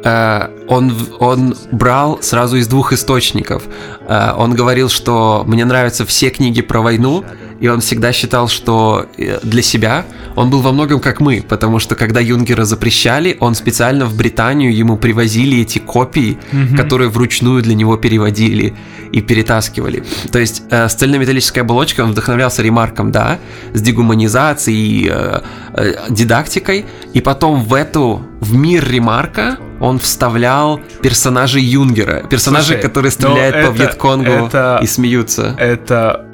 Э, 0.02 0.48
он, 0.66 0.92
он 1.20 1.54
брал 1.70 2.18
сразу 2.22 2.56
из 2.56 2.66
двух 2.66 2.92
источников. 2.92 3.62
Э, 4.08 4.32
он 4.36 4.54
говорил, 4.54 4.88
что 4.88 5.44
мне 5.46 5.64
нравятся 5.64 6.04
все 6.06 6.30
книги 6.30 6.60
про 6.60 6.80
войну, 6.80 7.24
и 7.62 7.68
он 7.68 7.80
всегда 7.80 8.12
считал, 8.12 8.48
что 8.48 9.06
э, 9.16 9.38
для 9.44 9.62
себя 9.62 10.04
он 10.34 10.50
был 10.50 10.60
во 10.62 10.72
многом 10.72 10.98
как 10.98 11.20
мы, 11.20 11.44
потому 11.48 11.78
что 11.78 11.94
когда 11.94 12.18
Юнгера 12.18 12.64
запрещали, 12.64 13.36
он 13.38 13.54
специально 13.54 14.04
в 14.04 14.16
Британию 14.16 14.76
ему 14.76 14.96
привозили 14.96 15.62
эти 15.62 15.78
копии, 15.78 16.38
mm-hmm. 16.50 16.76
которые 16.76 17.08
вручную 17.08 17.62
для 17.62 17.74
него 17.74 17.96
переводили 17.96 18.74
и 19.12 19.20
перетаскивали. 19.20 20.02
То 20.32 20.40
есть 20.40 20.64
э, 20.70 20.88
с 20.88 20.94
цельнометаллической 20.94 21.62
оболочкой 21.62 22.04
он 22.04 22.10
вдохновлялся 22.10 22.62
ремарком, 22.62 23.12
да, 23.12 23.38
с 23.72 23.80
дегуманизацией, 23.80 25.08
э, 25.08 25.40
э, 25.74 25.94
дидактикой, 26.10 26.84
и 27.14 27.20
потом 27.20 27.62
в 27.62 27.74
эту, 27.74 28.26
в 28.40 28.56
мир 28.56 28.88
ремарка 28.90 29.58
он 29.78 30.00
вставлял 30.00 30.80
персонажей 31.00 31.62
Юнгера, 31.62 32.26
персонажей, 32.28 32.74
Слушай, 32.74 32.82
которые 32.82 33.12
стреляют 33.12 33.54
по 33.54 33.70
это, 33.70 33.70
Вьетконгу 33.70 34.30
это, 34.30 34.80
и 34.82 34.86
смеются. 34.86 35.54
Это 35.58 36.26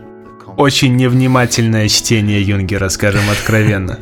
очень 0.59 0.97
невнимательное 0.97 1.89
чтение 1.89 2.43
Юнгера, 2.43 2.89
скажем 2.89 3.23
откровенно. 3.31 3.99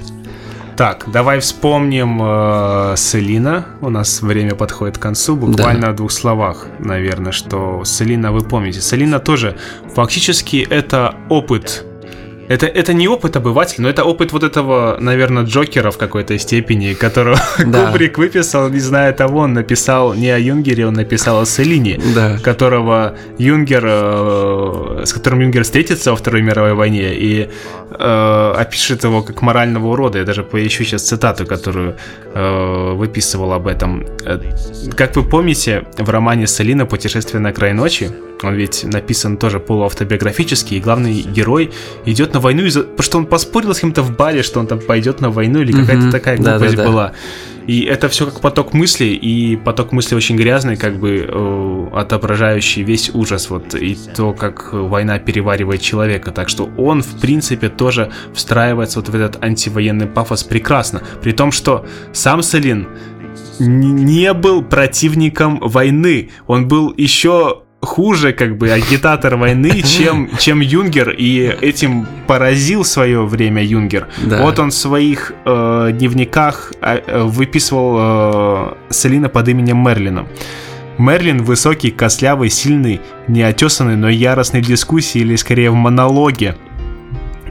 Так, 0.76 1.04
давай 1.10 1.40
вспомним 1.40 2.20
э, 2.22 2.94
Селина. 2.96 3.66
У 3.80 3.88
нас 3.88 4.20
время 4.20 4.54
подходит 4.54 4.98
к 4.98 5.02
концу. 5.02 5.36
Буквально 5.36 5.86
да. 5.86 5.92
в 5.92 5.96
двух 5.96 6.10
словах, 6.10 6.66
наверное, 6.78 7.32
что 7.32 7.82
Селина 7.84 8.32
вы 8.32 8.40
помните. 8.40 8.80
Селина 8.80 9.18
тоже 9.18 9.56
фактически 9.94 10.66
это 10.68 11.14
опыт 11.28 11.84
это, 12.48 12.66
это 12.66 12.94
не 12.94 13.08
опыт 13.08 13.36
обывателя, 13.36 13.82
но 13.82 13.88
это 13.88 14.04
опыт 14.04 14.32
вот 14.32 14.42
этого, 14.42 14.96
наверное, 15.00 15.44
Джокера 15.44 15.90
в 15.90 15.98
какой-то 15.98 16.38
степени, 16.38 16.94
которого 16.94 17.38
да. 17.66 17.86
Кубрик 17.86 18.18
выписал, 18.18 18.68
не 18.68 18.80
зная 18.80 19.12
того, 19.12 19.40
он 19.40 19.52
написал 19.54 20.14
не 20.14 20.30
о 20.30 20.38
Юнгере, 20.38 20.86
он 20.86 20.94
написал 20.94 21.40
о 21.40 21.46
Селине, 21.46 22.00
да. 22.14 22.38
которого 22.38 23.14
Юнгер, 23.38 23.84
э, 23.84 25.02
с 25.04 25.12
которым 25.12 25.40
Юнгер 25.40 25.64
встретится 25.64 26.10
во 26.10 26.16
Второй 26.16 26.42
мировой 26.42 26.74
войне 26.74 27.14
и 27.14 27.48
э, 27.90 28.54
опишет 28.56 29.04
его 29.04 29.22
как 29.22 29.42
морального 29.42 29.88
урода. 29.88 30.18
Я 30.18 30.24
даже 30.24 30.42
поищу 30.42 30.84
сейчас 30.84 31.02
цитату, 31.02 31.46
которую 31.46 31.96
э, 32.34 32.92
выписывал 32.94 33.52
об 33.52 33.66
этом. 33.66 34.06
Э, 34.24 34.40
как 34.96 35.16
вы 35.16 35.22
помните, 35.22 35.84
в 35.98 36.10
романе 36.10 36.46
Селина 36.46 36.86
«Путешествие 36.86 37.40
на 37.40 37.52
край 37.52 37.72
ночи» 37.72 38.10
Он 38.42 38.54
ведь 38.54 38.84
написан 38.84 39.36
тоже 39.36 39.60
полуавтобиографически, 39.60 40.74
и 40.74 40.80
главный 40.80 41.22
герой 41.22 41.72
идет 42.04 42.34
на 42.36 42.40
войну, 42.40 42.64
из-за... 42.64 42.82
потому 42.82 43.02
что 43.02 43.18
он 43.18 43.26
поспорил 43.26 43.74
с 43.74 43.80
кем-то 43.80 44.02
в 44.02 44.14
баре, 44.14 44.42
что 44.42 44.60
он 44.60 44.66
там 44.66 44.78
пойдет 44.78 45.20
на 45.20 45.30
войну, 45.30 45.60
или 45.60 45.72
какая-то 45.72 46.10
такая 46.10 46.36
глупость 46.36 46.76
да, 46.76 46.84
да, 46.84 46.88
была. 46.88 47.12
И 47.66 47.82
это 47.82 48.08
все 48.08 48.26
как 48.26 48.40
поток 48.40 48.74
мыслей, 48.74 49.14
и 49.14 49.56
поток 49.56 49.92
мыслей 49.92 50.16
очень 50.16 50.36
грязный, 50.36 50.76
как 50.76 51.00
бы 51.00 51.26
э, 51.28 51.86
отображающий 51.94 52.82
весь 52.82 53.10
ужас, 53.12 53.50
вот, 53.50 53.74
и 53.74 53.96
то, 54.14 54.32
как 54.34 54.72
война 54.72 55.18
переваривает 55.18 55.80
человека. 55.80 56.30
Так 56.30 56.48
что 56.48 56.68
он, 56.76 57.02
в 57.02 57.20
принципе, 57.20 57.68
тоже 57.68 58.12
встраивается 58.34 59.00
вот 59.00 59.08
в 59.08 59.14
этот 59.14 59.42
антивоенный 59.42 60.06
пафос 60.06 60.44
прекрасно. 60.44 61.02
При 61.22 61.32
том, 61.32 61.50
что 61.50 61.86
сам 62.12 62.42
Селин 62.42 62.86
не 63.58 64.32
был 64.34 64.62
противником 64.62 65.58
войны. 65.60 66.30
Он 66.46 66.68
был 66.68 66.92
еще 66.96 67.62
хуже, 67.86 68.32
как 68.32 68.58
бы, 68.58 68.70
агитатор 68.70 69.36
войны, 69.36 69.82
чем, 69.84 70.28
чем 70.38 70.60
Юнгер, 70.60 71.10
и 71.10 71.40
этим 71.60 72.06
поразил 72.26 72.84
свое 72.84 73.24
время 73.24 73.64
Юнгер. 73.64 74.08
Да. 74.24 74.42
Вот 74.42 74.58
он 74.58 74.70
в 74.70 74.74
своих 74.74 75.32
э, 75.44 75.90
дневниках 75.92 76.72
э, 76.82 77.22
выписывал 77.22 77.96
э, 77.98 78.74
Селина 78.90 79.28
под 79.28 79.48
именем 79.48 79.82
Мерлина. 79.82 80.26
Мерлин 80.98 81.42
высокий, 81.42 81.90
кослявый, 81.90 82.48
сильный, 82.50 83.00
неотесанный, 83.28 83.96
но 83.96 84.08
яростный 84.08 84.62
в 84.62 84.66
дискуссии 84.66 85.20
или 85.20 85.36
скорее 85.36 85.70
в 85.70 85.74
монологе 85.74 86.56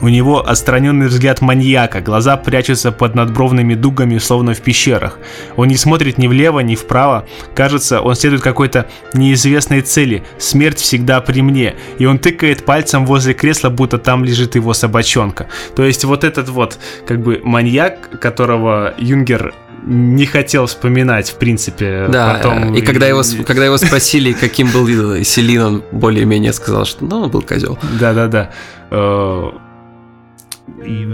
у 0.01 0.09
него 0.09 0.45
отстраненный 0.45 1.07
взгляд 1.07 1.41
маньяка, 1.41 2.01
глаза 2.01 2.37
прячутся 2.37 2.91
под 2.91 3.15
надбровными 3.15 3.75
дугами, 3.75 4.17
словно 4.17 4.53
в 4.53 4.61
пещерах. 4.61 5.19
Он 5.55 5.67
не 5.67 5.77
смотрит 5.77 6.17
ни 6.17 6.27
влево, 6.27 6.59
ни 6.59 6.75
вправо. 6.75 7.27
Кажется, 7.55 8.01
он 8.01 8.15
следует 8.15 8.41
какой-то 8.41 8.87
неизвестной 9.13 9.81
цели. 9.81 10.23
Смерть 10.37 10.79
всегда 10.79 11.21
при 11.21 11.41
мне. 11.41 11.75
И 11.97 12.05
он 12.05 12.19
тыкает 12.19 12.65
пальцем 12.65 13.05
возле 13.05 13.33
кресла, 13.33 13.69
будто 13.69 13.97
там 13.97 14.23
лежит 14.25 14.55
его 14.55 14.73
собачонка. 14.73 15.47
То 15.75 15.83
есть 15.83 16.03
вот 16.03 16.23
этот 16.23 16.49
вот, 16.49 16.77
как 17.07 17.21
бы, 17.21 17.41
маньяк, 17.43 18.19
которого 18.19 18.93
Юнгер 18.97 19.53
не 19.85 20.25
хотел 20.25 20.65
вспоминать, 20.65 21.29
в 21.29 21.35
принципе. 21.35 22.07
Да, 22.09 22.33
потом... 22.35 22.73
и 22.73 22.81
когда 22.81 23.07
его, 23.07 23.21
когда 23.45 23.65
его 23.65 23.77
спросили, 23.77 24.33
каким 24.33 24.71
был 24.71 24.87
Селин, 25.23 25.61
он 25.61 25.83
более-менее 25.91 26.53
сказал, 26.53 26.85
что 26.85 27.05
ну, 27.05 27.21
он 27.21 27.29
был 27.29 27.43
козел. 27.43 27.77
Да-да-да 27.99 28.51
э, 28.89 29.51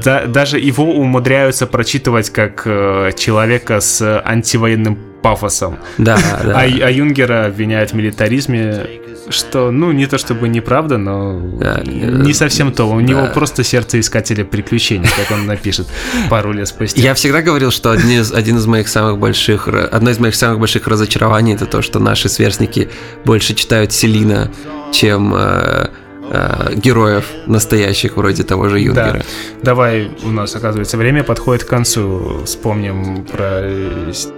да, 0.04 0.26
даже 0.26 0.60
его 0.60 0.86
умудряются 0.86 1.68
прочитывать 1.68 2.30
как 2.30 2.64
э, 2.66 3.12
человека 3.18 3.80
с 3.80 4.22
антивоенным 4.24 4.98
пафосом. 5.22 5.78
Да, 5.98 6.18
да. 6.44 6.60
А, 6.60 6.62
а 6.62 6.90
Юнгера 6.90 7.46
обвиняют 7.46 7.92
в 7.92 7.94
милитаризме, 7.94 8.86
что, 9.30 9.72
ну, 9.72 9.92
не 9.92 10.08
то 10.08 10.18
чтобы 10.18 10.50
неправда, 10.50 10.98
но 10.98 11.40
да, 11.40 11.82
не 11.86 12.34
совсем 12.34 12.72
то. 12.72 12.86
У 12.86 12.98
да. 12.98 13.02
него 13.02 13.28
просто 13.34 13.64
сердце 13.64 14.00
искателя 14.00 14.44
приключений, 14.44 15.08
как 15.08 15.32
он 15.38 15.46
напишет 15.46 15.88
пару 16.30 16.52
лет 16.52 16.68
спустя. 16.68 17.02
Я 17.02 17.14
всегда 17.14 17.42
говорил, 17.42 17.72
что 17.72 17.92
один 17.92 18.22
из, 18.22 18.32
один 18.32 18.58
из 18.58 18.66
моих 18.66 18.88
самых 18.88 19.20
больших, 19.20 19.68
одно 19.68 20.10
из 20.10 20.20
моих 20.20 20.36
самых 20.36 20.60
больших 20.60 20.88
разочарований 20.88 21.54
это 21.54 21.66
то, 21.66 21.82
что 21.82 22.00
наши 22.00 22.30
сверстники 22.30 22.90
больше 23.26 23.54
читают 23.54 23.92
Селина, 23.92 24.52
чем 24.92 25.34
э, 25.36 25.90
э, 26.32 26.74
героев 26.76 27.26
настоящих, 27.46 28.18
вроде 28.18 28.44
того 28.44 28.70
же 28.70 28.80
Юнгера. 28.80 29.14
Да. 29.14 29.24
Давай, 29.62 30.12
у 30.24 30.30
нас, 30.30 30.56
оказывается, 30.56 30.98
время 30.98 31.24
подходит 31.24 31.66
к 31.66 31.68
концу. 31.68 32.42
Вспомним 32.46 33.26
про 33.26 33.70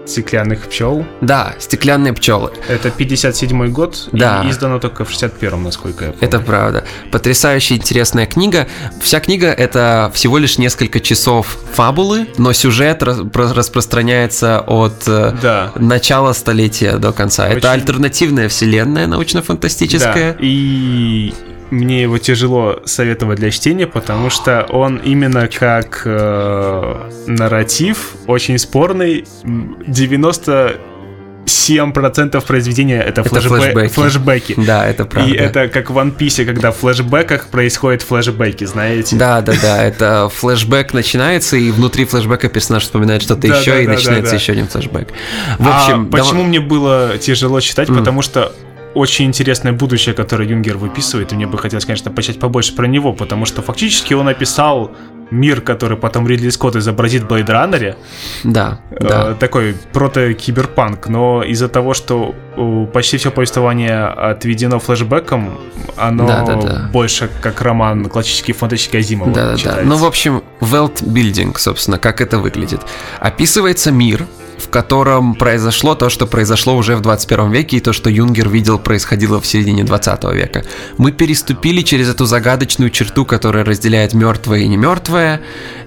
стеклянных 0.06 0.68
пчел. 0.68 1.06
Да, 1.22 1.56
стеклянные 1.60 2.14
пчелы. 2.14 2.52
Это 2.68 2.90
57 2.90 3.72
год, 3.72 4.10
да. 4.12 4.44
и 4.44 4.50
издано 4.50 4.80
только 4.80 5.06
в 5.06 5.12
61-м, 5.12 5.64
насколько 5.64 6.06
я 6.06 6.12
помню. 6.12 6.28
Это 6.28 6.40
правда. 6.40 6.84
Потрясающая 7.12 7.78
интересная 7.78 8.26
книга. 8.26 8.68
Вся 9.02 9.20
книга— 9.20 9.48
это 9.48 10.12
всего 10.14 10.38
лишь 10.38 10.58
несколько 10.58 11.00
часов 11.00 11.58
фабулы, 11.74 12.28
но 12.38 12.54
сюжет 12.54 13.04
распространяется 13.04 14.60
от 14.66 15.08
э, 15.08 15.36
да. 15.42 15.72
начала 15.76 16.34
столетия 16.34 16.98
до 16.98 17.12
конца. 17.12 17.46
Очень... 17.46 17.58
Это 17.58 17.72
альтернативная 17.72 18.50
вселенная 18.50 19.08
научно-фантастическая. 19.08 20.34
Да. 20.34 20.38
И 20.40 21.34
мне 21.72 22.04
его 22.04 22.18
тяжело 22.18 22.82
советовать 22.86 23.40
для 23.40 23.52
чтения, 23.52 23.88
потому 23.88 24.30
что 24.30 24.66
он 24.70 24.98
именно 24.98 25.48
как 25.48 26.04
э, 26.06 27.10
нарратив 27.28 28.16
очень 28.28 28.58
спорный. 28.58 29.26
90 29.44 30.80
7% 31.46 32.46
произведения 32.46 33.02
это, 33.02 33.22
это 33.22 33.30
флешбеки. 33.30 33.88
флешбеки. 33.90 34.56
Да, 34.58 34.88
это 34.88 35.06
правда. 35.06 35.30
И 35.30 35.36
это 35.36 35.68
как 35.68 35.90
в 35.90 35.98
One 35.98 36.16
Piece, 36.16 36.46
когда 36.46 36.72
в 36.72 36.78
флешбеках 36.78 37.48
происходят 37.48 38.02
флешбеки, 38.02 38.66
знаете? 38.66 39.16
Да, 39.16 39.42
да, 39.42 39.54
да. 39.62 39.84
Это 39.84 40.30
флешбэк 40.34 40.94
начинается, 40.94 41.58
и 41.58 41.72
внутри 41.72 42.06
флешбека 42.06 42.50
персонаж 42.50 42.84
вспоминает 42.84 43.22
что-то 43.22 43.48
да, 43.48 43.58
еще, 43.58 43.72
да, 43.72 43.82
и 43.82 43.86
да, 43.86 43.94
начинается 43.94 44.36
еще 44.36 44.54
один 44.54 44.68
флешбэк. 44.68 45.10
В 45.60 45.68
общем, 45.68 46.10
а 46.12 46.18
почему 46.18 46.44
мне 46.44 46.60
было 46.60 47.18
тяжело 47.20 47.60
читать? 47.60 47.90
Mm. 47.90 47.98
Потому 47.98 48.22
что 48.22 48.54
очень 48.94 49.26
интересное 49.26 49.74
будущее, 49.74 50.16
которое 50.16 50.48
Юнгер 50.50 50.78
выписывает, 50.78 51.32
и 51.34 51.36
мне 51.36 51.48
бы 51.48 51.58
хотелось, 51.58 51.86
конечно, 51.86 52.12
почитать 52.12 52.40
побольше 52.40 52.76
про 52.76 52.88
него, 52.88 53.14
потому 53.14 53.46
что 53.46 53.62
фактически 53.62 54.14
он 54.14 54.28
описал 54.28 54.92
мир, 55.32 55.62
который 55.62 55.98
потом 55.98 56.28
Ридли 56.28 56.50
Скотт 56.50 56.76
изобразит 56.76 57.24
в 57.24 57.28
Blade 57.28 57.48
Runner. 57.48 57.96
Да, 58.44 58.80
э, 58.92 59.08
да. 59.08 59.34
Такой 59.34 59.76
прото-киберпанк, 59.92 61.08
но 61.08 61.44
из-за 61.44 61.68
того, 61.68 61.94
что 61.94 62.36
э, 62.56 62.88
почти 62.94 63.18
все 63.18 63.32
повествование 63.32 64.06
отведено 64.06 64.80
флешбеком, 64.80 65.58
оно 65.98 66.28
да, 66.28 66.46
да, 66.46 66.56
да. 66.56 66.90
больше 66.94 67.30
как 67.42 67.62
роман 67.62 68.06
классический 68.06 68.54
фантастический 68.54 69.00
Азимова 69.00 69.32
Да, 69.32 69.56
да, 69.56 69.76
да. 69.76 69.82
Ну, 69.84 69.98
в 69.98 70.06
общем, 70.06 70.44
Building, 70.62 71.58
собственно, 71.58 71.98
как 71.98 72.22
это 72.22 72.38
выглядит. 72.38 72.82
Описывается 73.20 73.92
мир, 73.92 74.28
в 74.64 74.70
котором 74.70 75.36
произошло 75.36 75.96
то, 75.96 76.10
что 76.10 76.26
произошло 76.26 76.76
уже 76.76 76.96
в 76.96 77.02
21 77.02 77.52
веке, 77.52 77.78
и 77.78 77.80
то, 77.80 77.94
что 77.94 78.10
Юнгер 78.10 78.50
видел, 78.50 78.80
происходило 78.80 79.42
в 79.42 79.46
середине 79.46 79.84
20 79.84 80.24
века. 80.34 80.64
Мы 80.98 81.12
переступили 81.12 81.82
через 81.82 82.10
эту 82.10 82.26
загадочную 82.26 82.90
черту, 82.90 83.26
которая 83.26 83.66
разделяет 83.66 84.14
мертвое 84.14 84.60
и 84.60 84.68
не 84.68 84.78
мертвое, 84.78 85.42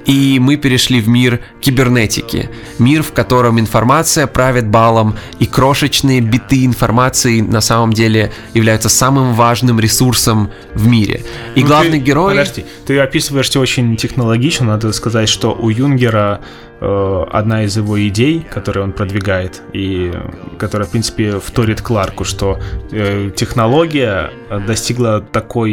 и 0.05 0.39
мы 0.39 0.57
перешли 0.57 1.01
в 1.01 1.09
мир 1.09 1.41
кибернетики. 1.61 2.49
Мир, 2.79 3.03
в 3.03 3.12
котором 3.12 3.59
информация 3.59 4.27
правит 4.27 4.68
балом, 4.68 5.16
и 5.39 5.47
крошечные 5.47 6.20
биты 6.20 6.64
информации 6.64 7.41
на 7.41 7.61
самом 7.61 7.93
деле 7.93 8.33
являются 8.55 8.89
самым 8.89 9.35
важным 9.35 9.81
ресурсом 9.81 10.51
в 10.74 10.87
мире. 10.87 11.22
И 11.55 11.62
ну, 11.62 11.66
главный 11.66 11.99
ты, 11.99 12.05
герой... 12.05 12.35
Подожди, 12.35 12.64
ты 12.87 12.99
описываешь 12.99 13.49
все 13.49 13.61
очень 13.61 13.97
технологично, 13.97 14.66
надо 14.66 14.93
сказать, 14.93 15.29
что 15.29 15.53
у 15.53 15.70
Юнгера 15.70 16.41
одна 16.81 17.64
из 17.64 17.77
его 17.77 18.01
идей, 18.07 18.47
которую 18.51 18.85
он 18.85 18.93
продвигает, 18.93 19.62
и 19.72 20.12
которая, 20.59 20.87
в 20.87 20.91
принципе, 20.91 21.39
вторит 21.39 21.81
Кларку, 21.81 22.24
что 22.24 22.59
э, 22.93 23.31
технология 23.35 24.31
достигла 24.66 25.20
такой 25.20 25.72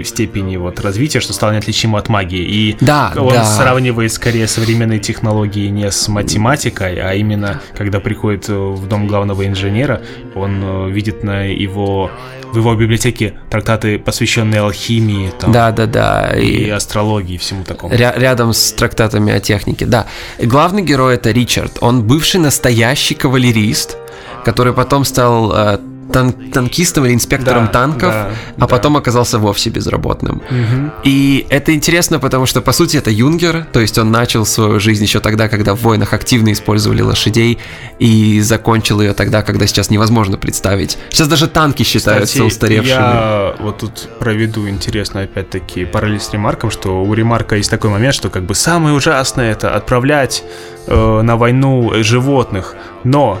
э, 0.00 0.04
степени 0.04 0.56
вот 0.56 0.80
развития, 0.80 1.20
что 1.20 1.32
стала 1.32 1.52
неотличима 1.52 1.98
от 1.98 2.08
магии. 2.08 2.42
И 2.42 2.76
да, 2.80 3.12
он 3.16 3.32
да. 3.32 3.44
сравнивает 3.44 4.12
скорее 4.12 4.46
современные 4.46 4.98
технологии 4.98 5.68
не 5.68 5.90
с 5.90 6.08
математикой, 6.08 7.00
а 7.00 7.14
именно, 7.14 7.60
когда 7.76 8.00
приходит 8.00 8.48
в 8.48 8.86
дом 8.86 9.06
главного 9.06 9.46
инженера, 9.46 10.02
он 10.34 10.90
видит 10.92 11.24
на 11.24 11.44
его 11.44 12.10
в 12.54 12.58
его 12.58 12.74
библиотеке 12.74 13.34
трактаты, 13.50 13.98
посвященные 13.98 14.60
алхимии, 14.60 15.30
там, 15.38 15.52
да, 15.52 15.70
да, 15.72 15.86
да, 15.86 16.32
и, 16.36 16.46
и 16.46 16.70
астрологии, 16.70 17.36
всему 17.36 17.64
такому. 17.64 17.94
Ря- 17.94 18.18
рядом 18.18 18.52
с 18.52 18.72
трактатами 18.72 19.32
о 19.32 19.40
технике, 19.40 19.86
да. 19.86 20.06
И 20.38 20.46
главный 20.46 20.82
герой 20.82 21.14
это 21.16 21.30
Ричард. 21.32 21.78
Он 21.80 22.02
бывший 22.02 22.40
настоящий 22.40 23.14
кавалерист, 23.14 23.98
который 24.44 24.72
потом 24.72 25.04
стал 25.04 25.52
э, 25.52 25.78
тан 26.12 26.32
танкистом 26.32 27.04
или 27.06 27.14
инспектором 27.14 27.66
да, 27.66 27.72
танков, 27.72 28.12
да, 28.12 28.30
а 28.56 28.60
да. 28.60 28.66
потом 28.66 28.96
оказался 28.96 29.38
вовсе 29.38 29.70
безработным. 29.70 30.42
Угу. 30.50 30.92
И 31.04 31.46
это 31.50 31.74
интересно, 31.74 32.18
потому 32.18 32.46
что, 32.46 32.60
по 32.60 32.72
сути, 32.72 32.96
это 32.96 33.10
юнгер, 33.10 33.66
то 33.72 33.80
есть 33.80 33.98
он 33.98 34.10
начал 34.10 34.46
свою 34.46 34.80
жизнь 34.80 35.02
еще 35.02 35.20
тогда, 35.20 35.48
когда 35.48 35.74
в 35.74 35.82
войнах 35.82 36.12
активно 36.12 36.52
использовали 36.52 37.02
лошадей, 37.02 37.58
и 37.98 38.40
закончил 38.40 39.00
ее 39.00 39.12
тогда, 39.12 39.42
когда 39.42 39.66
сейчас 39.66 39.90
невозможно 39.90 40.36
представить. 40.36 40.98
Сейчас 41.10 41.28
даже 41.28 41.46
танки 41.48 41.82
считаются 41.82 42.34
Кстати, 42.34 42.46
устаревшими. 42.46 42.88
Я 42.88 43.54
вот 43.60 43.78
тут 43.78 44.08
проведу 44.18 44.68
интересно, 44.68 45.22
опять-таки, 45.22 45.84
параллель 45.84 46.20
с 46.20 46.32
Ремарком, 46.32 46.70
что 46.70 47.02
у 47.02 47.14
Ремарка 47.14 47.56
есть 47.56 47.70
такой 47.70 47.90
момент, 47.90 48.14
что 48.14 48.30
как 48.30 48.44
бы 48.44 48.54
самое 48.54 48.94
ужасное 48.94 49.52
это 49.52 49.74
отправлять 49.74 50.44
э, 50.86 51.20
на 51.22 51.36
войну 51.36 51.92
животных, 52.02 52.74
но 53.04 53.40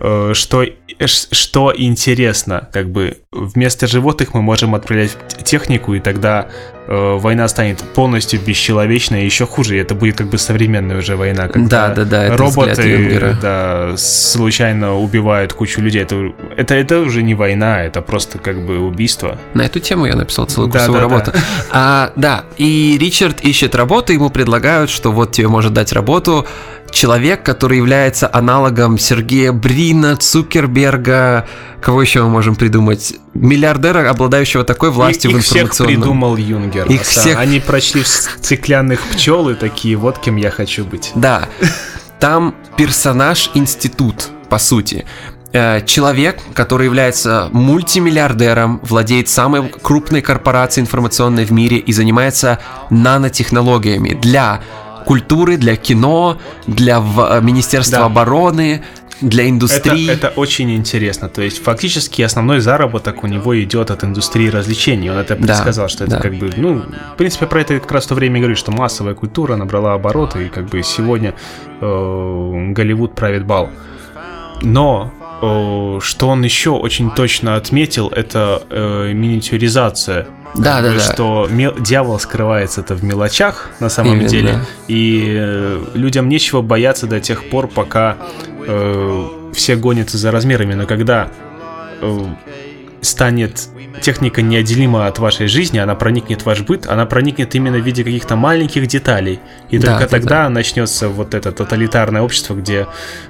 э, 0.00 0.32
что 0.34 0.64
что 0.98 1.72
интересно, 1.76 2.68
как 2.72 2.90
бы 2.90 3.22
вместо 3.34 3.86
животных 3.86 4.32
мы 4.32 4.42
можем 4.42 4.74
отправлять 4.74 5.16
технику, 5.42 5.94
и 5.94 6.00
тогда 6.00 6.48
э, 6.86 7.16
война 7.18 7.48
станет 7.48 7.82
полностью 7.82 8.40
бесчеловечной, 8.40 9.22
и 9.22 9.24
еще 9.24 9.46
хуже, 9.46 9.78
это 9.78 9.94
будет 9.94 10.18
как 10.18 10.28
бы 10.28 10.38
современная 10.38 10.98
уже 10.98 11.16
война, 11.16 11.48
когда 11.48 11.88
да, 11.88 12.04
да, 12.04 12.28
да, 12.28 12.36
роботы 12.36 13.36
да, 13.42 13.94
случайно 13.96 14.96
убивают 14.96 15.52
кучу 15.52 15.80
людей. 15.80 16.02
Это, 16.02 16.32
это, 16.56 16.74
это 16.74 17.00
уже 17.00 17.22
не 17.22 17.34
война, 17.34 17.82
это 17.82 18.00
просто 18.02 18.38
как 18.38 18.64
бы 18.64 18.78
убийство. 18.78 19.38
На 19.54 19.62
эту 19.62 19.80
тему 19.80 20.06
я 20.06 20.14
написал 20.14 20.46
целую 20.46 20.70
курсовую 20.70 21.00
да, 21.00 21.08
да, 21.08 21.14
работу. 21.14 21.32
Да. 21.32 21.40
А, 21.72 22.12
да, 22.16 22.44
и 22.56 22.96
Ричард 23.00 23.40
ищет 23.40 23.74
работу, 23.74 24.12
ему 24.12 24.30
предлагают, 24.30 24.90
что 24.90 25.10
вот 25.10 25.32
тебе 25.32 25.48
может 25.48 25.72
дать 25.72 25.92
работу 25.92 26.46
человек, 26.94 27.42
который 27.42 27.78
является 27.78 28.30
аналогом 28.32 28.98
Сергея 28.98 29.52
Брина, 29.52 30.16
Цукерберга, 30.16 31.46
кого 31.80 32.00
еще 32.00 32.22
мы 32.22 32.30
можем 32.30 32.54
придумать? 32.54 33.16
Миллиардера, 33.34 34.08
обладающего 34.08 34.64
такой 34.64 34.90
властью 34.90 35.30
их, 35.30 35.36
в 35.36 35.40
информационном... 35.40 35.66
Их 35.66 35.72
всех 35.72 35.86
придумал 35.86 36.36
Юнгер. 36.36 36.86
Их 36.86 37.02
всех... 37.02 37.38
Они 37.38 37.60
прочли 37.60 38.02
стеклянных 38.04 39.00
пчел 39.12 39.48
и 39.48 39.54
такие, 39.54 39.96
вот 39.96 40.18
кем 40.18 40.36
я 40.36 40.50
хочу 40.50 40.84
быть. 40.84 41.12
Да. 41.14 41.48
Там 42.20 42.54
персонаж-институт, 42.76 44.28
по 44.48 44.58
сути 44.58 45.04
э, 45.54 45.82
человек, 45.86 46.40
который 46.52 46.86
является 46.86 47.48
мультимиллиардером, 47.52 48.80
владеет 48.82 49.28
самой 49.28 49.68
крупной 49.68 50.20
корпорацией 50.20 50.82
информационной 50.82 51.44
в 51.44 51.50
мире 51.50 51.78
и 51.78 51.92
занимается 51.92 52.58
нанотехнологиями 52.90 54.10
для 54.10 54.60
культуры, 55.06 55.56
для 55.56 55.76
кино, 55.76 56.38
для 56.66 56.98
э, 56.98 57.40
Министерства 57.42 58.00
да. 58.00 58.04
обороны, 58.06 58.82
для 59.28 59.48
индустрии. 59.48 60.04
Это, 60.04 60.28
это 60.28 60.40
очень 60.40 60.70
интересно. 60.74 61.28
То 61.28 61.42
есть 61.42 61.62
фактически 61.62 62.22
основной 62.22 62.60
заработок 62.60 63.24
у 63.24 63.26
него 63.26 63.60
идет 63.62 63.90
от 63.90 64.04
индустрии 64.04 64.48
развлечений. 64.48 65.10
Он 65.10 65.18
это 65.18 65.36
предсказал, 65.36 65.86
да, 65.86 65.88
что 65.88 66.04
это 66.04 66.16
да. 66.16 66.20
как 66.20 66.34
бы, 66.34 66.50
ну, 66.56 66.82
в 67.14 67.16
принципе, 67.16 67.46
про 67.46 67.60
это 67.60 67.80
как 67.80 67.92
раз 67.92 68.04
в 68.04 68.08
то 68.08 68.14
время 68.14 68.40
говорит, 68.40 68.58
что 68.58 68.72
массовая 68.72 69.14
культура 69.14 69.56
набрала 69.56 69.94
обороты, 69.94 70.46
и 70.46 70.48
как 70.48 70.66
бы 70.66 70.82
сегодня 70.82 71.34
э, 71.80 72.72
Голливуд 72.72 73.14
правит 73.14 73.44
бал. 73.44 73.70
Но 74.62 75.12
что 75.40 76.28
он 76.28 76.42
еще 76.42 76.70
очень 76.70 77.10
точно 77.10 77.56
отметил, 77.56 78.08
это 78.08 78.62
э, 78.70 79.12
миниатюризация 79.12 80.26
да, 80.54 80.80
да, 80.82 80.92
да. 80.94 81.00
Что 81.00 81.48
мел- 81.50 81.74
дьявол 81.78 82.18
скрывается 82.18 82.80
это 82.80 82.94
в 82.94 83.02
мелочах 83.02 83.70
на 83.80 83.88
самом 83.88 84.14
Именно. 84.14 84.28
деле. 84.28 84.58
И 84.86 85.34
э, 85.36 85.84
людям 85.94 86.28
нечего 86.28 86.62
бояться 86.62 87.06
до 87.06 87.20
тех 87.20 87.48
пор, 87.50 87.66
пока 87.66 88.16
э, 88.66 89.28
все 89.52 89.76
гонятся 89.76 90.16
за 90.16 90.30
размерами. 90.30 90.74
Но 90.74 90.86
когда 90.86 91.28
э, 92.00 92.26
станет 93.04 93.68
техника 94.00 94.42
неотделима 94.42 95.06
от 95.06 95.18
вашей 95.18 95.46
жизни, 95.46 95.78
она 95.78 95.94
проникнет 95.94 96.42
в 96.42 96.46
ваш 96.46 96.62
быт, 96.62 96.86
она 96.86 97.06
проникнет 97.06 97.54
именно 97.54 97.78
в 97.78 97.82
виде 97.82 98.04
каких-то 98.04 98.36
маленьких 98.36 98.86
деталей. 98.86 99.40
И 99.70 99.78
да, 99.78 99.92
только 99.92 100.04
да, 100.04 100.08
тогда 100.08 100.42
да. 100.44 100.48
начнется 100.48 101.08
вот 101.08 101.34
это 101.34 101.52
тоталитарное 101.52 102.22
общество, 102.22 102.54
где 102.54 102.86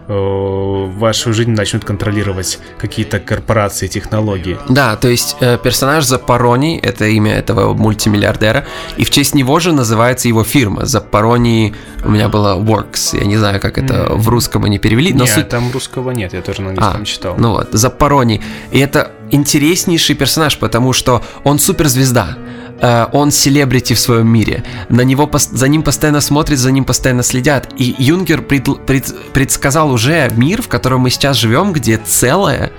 э, 0.09 0.13
вашу 0.13 1.33
жизнь 1.33 1.51
начнут 1.51 1.85
контролировать 1.85 2.59
какие-то 2.79 3.21
корпорации, 3.21 3.87
технологии. 3.87 4.59
Да, 4.69 4.97
то 4.97 5.09
есть 5.09 5.37
э, 5.41 5.59
персонаж 5.63 6.05
Запорони, 6.05 6.79
это 6.79 7.07
имя 7.07 7.35
этого 7.35 7.75
мультимиллиардера, 7.75 8.67
и 8.97 9.05
в 9.05 9.11
честь 9.11 9.35
него 9.35 9.61
же 9.61 9.73
называется 9.73 10.29
его 10.29 10.45
фирма. 10.45 10.87
Запорони 10.87 11.75
у 12.05 12.11
меня 12.11 12.29
было 12.29 12.59
Works, 12.59 13.19
я 13.19 13.25
не 13.25 13.37
знаю, 13.37 13.61
как 13.61 13.79
это 13.79 13.95
mm. 13.95 14.17
в 14.17 14.29
русском 14.29 14.65
они 14.65 14.79
перевели. 14.79 15.13
Но 15.13 15.25
нет, 15.25 15.35
суть... 15.35 15.49
там 15.49 15.71
русского 15.73 16.11
нет, 16.11 16.33
я 16.33 16.43
тоже 16.43 16.63
на 16.63 16.71
английском 16.71 17.03
а, 17.03 17.05
читал. 17.05 17.35
Ну 17.39 17.53
вот, 17.53 17.69
Запорони. 17.73 18.41
И 18.71 18.79
это 18.79 19.11
интереснейший 19.31 20.17
персонаж, 20.17 20.59
потому 20.59 20.93
что 20.93 21.23
он 21.45 21.59
суперзвезда. 21.59 22.37
Э, 22.81 23.07
он 23.13 23.31
селебрити 23.31 23.95
в 23.95 23.99
своем 23.99 24.29
мире. 24.29 24.63
На 24.89 25.03
него, 25.03 25.31
за 25.53 25.69
ним 25.69 25.83
постоянно 25.83 26.21
смотрят, 26.21 26.59
за 26.59 26.71
ним 26.71 26.85
постоянно 26.85 27.23
следят. 27.23 27.69
И 27.79 27.95
Юнгер 27.99 28.43
пред, 28.43 28.87
пред, 28.87 29.15
предсказал 29.33 29.91
уже 29.91 30.31
мир, 30.37 30.63
в 30.63 30.69
котором 30.69 31.01
мы 31.01 31.11
сейчас 31.11 31.37
живем, 31.37 31.73
где 31.73 31.99
целое 31.99 32.71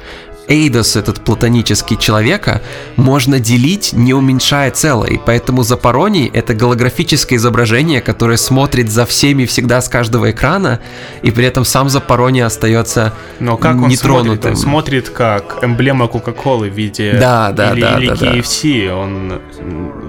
Эйдос, 0.47 0.95
этот 0.95 1.21
платонический 1.21 1.97
человека, 1.97 2.61
можно 2.95 3.39
делить, 3.39 3.93
не 3.93 4.13
уменьшая 4.13 4.71
целое. 4.71 5.11
И 5.11 5.19
поэтому 5.23 5.63
Запороний— 5.63 6.29
это 6.33 6.53
голографическое 6.53 7.37
изображение, 7.37 8.01
которое 8.01 8.37
смотрит 8.37 8.91
за 8.91 9.05
всеми 9.05 9.45
всегда 9.45 9.81
с 9.81 9.89
каждого 9.89 10.31
экрана, 10.31 10.79
и 11.21 11.31
при 11.31 11.45
этом 11.45 11.65
сам 11.65 11.89
Запороний 11.89 12.43
остается 12.43 13.13
Но 13.39 13.57
как 13.57 13.75
он 13.75 13.89
нетронутым. 13.89 14.35
смотрит? 14.37 14.45
Он 14.45 14.55
смотрит 14.55 15.09
как 15.09 15.59
эмблема 15.63 16.07
Кока-Колы 16.07 16.69
в 16.69 16.73
виде 16.73 17.17
да, 17.19 17.51
да, 17.51 17.71
или, 17.73 17.81
да, 17.81 17.99
или 17.99 18.07
да, 18.07 18.15
KFC. 18.15 18.87
Да. 18.87 18.95
Он 18.95 19.41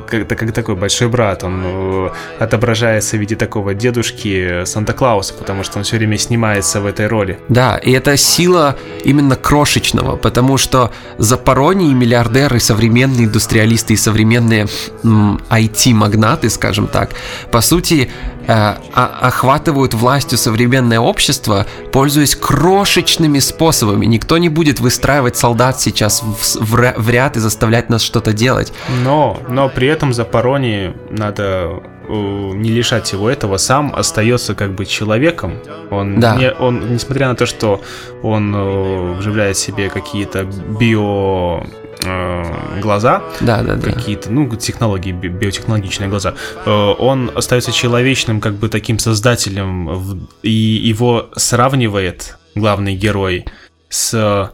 как, 0.06 0.28
как 0.28 0.52
такой 0.52 0.76
большой 0.76 1.08
брат. 1.08 1.44
Он 1.44 1.62
э, 1.64 2.08
отображается 2.38 3.16
в 3.16 3.20
виде 3.20 3.36
такого 3.36 3.74
дедушки 3.74 4.64
Санта-Клауса, 4.64 5.34
потому 5.34 5.64
что 5.64 5.78
он 5.78 5.84
все 5.84 5.96
время 5.96 6.18
снимается 6.18 6.80
в 6.80 6.86
этой 6.86 7.06
роли. 7.06 7.38
Да, 7.48 7.76
и 7.76 7.92
это 7.92 8.16
сила 8.16 8.76
именно 9.04 9.36
крошечного, 9.36 10.16
потому 10.26 10.56
что 10.56 10.90
Запороний 11.18 11.94
миллиардеры, 11.94 12.58
современные 12.58 13.26
индустриалисты 13.26 13.94
и 13.94 13.96
современные 13.96 14.66
IT-магнаты, 15.04 16.50
скажем 16.50 16.88
так, 16.88 17.10
по 17.52 17.60
сути, 17.60 18.10
э, 18.48 18.74
охватывают 18.92 19.94
властью 19.94 20.36
современное 20.36 20.98
общество, 20.98 21.64
пользуясь 21.92 22.34
крошечными 22.34 23.38
способами. 23.38 24.04
Никто 24.06 24.36
не 24.38 24.48
будет 24.48 24.80
выстраивать 24.80 25.36
солдат 25.36 25.80
сейчас 25.80 26.24
в, 26.24 26.60
в, 26.60 26.94
в 26.96 27.10
ряд 27.10 27.36
и 27.36 27.40
заставлять 27.40 27.88
нас 27.88 28.02
что-то 28.02 28.32
делать. 28.32 28.72
Но, 29.04 29.38
но 29.48 29.68
при 29.68 29.86
этом 29.86 30.12
Запороний 30.12 30.92
надо 31.08 31.46
Э, 31.46 31.80
не 32.08 32.70
лишать 32.70 33.12
его 33.12 33.28
этого, 33.30 33.56
сам 33.56 33.94
остается 33.94 34.54
как 34.54 34.74
бы 34.74 34.86
человеком. 34.86 35.58
Он, 35.90 36.20
да. 36.20 36.36
не, 36.36 36.52
он 36.52 36.92
несмотря 36.92 37.28
на 37.28 37.34
то, 37.34 37.46
что 37.46 37.82
он 38.22 38.54
э, 38.54 39.12
вживляет 39.18 39.56
себе 39.56 39.88
какие-то 39.88 40.44
био 40.44 41.64
э, 42.04 42.80
глаза, 42.80 43.22
да, 43.40 43.62
да, 43.62 43.76
какие-то, 43.78 44.30
ну, 44.30 44.48
технологии, 44.56 45.12
биотехнологичные 45.12 46.08
глаза, 46.08 46.34
он 46.64 47.30
остается 47.34 47.72
человечным, 47.72 48.40
как 48.40 48.54
бы 48.54 48.68
таким 48.68 48.98
создателем, 48.98 50.28
и 50.42 50.50
его 50.50 51.30
сравнивает 51.36 52.38
главный 52.54 52.94
герой 52.94 53.46
с 53.88 54.52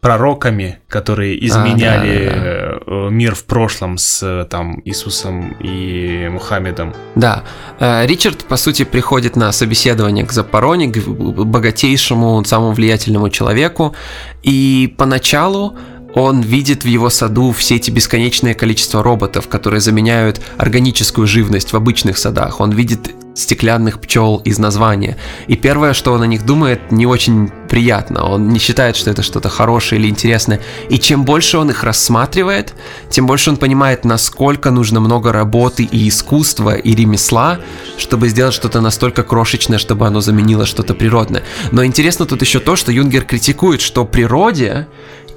пророками, 0.00 0.78
которые 0.88 1.46
изменяли 1.46 2.26
а, 2.26 2.30
да, 2.30 2.40
да, 2.40 2.80
да. 2.86 3.06
Э, 3.06 3.10
мир 3.10 3.34
в 3.34 3.44
прошлом 3.44 3.98
с 3.98 4.46
там 4.50 4.80
Иисусом 4.84 5.56
и 5.60 6.28
Мухаммедом. 6.32 6.94
Да, 7.14 7.44
э, 7.78 8.06
Ричард 8.06 8.44
по 8.44 8.56
сути 8.56 8.84
приходит 8.84 9.36
на 9.36 9.52
собеседование 9.52 10.24
к 10.24 10.32
Запороне, 10.32 10.88
к 10.88 10.98
богатейшему, 10.98 12.42
самому 12.44 12.72
влиятельному 12.72 13.28
человеку, 13.28 13.94
и 14.42 14.94
поначалу 14.96 15.76
он 16.14 16.40
видит 16.40 16.84
в 16.84 16.88
его 16.88 17.10
саду 17.10 17.52
все 17.52 17.76
эти 17.76 17.90
бесконечное 17.90 18.54
количество 18.54 19.02
роботов, 19.02 19.48
которые 19.48 19.80
заменяют 19.80 20.40
органическую 20.56 21.26
живность 21.26 21.72
в 21.72 21.76
обычных 21.76 22.18
садах. 22.18 22.60
Он 22.60 22.72
видит 22.72 23.10
стеклянных 23.34 24.00
пчел 24.00 24.42
из 24.44 24.58
названия. 24.58 25.16
И 25.46 25.56
первое, 25.56 25.94
что 25.94 26.12
он 26.12 26.22
о 26.22 26.26
них 26.26 26.44
думает, 26.44 26.92
не 26.92 27.06
очень 27.06 27.50
приятно. 27.68 28.24
Он 28.24 28.48
не 28.48 28.58
считает, 28.58 28.96
что 28.96 29.10
это 29.10 29.22
что-то 29.22 29.48
хорошее 29.48 30.00
или 30.00 30.08
интересное. 30.08 30.60
И 30.88 30.98
чем 30.98 31.24
больше 31.24 31.58
он 31.58 31.70
их 31.70 31.84
рассматривает, 31.84 32.74
тем 33.08 33.26
больше 33.26 33.50
он 33.50 33.56
понимает, 33.56 34.04
насколько 34.04 34.70
нужно 34.70 35.00
много 35.00 35.32
работы 35.32 35.84
и 35.84 36.08
искусства, 36.08 36.74
и 36.74 36.94
ремесла, 36.94 37.60
чтобы 37.96 38.28
сделать 38.28 38.54
что-то 38.54 38.80
настолько 38.80 39.22
крошечное, 39.22 39.78
чтобы 39.78 40.06
оно 40.06 40.20
заменило 40.20 40.66
что-то 40.66 40.94
природное. 40.94 41.44
Но 41.70 41.84
интересно 41.84 42.26
тут 42.26 42.42
еще 42.42 42.58
то, 42.58 42.76
что 42.76 42.92
Юнгер 42.92 43.24
критикует, 43.24 43.80
что 43.80 44.04
природе 44.04 44.88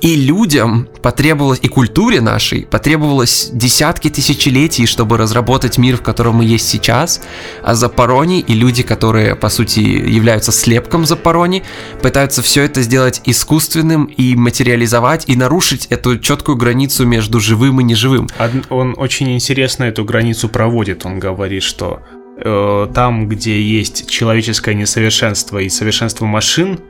и 0.04 0.18
людям 0.18 0.89
потребовалось, 1.01 1.60
и 1.62 1.70
культуре 1.70 2.20
нашей 2.20 2.66
потребовалось 2.66 3.49
десятки 3.54 4.10
тысячелетий, 4.10 4.86
чтобы 4.86 5.18
разработать 5.18 5.78
мир, 5.78 5.95
в 5.95 6.01
котором 6.01 6.36
мы 6.36 6.45
есть 6.45 6.68
сейчас. 6.68 7.22
А 7.64 7.74
Запорони 7.74 8.41
и 8.41 8.54
люди, 8.54 8.84
которые, 8.84 9.36
по 9.36 9.47
сути, 9.47 9.80
являются 9.80 10.51
слепком 10.51 11.06
Запорони, 11.06 11.64
пытаются 12.01 12.41
все 12.41 12.64
это 12.64 12.82
сделать 12.82 13.22
искусственным 13.24 14.04
и 14.06 14.36
материализовать, 14.36 15.24
и 15.28 15.38
нарушить 15.38 15.86
эту 15.86 16.20
четкую 16.20 16.58
границу 16.58 17.06
между 17.06 17.39
живым 17.39 17.80
и 17.80 17.84
неживым. 17.86 18.28
Он 18.70 18.95
очень 18.97 19.34
интересно 19.34 19.86
эту 19.86 20.04
границу 20.04 20.49
проводит. 20.49 21.06
Он 21.06 21.18
говорит, 21.18 21.64
что 21.64 22.01
э, 22.43 22.88
там, 22.93 23.30
где 23.30 23.62
есть 23.62 24.10
человеческое 24.10 24.76
несовершенство 24.76 25.60
и 25.60 25.70
совершенство 25.70 26.26
машин, 26.26 26.82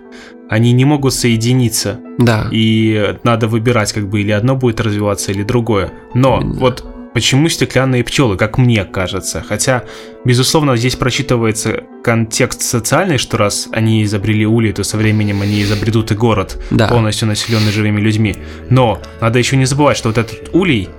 они 0.50 0.72
не 0.72 0.86
могут 0.86 1.14
соединиться. 1.14 2.00
Да. 2.18 2.48
И 2.52 3.16
надо 3.24 3.48
выбирать, 3.48 3.94
как 3.94 4.08
бы 4.10 4.22
или 4.22 4.32
одно 4.32 4.56
будет 4.56 4.82
развиваться, 4.82 5.32
или 5.32 5.44
другое. 5.44 5.91
Но 6.14 6.39
Именно. 6.41 6.60
вот 6.60 6.86
почему 7.14 7.48
стеклянные 7.50 8.04
пчелы, 8.04 8.38
как 8.38 8.58
мне 8.58 8.84
кажется. 8.86 9.44
Хотя, 9.48 9.84
безусловно, 10.26 10.76
здесь 10.76 10.96
прочитывается 10.96 11.84
контекст 12.04 12.62
социальный, 12.62 13.18
что 13.18 13.38
раз 13.38 13.70
они 13.72 14.04
изобрели 14.04 14.46
улей, 14.46 14.74
то 14.74 14.84
со 14.84 14.98
временем 14.98 15.41
они 15.41 15.62
изобретут 15.62 16.12
и 16.12 16.16
город, 16.16 16.62
да. 16.72 16.88
полностью 16.88 17.28
населенный 17.28 17.72
живыми 17.72 18.02
людьми. 18.02 18.36
Но 18.70 19.02
надо 19.22 19.39
еще 19.39 19.58
не 19.58 19.66
забывать, 19.66 19.98
что 19.98 20.10
вот 20.10 20.18
этот 20.18 20.50
улей 20.54 20.89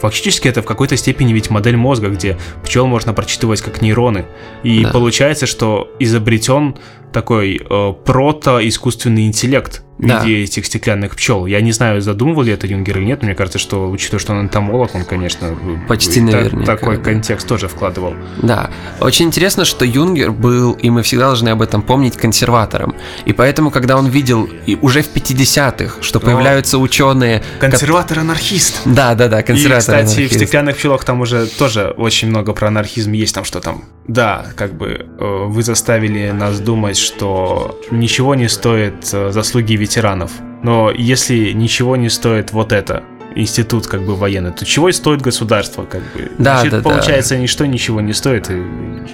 Фактически 0.00 0.48
это 0.48 0.60
в 0.60 0.66
какой-то 0.66 0.96
степени 0.96 1.32
ведь 1.32 1.50
модель 1.50 1.76
мозга, 1.76 2.08
где 2.08 2.36
пчел 2.64 2.86
можно 2.86 3.14
прочитывать 3.14 3.62
как 3.62 3.80
нейроны. 3.80 4.26
И 4.62 4.82
да. 4.82 4.90
получается, 4.90 5.46
что 5.46 5.90
изобретен 5.98 6.76
такой 7.14 7.56
э, 7.58 7.92
прото-искусственный 8.04 9.26
интеллект 9.26 9.82
да. 9.98 10.24
виде 10.24 10.42
этих 10.42 10.66
стеклянных 10.66 11.16
пчел. 11.16 11.46
Я 11.46 11.60
не 11.60 11.72
знаю, 11.72 12.00
задумывал 12.00 12.42
ли 12.42 12.52
это 12.52 12.66
Юнгер 12.66 12.98
или 12.98 13.04
нет, 13.04 13.22
но 13.22 13.26
мне 13.26 13.34
кажется, 13.34 13.58
что, 13.58 13.90
учитывая, 13.90 14.20
что 14.20 14.32
он 14.32 14.42
энтомолог, 14.42 14.94
он, 14.94 15.04
конечно, 15.04 15.56
почти 15.88 16.20
наверняка. 16.20 16.76
Такой 16.76 16.96
да. 16.96 17.02
контекст 17.02 17.46
тоже 17.46 17.68
вкладывал. 17.68 18.14
Да. 18.42 18.70
Очень 19.00 19.26
интересно, 19.26 19.64
что 19.64 19.84
Юнгер 19.84 20.32
был, 20.32 20.72
и 20.72 20.90
мы 20.90 21.02
всегда 21.02 21.26
должны 21.26 21.50
об 21.50 21.62
этом 21.62 21.82
помнить, 21.82 22.16
консерватором. 22.16 22.94
И 23.24 23.32
поэтому, 23.32 23.70
когда 23.70 23.96
он 23.96 24.08
видел 24.08 24.48
и 24.66 24.76
уже 24.80 25.02
в 25.02 25.12
50-х, 25.14 26.02
что 26.02 26.18
но... 26.18 26.26
появляются 26.26 26.78
ученые... 26.78 27.42
Консерватор-анархист. 27.60 28.82
Да, 28.84 29.14
да, 29.14 29.28
да, 29.28 29.42
консерватор 29.42 30.00
И, 30.00 30.04
кстати, 30.04 30.26
в 30.26 30.32
стеклянных 30.32 30.76
пчелах 30.76 31.04
там 31.04 31.20
уже 31.20 31.46
тоже 31.46 31.94
очень 31.96 32.28
много 32.28 32.52
про 32.52 32.68
анархизм 32.68 33.12
есть, 33.12 33.34
там 33.34 33.44
что 33.44 33.60
там. 33.60 33.84
Да, 34.06 34.46
как 34.56 34.74
бы 34.74 35.06
э, 35.18 35.44
вы 35.46 35.62
заставили 35.62 36.30
нас 36.30 36.60
думать, 36.60 36.98
что 36.98 37.80
ничего 37.90 38.34
не 38.34 38.48
стоит 38.48 39.08
э, 39.12 39.30
заслуги 39.30 39.76
ветеранов. 39.84 40.32
Но 40.62 40.90
если 40.90 41.52
ничего 41.52 41.96
не 41.96 42.08
стоит 42.08 42.52
вот 42.52 42.72
это, 42.72 43.04
институт 43.36 43.86
как 43.86 44.02
бы 44.04 44.14
военный, 44.14 44.52
то 44.52 44.64
чего 44.64 44.88
и 44.88 44.92
стоит 44.92 45.20
государство, 45.22 45.84
как 45.84 46.02
бы. 46.12 46.30
Да, 46.38 46.60
Значит, 46.60 46.72
да, 46.72 46.80
получается, 46.80 47.34
да. 47.34 47.40
ничто 47.40 47.66
ничего 47.66 48.00
не 48.00 48.12
стоит. 48.12 48.50
И... 48.50 48.62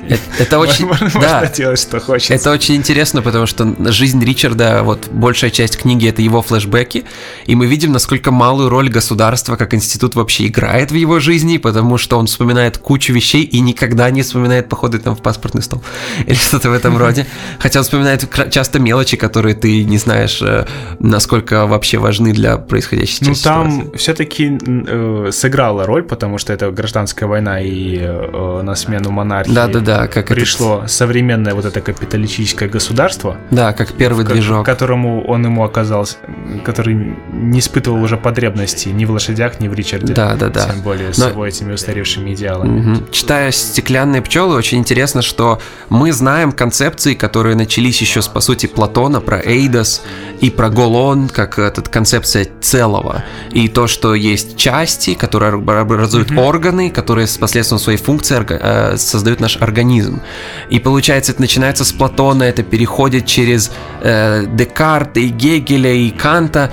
Это, 0.09 0.21
это 0.39 0.59
очень, 0.59 0.89
да, 1.21 1.47
делать, 1.47 1.81
что 1.81 2.01
хочется. 2.01 2.35
Это 2.35 2.51
очень 2.51 2.77
интересно, 2.77 3.23
потому 3.23 3.47
что 3.47 3.75
жизнь 3.91 4.23
Ричарда, 4.25 4.83
вот 4.83 5.09
большая 5.11 5.51
часть 5.51 5.77
книги 5.77 6.09
это 6.09 6.23
его 6.23 6.43
флешбеки, 6.43 7.05
и 7.47 7.55
мы 7.55 7.67
видим, 7.67 7.93
насколько 7.93 8.31
малую 8.31 8.69
роль 8.69 8.91
государства 8.91 9.57
как 9.57 9.75
институт 9.75 10.15
вообще 10.15 10.47
играет 10.47 10.91
в 10.91 10.95
его 10.95 11.21
жизни, 11.21 11.57
потому 11.57 11.97
что 11.97 12.19
он 12.19 12.27
вспоминает 12.27 12.79
кучу 12.79 13.13
вещей 13.13 13.43
и 13.43 13.61
никогда 13.61 14.11
не 14.11 14.23
вспоминает 14.23 14.69
походы 14.69 14.99
там 14.99 15.17
в 15.17 15.23
паспортный 15.23 15.63
стол 15.63 15.83
или 16.27 16.35
что-то 16.35 16.71
в 16.71 16.73
этом 16.73 16.99
роде. 16.99 17.27
Хотя 17.59 17.81
он 17.81 17.85
вспоминает 17.85 18.29
часто 18.51 18.79
мелочи, 18.79 19.17
которые 19.17 19.55
ты 19.55 19.85
не 19.85 19.99
знаешь, 19.99 20.41
э, 20.43 20.67
насколько 20.99 21.67
вообще 21.67 21.99
важны 21.99 22.33
для 22.33 22.57
происходящей 22.59 23.31
ну, 23.31 23.35
там 23.35 23.93
все 23.93 24.10
все-таки 24.11 24.59
э, 24.67 25.31
сыграла 25.31 25.87
роль, 25.87 26.03
потому 26.03 26.39
что 26.39 26.53
это 26.53 26.71
гражданская 26.73 27.29
война 27.29 27.61
и 27.61 27.97
э, 28.01 28.63
на 28.63 28.75
смену 28.75 29.13
монархии 29.13 29.53
да, 29.53 29.69
да, 29.69 29.81
да, 29.81 30.07
как 30.09 30.27
пришло 30.27 30.79
этот... 30.79 30.91
современное 30.91 31.55
вот 31.55 31.65
это 31.65 31.81
капиталистическое 31.81 32.69
государство. 32.69 33.37
Да, 33.53 33.73
как 33.73 33.93
первый 33.93 34.25
к- 34.25 34.33
движок. 34.33 34.67
Которому 34.67 35.25
он 35.25 35.45
ему 35.45 35.63
оказался, 35.63 36.17
который 36.65 37.17
не 37.33 37.61
испытывал 37.61 38.03
уже 38.03 38.17
потребности 38.17 38.89
ни 38.89 39.05
в 39.05 39.13
лошадях, 39.13 39.61
ни 39.61 39.69
в 39.69 39.75
Ричарде. 39.75 40.13
Да, 40.13 40.35
да, 40.35 40.49
да. 40.49 40.67
Тем 40.67 40.81
более 40.83 41.09
Но... 41.09 41.13
с 41.13 41.29
его 41.29 41.47
этими 41.47 41.73
устаревшими 41.73 42.35
идеалами. 42.35 42.81
Угу. 42.81 43.11
Читая 43.13 43.53
«Стеклянные 43.53 44.23
пчелы», 44.23 44.57
очень 44.57 44.79
интересно, 44.79 45.23
что 45.23 45.61
мы 45.89 46.13
знаем 46.13 46.51
концепции, 46.51 47.15
которые 47.15 47.55
начались 47.55 48.01
еще 48.01 48.23
с, 48.23 48.29
по 48.29 48.41
сути, 48.41 48.67
Платона, 48.67 49.21
про 49.21 49.41
Эйдос 49.41 50.03
и 50.41 50.51
про 50.51 50.69
Голон, 50.69 51.29
как 51.29 51.61
этот 51.61 51.89
концепция 51.89 52.49
целого. 52.61 53.23
И 53.53 53.69
то, 53.69 53.87
что 53.87 54.00
что 54.01 54.15
есть 54.15 54.57
части, 54.57 55.13
которые 55.13 55.53
образуют 55.53 56.31
mm-hmm. 56.31 56.43
органы, 56.43 56.91
которые 56.91 57.27
с 57.27 57.37
посредством 57.37 57.79
своей 57.79 57.99
функции 57.99 58.35
э, 58.49 58.97
создают 58.97 59.41
наш 59.41 59.59
организм. 59.61 60.23
И 60.71 60.79
получается, 60.79 61.33
это 61.33 61.43
начинается 61.43 61.85
с 61.85 61.93
Платона, 61.93 62.45
это 62.45 62.63
переходит 62.63 63.27
через 63.27 63.71
э, 64.01 64.47
Декарта 64.47 65.21
и 65.21 65.29
Гегеля 65.29 65.93
и 65.93 66.09
Канта, 66.09 66.73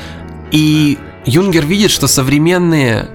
и 0.51 0.97
Юнгер 1.25 1.65
видит, 1.65 1.91
что 1.91 2.07
современные, 2.07 3.09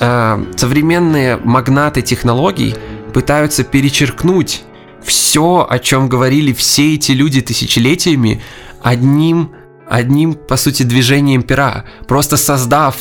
э, 0.00 0.44
современные 0.56 1.36
магнаты 1.36 2.00
технологий 2.00 2.74
пытаются 3.12 3.64
перечеркнуть 3.64 4.62
все, 5.04 5.66
о 5.68 5.78
чем 5.78 6.08
говорили 6.08 6.54
все 6.54 6.94
эти 6.94 7.12
люди 7.12 7.42
тысячелетиями, 7.42 8.40
одним, 8.82 9.50
одним, 9.86 10.32
по 10.32 10.56
сути, 10.56 10.84
движением 10.84 11.42
пера, 11.42 11.84
просто 12.06 12.38
создав 12.38 12.96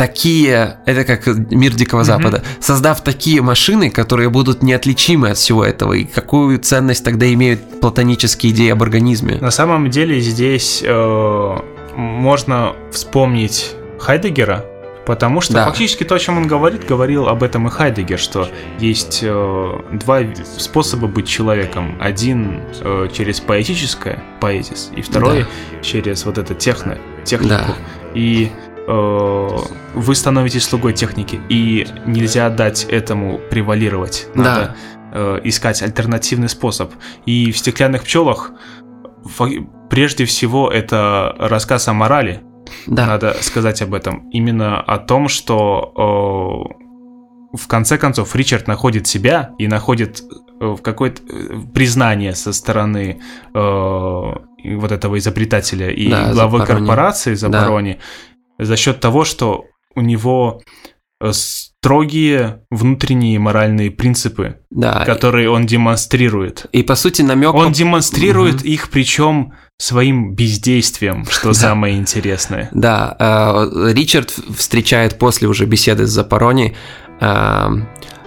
такие, 0.00 0.78
это 0.86 1.04
как 1.04 1.26
мир 1.50 1.74
Дикого 1.74 2.04
Запада, 2.04 2.38
mm-hmm. 2.38 2.62
создав 2.62 3.04
такие 3.04 3.42
машины, 3.42 3.90
которые 3.90 4.30
будут 4.30 4.62
неотличимы 4.62 5.28
от 5.28 5.36
всего 5.36 5.62
этого, 5.62 5.92
и 5.92 6.04
какую 6.04 6.58
ценность 6.58 7.04
тогда 7.04 7.30
имеют 7.34 7.80
платонические 7.82 8.52
идеи 8.52 8.70
об 8.70 8.82
организме? 8.82 9.36
На 9.42 9.50
самом 9.50 9.90
деле 9.90 10.18
здесь 10.20 10.82
э, 10.82 11.56
можно 11.94 12.72
вспомнить 12.90 13.72
Хайдегера, 13.98 14.64
Потому 15.06 15.40
что 15.40 15.54
да. 15.54 15.64
фактически 15.64 16.04
то, 16.04 16.14
о 16.14 16.18
чем 16.18 16.36
он 16.36 16.46
говорит, 16.46 16.86
говорил 16.86 17.26
об 17.26 17.42
этом 17.42 17.66
и 17.66 17.70
Хайдегер, 17.70 18.18
что 18.18 18.48
есть 18.78 19.20
э, 19.22 19.80
два 19.92 20.20
способа 20.56 21.08
быть 21.08 21.26
человеком. 21.26 21.96
Один 22.00 22.60
э, 22.80 23.08
через 23.12 23.40
поэтическое, 23.40 24.22
поэзис, 24.40 24.92
и 24.94 25.02
второй 25.02 25.40
да. 25.40 25.82
через 25.82 26.24
вот 26.24 26.38
это 26.38 26.54
техно, 26.54 26.96
технику. 27.24 27.48
Да. 27.48 27.74
И 28.14 28.52
вы 28.90 30.14
становитесь 30.14 30.64
слугой 30.64 30.92
техники, 30.92 31.40
и 31.48 31.86
нельзя 32.06 32.50
дать 32.50 32.84
этому 32.84 33.38
превалировать. 33.50 34.28
Надо 34.34 34.76
да. 35.12 35.36
э, 35.36 35.40
искать 35.44 35.82
альтернативный 35.82 36.48
способ. 36.48 36.92
И 37.26 37.52
в 37.52 37.58
стеклянных 37.58 38.04
пчелах 38.04 38.52
прежде 39.90 40.24
всего 40.24 40.70
это 40.70 41.34
рассказ 41.38 41.88
о 41.88 41.92
морали, 41.92 42.42
да. 42.86 43.06
Надо 43.06 43.36
сказать 43.40 43.82
об 43.82 43.94
этом. 43.94 44.28
Именно 44.30 44.80
о 44.80 44.98
том, 44.98 45.28
что 45.28 46.72
э, 47.52 47.56
в 47.56 47.66
конце 47.66 47.98
концов 47.98 48.34
Ричард 48.36 48.68
находит 48.68 49.06
себя 49.06 49.50
и 49.58 49.66
находит 49.66 50.22
э, 50.60 50.66
в 50.66 50.78
какое-то 50.82 51.22
э, 51.28 51.60
признание 51.74 52.34
со 52.34 52.52
стороны 52.52 53.20
э, 53.54 53.58
вот 53.58 54.92
этого 54.92 55.18
изобретателя 55.18 55.90
и 55.90 56.10
да, 56.10 56.32
главы 56.32 56.64
корпорации 56.64 57.34
Заборони 57.34 57.94
да. 57.94 57.98
За 58.64 58.76
счет 58.76 59.00
того, 59.00 59.24
что 59.24 59.66
у 59.94 60.00
него 60.00 60.62
э, 61.20 61.32
строгие 61.32 62.62
внутренние 62.70 63.38
моральные 63.38 63.90
принципы, 63.90 64.58
да. 64.70 65.04
которые 65.04 65.50
он 65.50 65.66
демонстрирует. 65.66 66.66
И 66.72 66.82
по 66.82 66.94
сути 66.94 67.22
намек... 67.22 67.54
Он 67.54 67.72
демонстрирует 67.72 68.56
угу. 68.56 68.64
их, 68.64 68.90
причем 68.90 69.52
своим 69.78 70.34
бездействием, 70.34 71.24
что 71.26 71.52
самое 71.54 71.96
интересное. 71.96 72.68
Да, 72.72 73.16
э, 73.18 73.92
Ричард 73.92 74.30
встречает 74.56 75.18
после 75.18 75.48
уже 75.48 75.64
беседы 75.64 76.06
с 76.06 76.10
Запорони 76.10 76.76
э, 77.20 77.68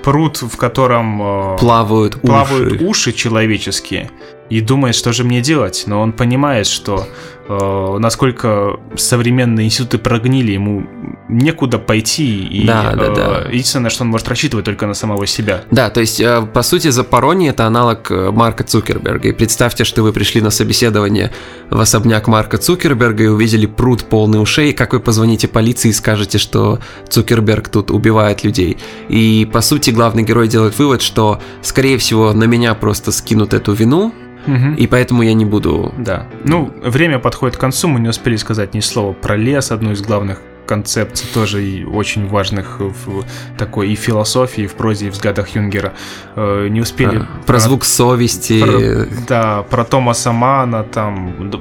пруд, 0.04 0.38
в 0.38 0.58
котором 0.58 1.58
плавают, 1.58 2.22
плавают 2.22 2.74
уши. 2.74 2.86
уши 2.86 3.14
человеческие, 3.14 4.12
и 4.50 4.62
думает, 4.62 4.96
что 4.96 5.14
же 5.14 5.24
мне 5.24 5.42
делать. 5.42 5.84
Но 5.88 6.02
он 6.02 6.12
понимает, 6.12 6.68
что 6.68 7.08
э, 7.48 7.98
насколько 8.00 8.80
современные 8.96 9.68
институты 9.68 9.98
прогнили, 9.98 10.52
ему 10.52 10.86
некуда 11.30 11.80
пойти, 11.80 12.46
и 12.46 12.66
да, 12.66 12.94
да, 12.96 13.10
да. 13.10 13.50
единственное, 13.50 13.90
что 13.90 14.04
он 14.04 14.10
может 14.10 14.28
рассчитывать 14.28 14.66
только 14.66 14.86
на 14.86 14.94
самого 14.94 15.26
себя. 15.26 15.64
Да, 15.72 15.90
то 15.90 16.02
есть, 16.02 16.20
э, 16.20 16.46
по 16.54 16.62
сути, 16.62 16.90
Запорони 16.90 17.48
это 17.48 17.66
аналог 17.66 18.12
э, 18.12 18.32
Марка 18.32 18.64
Цукерберга. 18.64 19.30
И 19.30 19.32
представьте, 19.32 19.84
что 19.84 20.04
вы 20.04 20.14
пришли 20.14 20.42
на 20.42 20.50
собеседование 20.50 21.32
в 21.70 21.80
особняк 21.80 22.28
Марка 22.28 22.58
Цукерберга 22.58 23.24
и 23.24 23.28
увидели 23.28 23.66
пруд 23.66 24.04
полный 24.04 24.42
ушей, 24.42 24.74
как 24.74 24.94
вы 24.94 25.00
позвоните 25.00 25.48
полиции 25.48 25.90
и 25.90 25.94
скажете, 25.94 26.38
что 26.38 26.80
Цукерберг 27.10 27.70
тут 27.70 27.92
убивает 27.92 28.44
людей. 28.44 28.78
И, 29.10 29.50
по 29.52 29.62
сути, 29.62 29.90
главный 29.90 30.24
герой 30.24 30.48
делает 30.48 30.78
вывод, 30.78 31.02
что, 31.02 31.42
скорее 31.62 31.98
всего, 31.98 32.34
на 32.34 32.44
меня 32.44 32.76
просто 32.76 33.12
скинут 33.12 33.54
эту 33.54 33.74
вину, 33.74 34.14
Угу. 34.48 34.76
И 34.78 34.88
поэтому 34.88 35.24
я 35.24 35.34
не 35.34 35.46
буду... 35.46 35.94
Да. 35.98 36.28
Ну, 36.44 36.72
время 36.84 37.20
подходит 37.20 37.58
к 37.58 37.60
концу, 37.60 37.88
мы 37.88 38.00
не 38.00 38.10
успели 38.10 38.36
сказать 38.36 38.74
ни 38.74 38.80
слова 38.80 39.14
про 39.14 39.36
лес, 39.36 39.72
одну 39.72 39.92
из 39.92 40.02
главных 40.02 40.42
концепций 40.66 41.28
тоже 41.34 41.64
и 41.64 41.84
очень 41.84 42.28
важных 42.28 42.80
в 42.80 43.26
такой 43.58 43.92
и 43.92 43.96
философии, 43.96 44.64
и 44.64 44.68
в 44.68 44.74
прозе, 44.74 45.08
и 45.08 45.10
в 45.10 45.14
взглядах 45.14 45.50
Юнгера. 45.50 45.94
Э, 46.36 46.68
не 46.70 46.82
успели... 46.82 47.20
Про, 47.20 47.28
про 47.46 47.60
звук 47.60 47.86
совести. 47.86 48.62
Про, 48.62 49.08
да, 49.28 49.64
про 49.64 49.84
Томаса 49.84 50.32
Мана, 50.32 50.84
там 50.84 51.52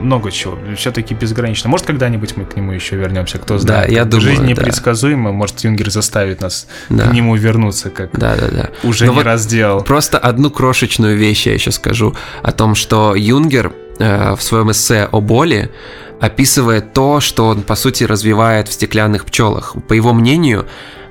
много 0.00 0.30
чего. 0.30 0.58
Все-таки 0.76 1.14
безгранично. 1.14 1.70
Может, 1.70 1.86
когда-нибудь 1.86 2.36
мы 2.36 2.44
к 2.44 2.56
нему 2.56 2.72
еще 2.72 2.96
вернемся, 2.96 3.38
кто 3.38 3.58
знает. 3.58 3.88
Да, 3.88 3.94
я 3.94 4.04
думаю, 4.04 4.28
Жизнь 4.28 4.46
непредсказуема, 4.46 5.30
да. 5.30 5.36
может, 5.36 5.60
Юнгер 5.60 5.90
заставит 5.90 6.40
нас 6.40 6.66
да. 6.88 7.08
к 7.08 7.12
нему 7.12 7.36
вернуться, 7.36 7.90
как 7.90 8.18
да, 8.18 8.36
да, 8.36 8.48
да. 8.48 8.70
уже 8.82 9.06
Но 9.06 9.12
не 9.12 9.16
вот 9.16 9.24
раз 9.24 9.46
делал. 9.46 9.82
Просто 9.82 10.18
одну 10.18 10.50
крошечную 10.50 11.16
вещь 11.16 11.46
я 11.46 11.54
еще 11.54 11.70
скажу 11.70 12.14
о 12.42 12.52
том, 12.52 12.74
что 12.74 13.14
Юнгер 13.14 13.72
э, 13.98 14.34
в 14.34 14.42
своем 14.42 14.70
эссе 14.70 15.08
о 15.10 15.20
боли 15.20 15.70
описывает 16.20 16.92
то, 16.92 17.20
что 17.20 17.48
он, 17.48 17.62
по 17.62 17.74
сути, 17.74 18.04
развивает 18.04 18.68
в 18.68 18.72
стеклянных 18.72 19.24
пчелах. 19.24 19.76
По 19.88 19.92
его 19.92 20.12
мнению, 20.12 20.66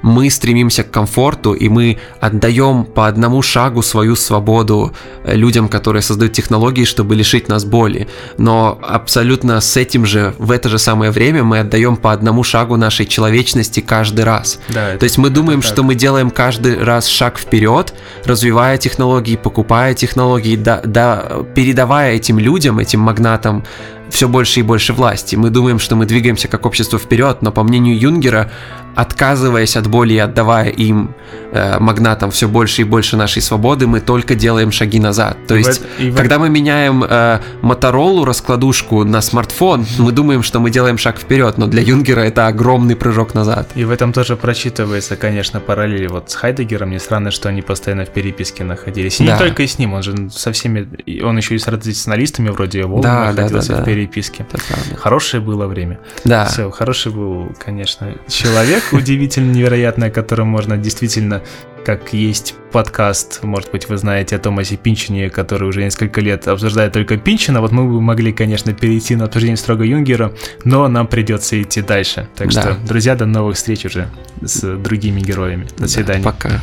мы 0.05 0.29
стремимся 0.29 0.83
к 0.83 0.91
комфорту, 0.91 1.53
и 1.53 1.67
мы 1.67 1.97
отдаем 2.19 2.85
по 2.85 3.07
одному 3.07 3.41
шагу 3.41 3.81
свою 3.81 4.15
свободу 4.15 4.93
э, 5.23 5.35
людям, 5.35 5.67
которые 5.67 6.03
создают 6.03 6.33
технологии, 6.33 6.85
чтобы 6.85 7.15
лишить 7.15 7.49
нас 7.49 7.65
боли. 7.65 8.07
Но 8.37 8.79
абсолютно 8.83 9.59
с 9.61 9.75
этим 9.75 10.05
же, 10.05 10.35
в 10.37 10.51
это 10.51 10.69
же 10.69 10.77
самое 10.77 11.09
время 11.09 11.43
мы 11.43 11.59
отдаем 11.59 11.97
по 11.97 12.11
одному 12.11 12.43
шагу 12.43 12.77
нашей 12.77 13.07
человечности 13.07 13.79
каждый 13.79 14.25
раз. 14.25 14.59
Да, 14.69 14.95
То 14.95 15.05
есть 15.05 15.17
мы 15.17 15.31
думаем, 15.31 15.63
что 15.63 15.81
мы 15.81 15.95
делаем 15.95 16.29
каждый 16.29 16.83
раз 16.83 17.07
шаг 17.07 17.39
вперед, 17.39 17.95
развивая 18.25 18.77
технологии, 18.77 19.37
покупая 19.37 19.95
технологии, 19.95 20.55
да, 20.55 20.81
да, 20.85 21.31
передавая 21.55 22.13
этим 22.13 22.37
людям, 22.37 22.77
этим 22.77 22.99
магнатам 22.99 23.63
все 24.09 24.27
больше 24.27 24.59
и 24.59 24.63
больше 24.63 24.93
власти. 24.93 25.35
Мы 25.35 25.49
думаем, 25.49 25.79
что 25.79 25.95
мы 25.95 26.05
двигаемся 26.05 26.47
как 26.47 26.65
общество 26.65 26.99
вперед, 26.99 27.41
но 27.41 27.51
по 27.51 27.63
мнению 27.63 27.99
Юнгера, 27.99 28.51
отказываясь 28.95 29.75
от 29.75 29.87
боли 29.87 30.13
и 30.13 30.17
отдавая 30.17 30.69
им, 30.69 31.13
э, 31.51 31.79
магнатам, 31.79 32.31
все 32.31 32.47
больше 32.47 32.81
и 32.81 32.85
больше 32.85 33.17
нашей 33.17 33.41
свободы, 33.41 33.87
мы 33.87 33.99
только 33.99 34.35
делаем 34.35 34.71
шаги 34.71 34.99
назад. 34.99 35.37
То 35.47 35.55
есть, 35.55 35.81
и 35.99 36.09
в... 36.09 36.15
когда 36.15 36.39
мы 36.39 36.49
меняем 36.49 37.03
э, 37.03 37.39
Моторолу, 37.61 38.25
раскладушку 38.25 39.03
на 39.03 39.21
смартфон, 39.21 39.85
мы 39.97 40.11
думаем, 40.11 40.43
что 40.43 40.59
мы 40.59 40.69
делаем 40.69 40.97
шаг 40.97 41.17
вперед, 41.17 41.57
но 41.57 41.67
для 41.67 41.81
Юнгера 41.81 42.21
это 42.21 42.47
огромный 42.47 42.95
прыжок 42.95 43.33
назад. 43.33 43.69
И 43.75 43.83
в 43.83 43.91
этом 43.91 44.13
тоже 44.13 44.35
прочитывается, 44.35 45.15
конечно, 45.15 45.59
параллели 45.59 46.07
вот 46.07 46.31
с 46.31 46.35
Хайдегером. 46.35 46.91
Не 46.91 46.99
странно, 46.99 47.31
что 47.31 47.49
они 47.49 47.61
постоянно 47.61 48.05
в 48.05 48.09
переписке 48.09 48.63
находились. 48.63 49.19
И 49.19 49.25
да. 49.25 49.33
не 49.33 49.39
только 49.39 49.63
и 49.63 49.67
с 49.67 49.77
ним, 49.77 49.93
он 49.93 50.03
же 50.03 50.29
со 50.29 50.51
всеми, 50.51 50.87
он 51.21 51.37
еще 51.37 51.55
и 51.55 51.57
с 51.57 51.63
традиционалистами 51.63 52.49
вроде 52.49 52.85
Волга 52.85 53.03
да, 53.03 53.25
находился 53.31 53.69
да, 53.69 53.77
да, 53.77 53.81
в 53.81 53.85
переписке. 53.85 54.45
Хорошее 54.97 55.41
было 55.41 55.67
время. 55.67 55.99
Да. 56.23 56.45
Все, 56.45 56.71
хороший 56.71 57.11
был, 57.11 57.51
конечно, 57.63 58.13
человек 58.27 58.84
удивительно 58.91 59.51
невероятное, 59.51 60.09
которым 60.09 60.47
можно 60.47 60.77
действительно, 60.77 61.41
как 61.85 62.13
есть 62.13 62.55
подкаст, 62.71 63.43
может 63.43 63.71
быть, 63.71 63.87
вы 63.89 63.97
знаете 63.97 64.35
о 64.35 64.39
Томасе 64.39 64.75
Пинчине, 64.75 65.29
который 65.29 65.67
уже 65.67 65.83
несколько 65.83 66.21
лет 66.21 66.47
обсуждает 66.47 66.93
только 66.93 67.17
Пинчина, 67.17 67.61
вот 67.61 67.71
мы 67.71 67.85
бы 67.85 68.01
могли, 68.01 68.33
конечно, 68.33 68.73
перейти 68.73 69.15
на 69.15 69.25
обсуждение 69.25 69.57
строго 69.57 69.83
Юнгера, 69.83 70.33
но 70.63 70.87
нам 70.87 71.07
придется 71.07 71.61
идти 71.61 71.81
дальше. 71.81 72.27
Так 72.35 72.53
да. 72.53 72.61
что, 72.61 72.77
друзья, 72.85 73.15
до 73.15 73.25
новых 73.25 73.55
встреч 73.55 73.85
уже 73.85 74.09
с 74.41 74.77
другими 74.77 75.21
героями. 75.21 75.67
До 75.77 75.87
свидания. 75.87 76.23
Да, 76.23 76.31
пока. 76.31 76.61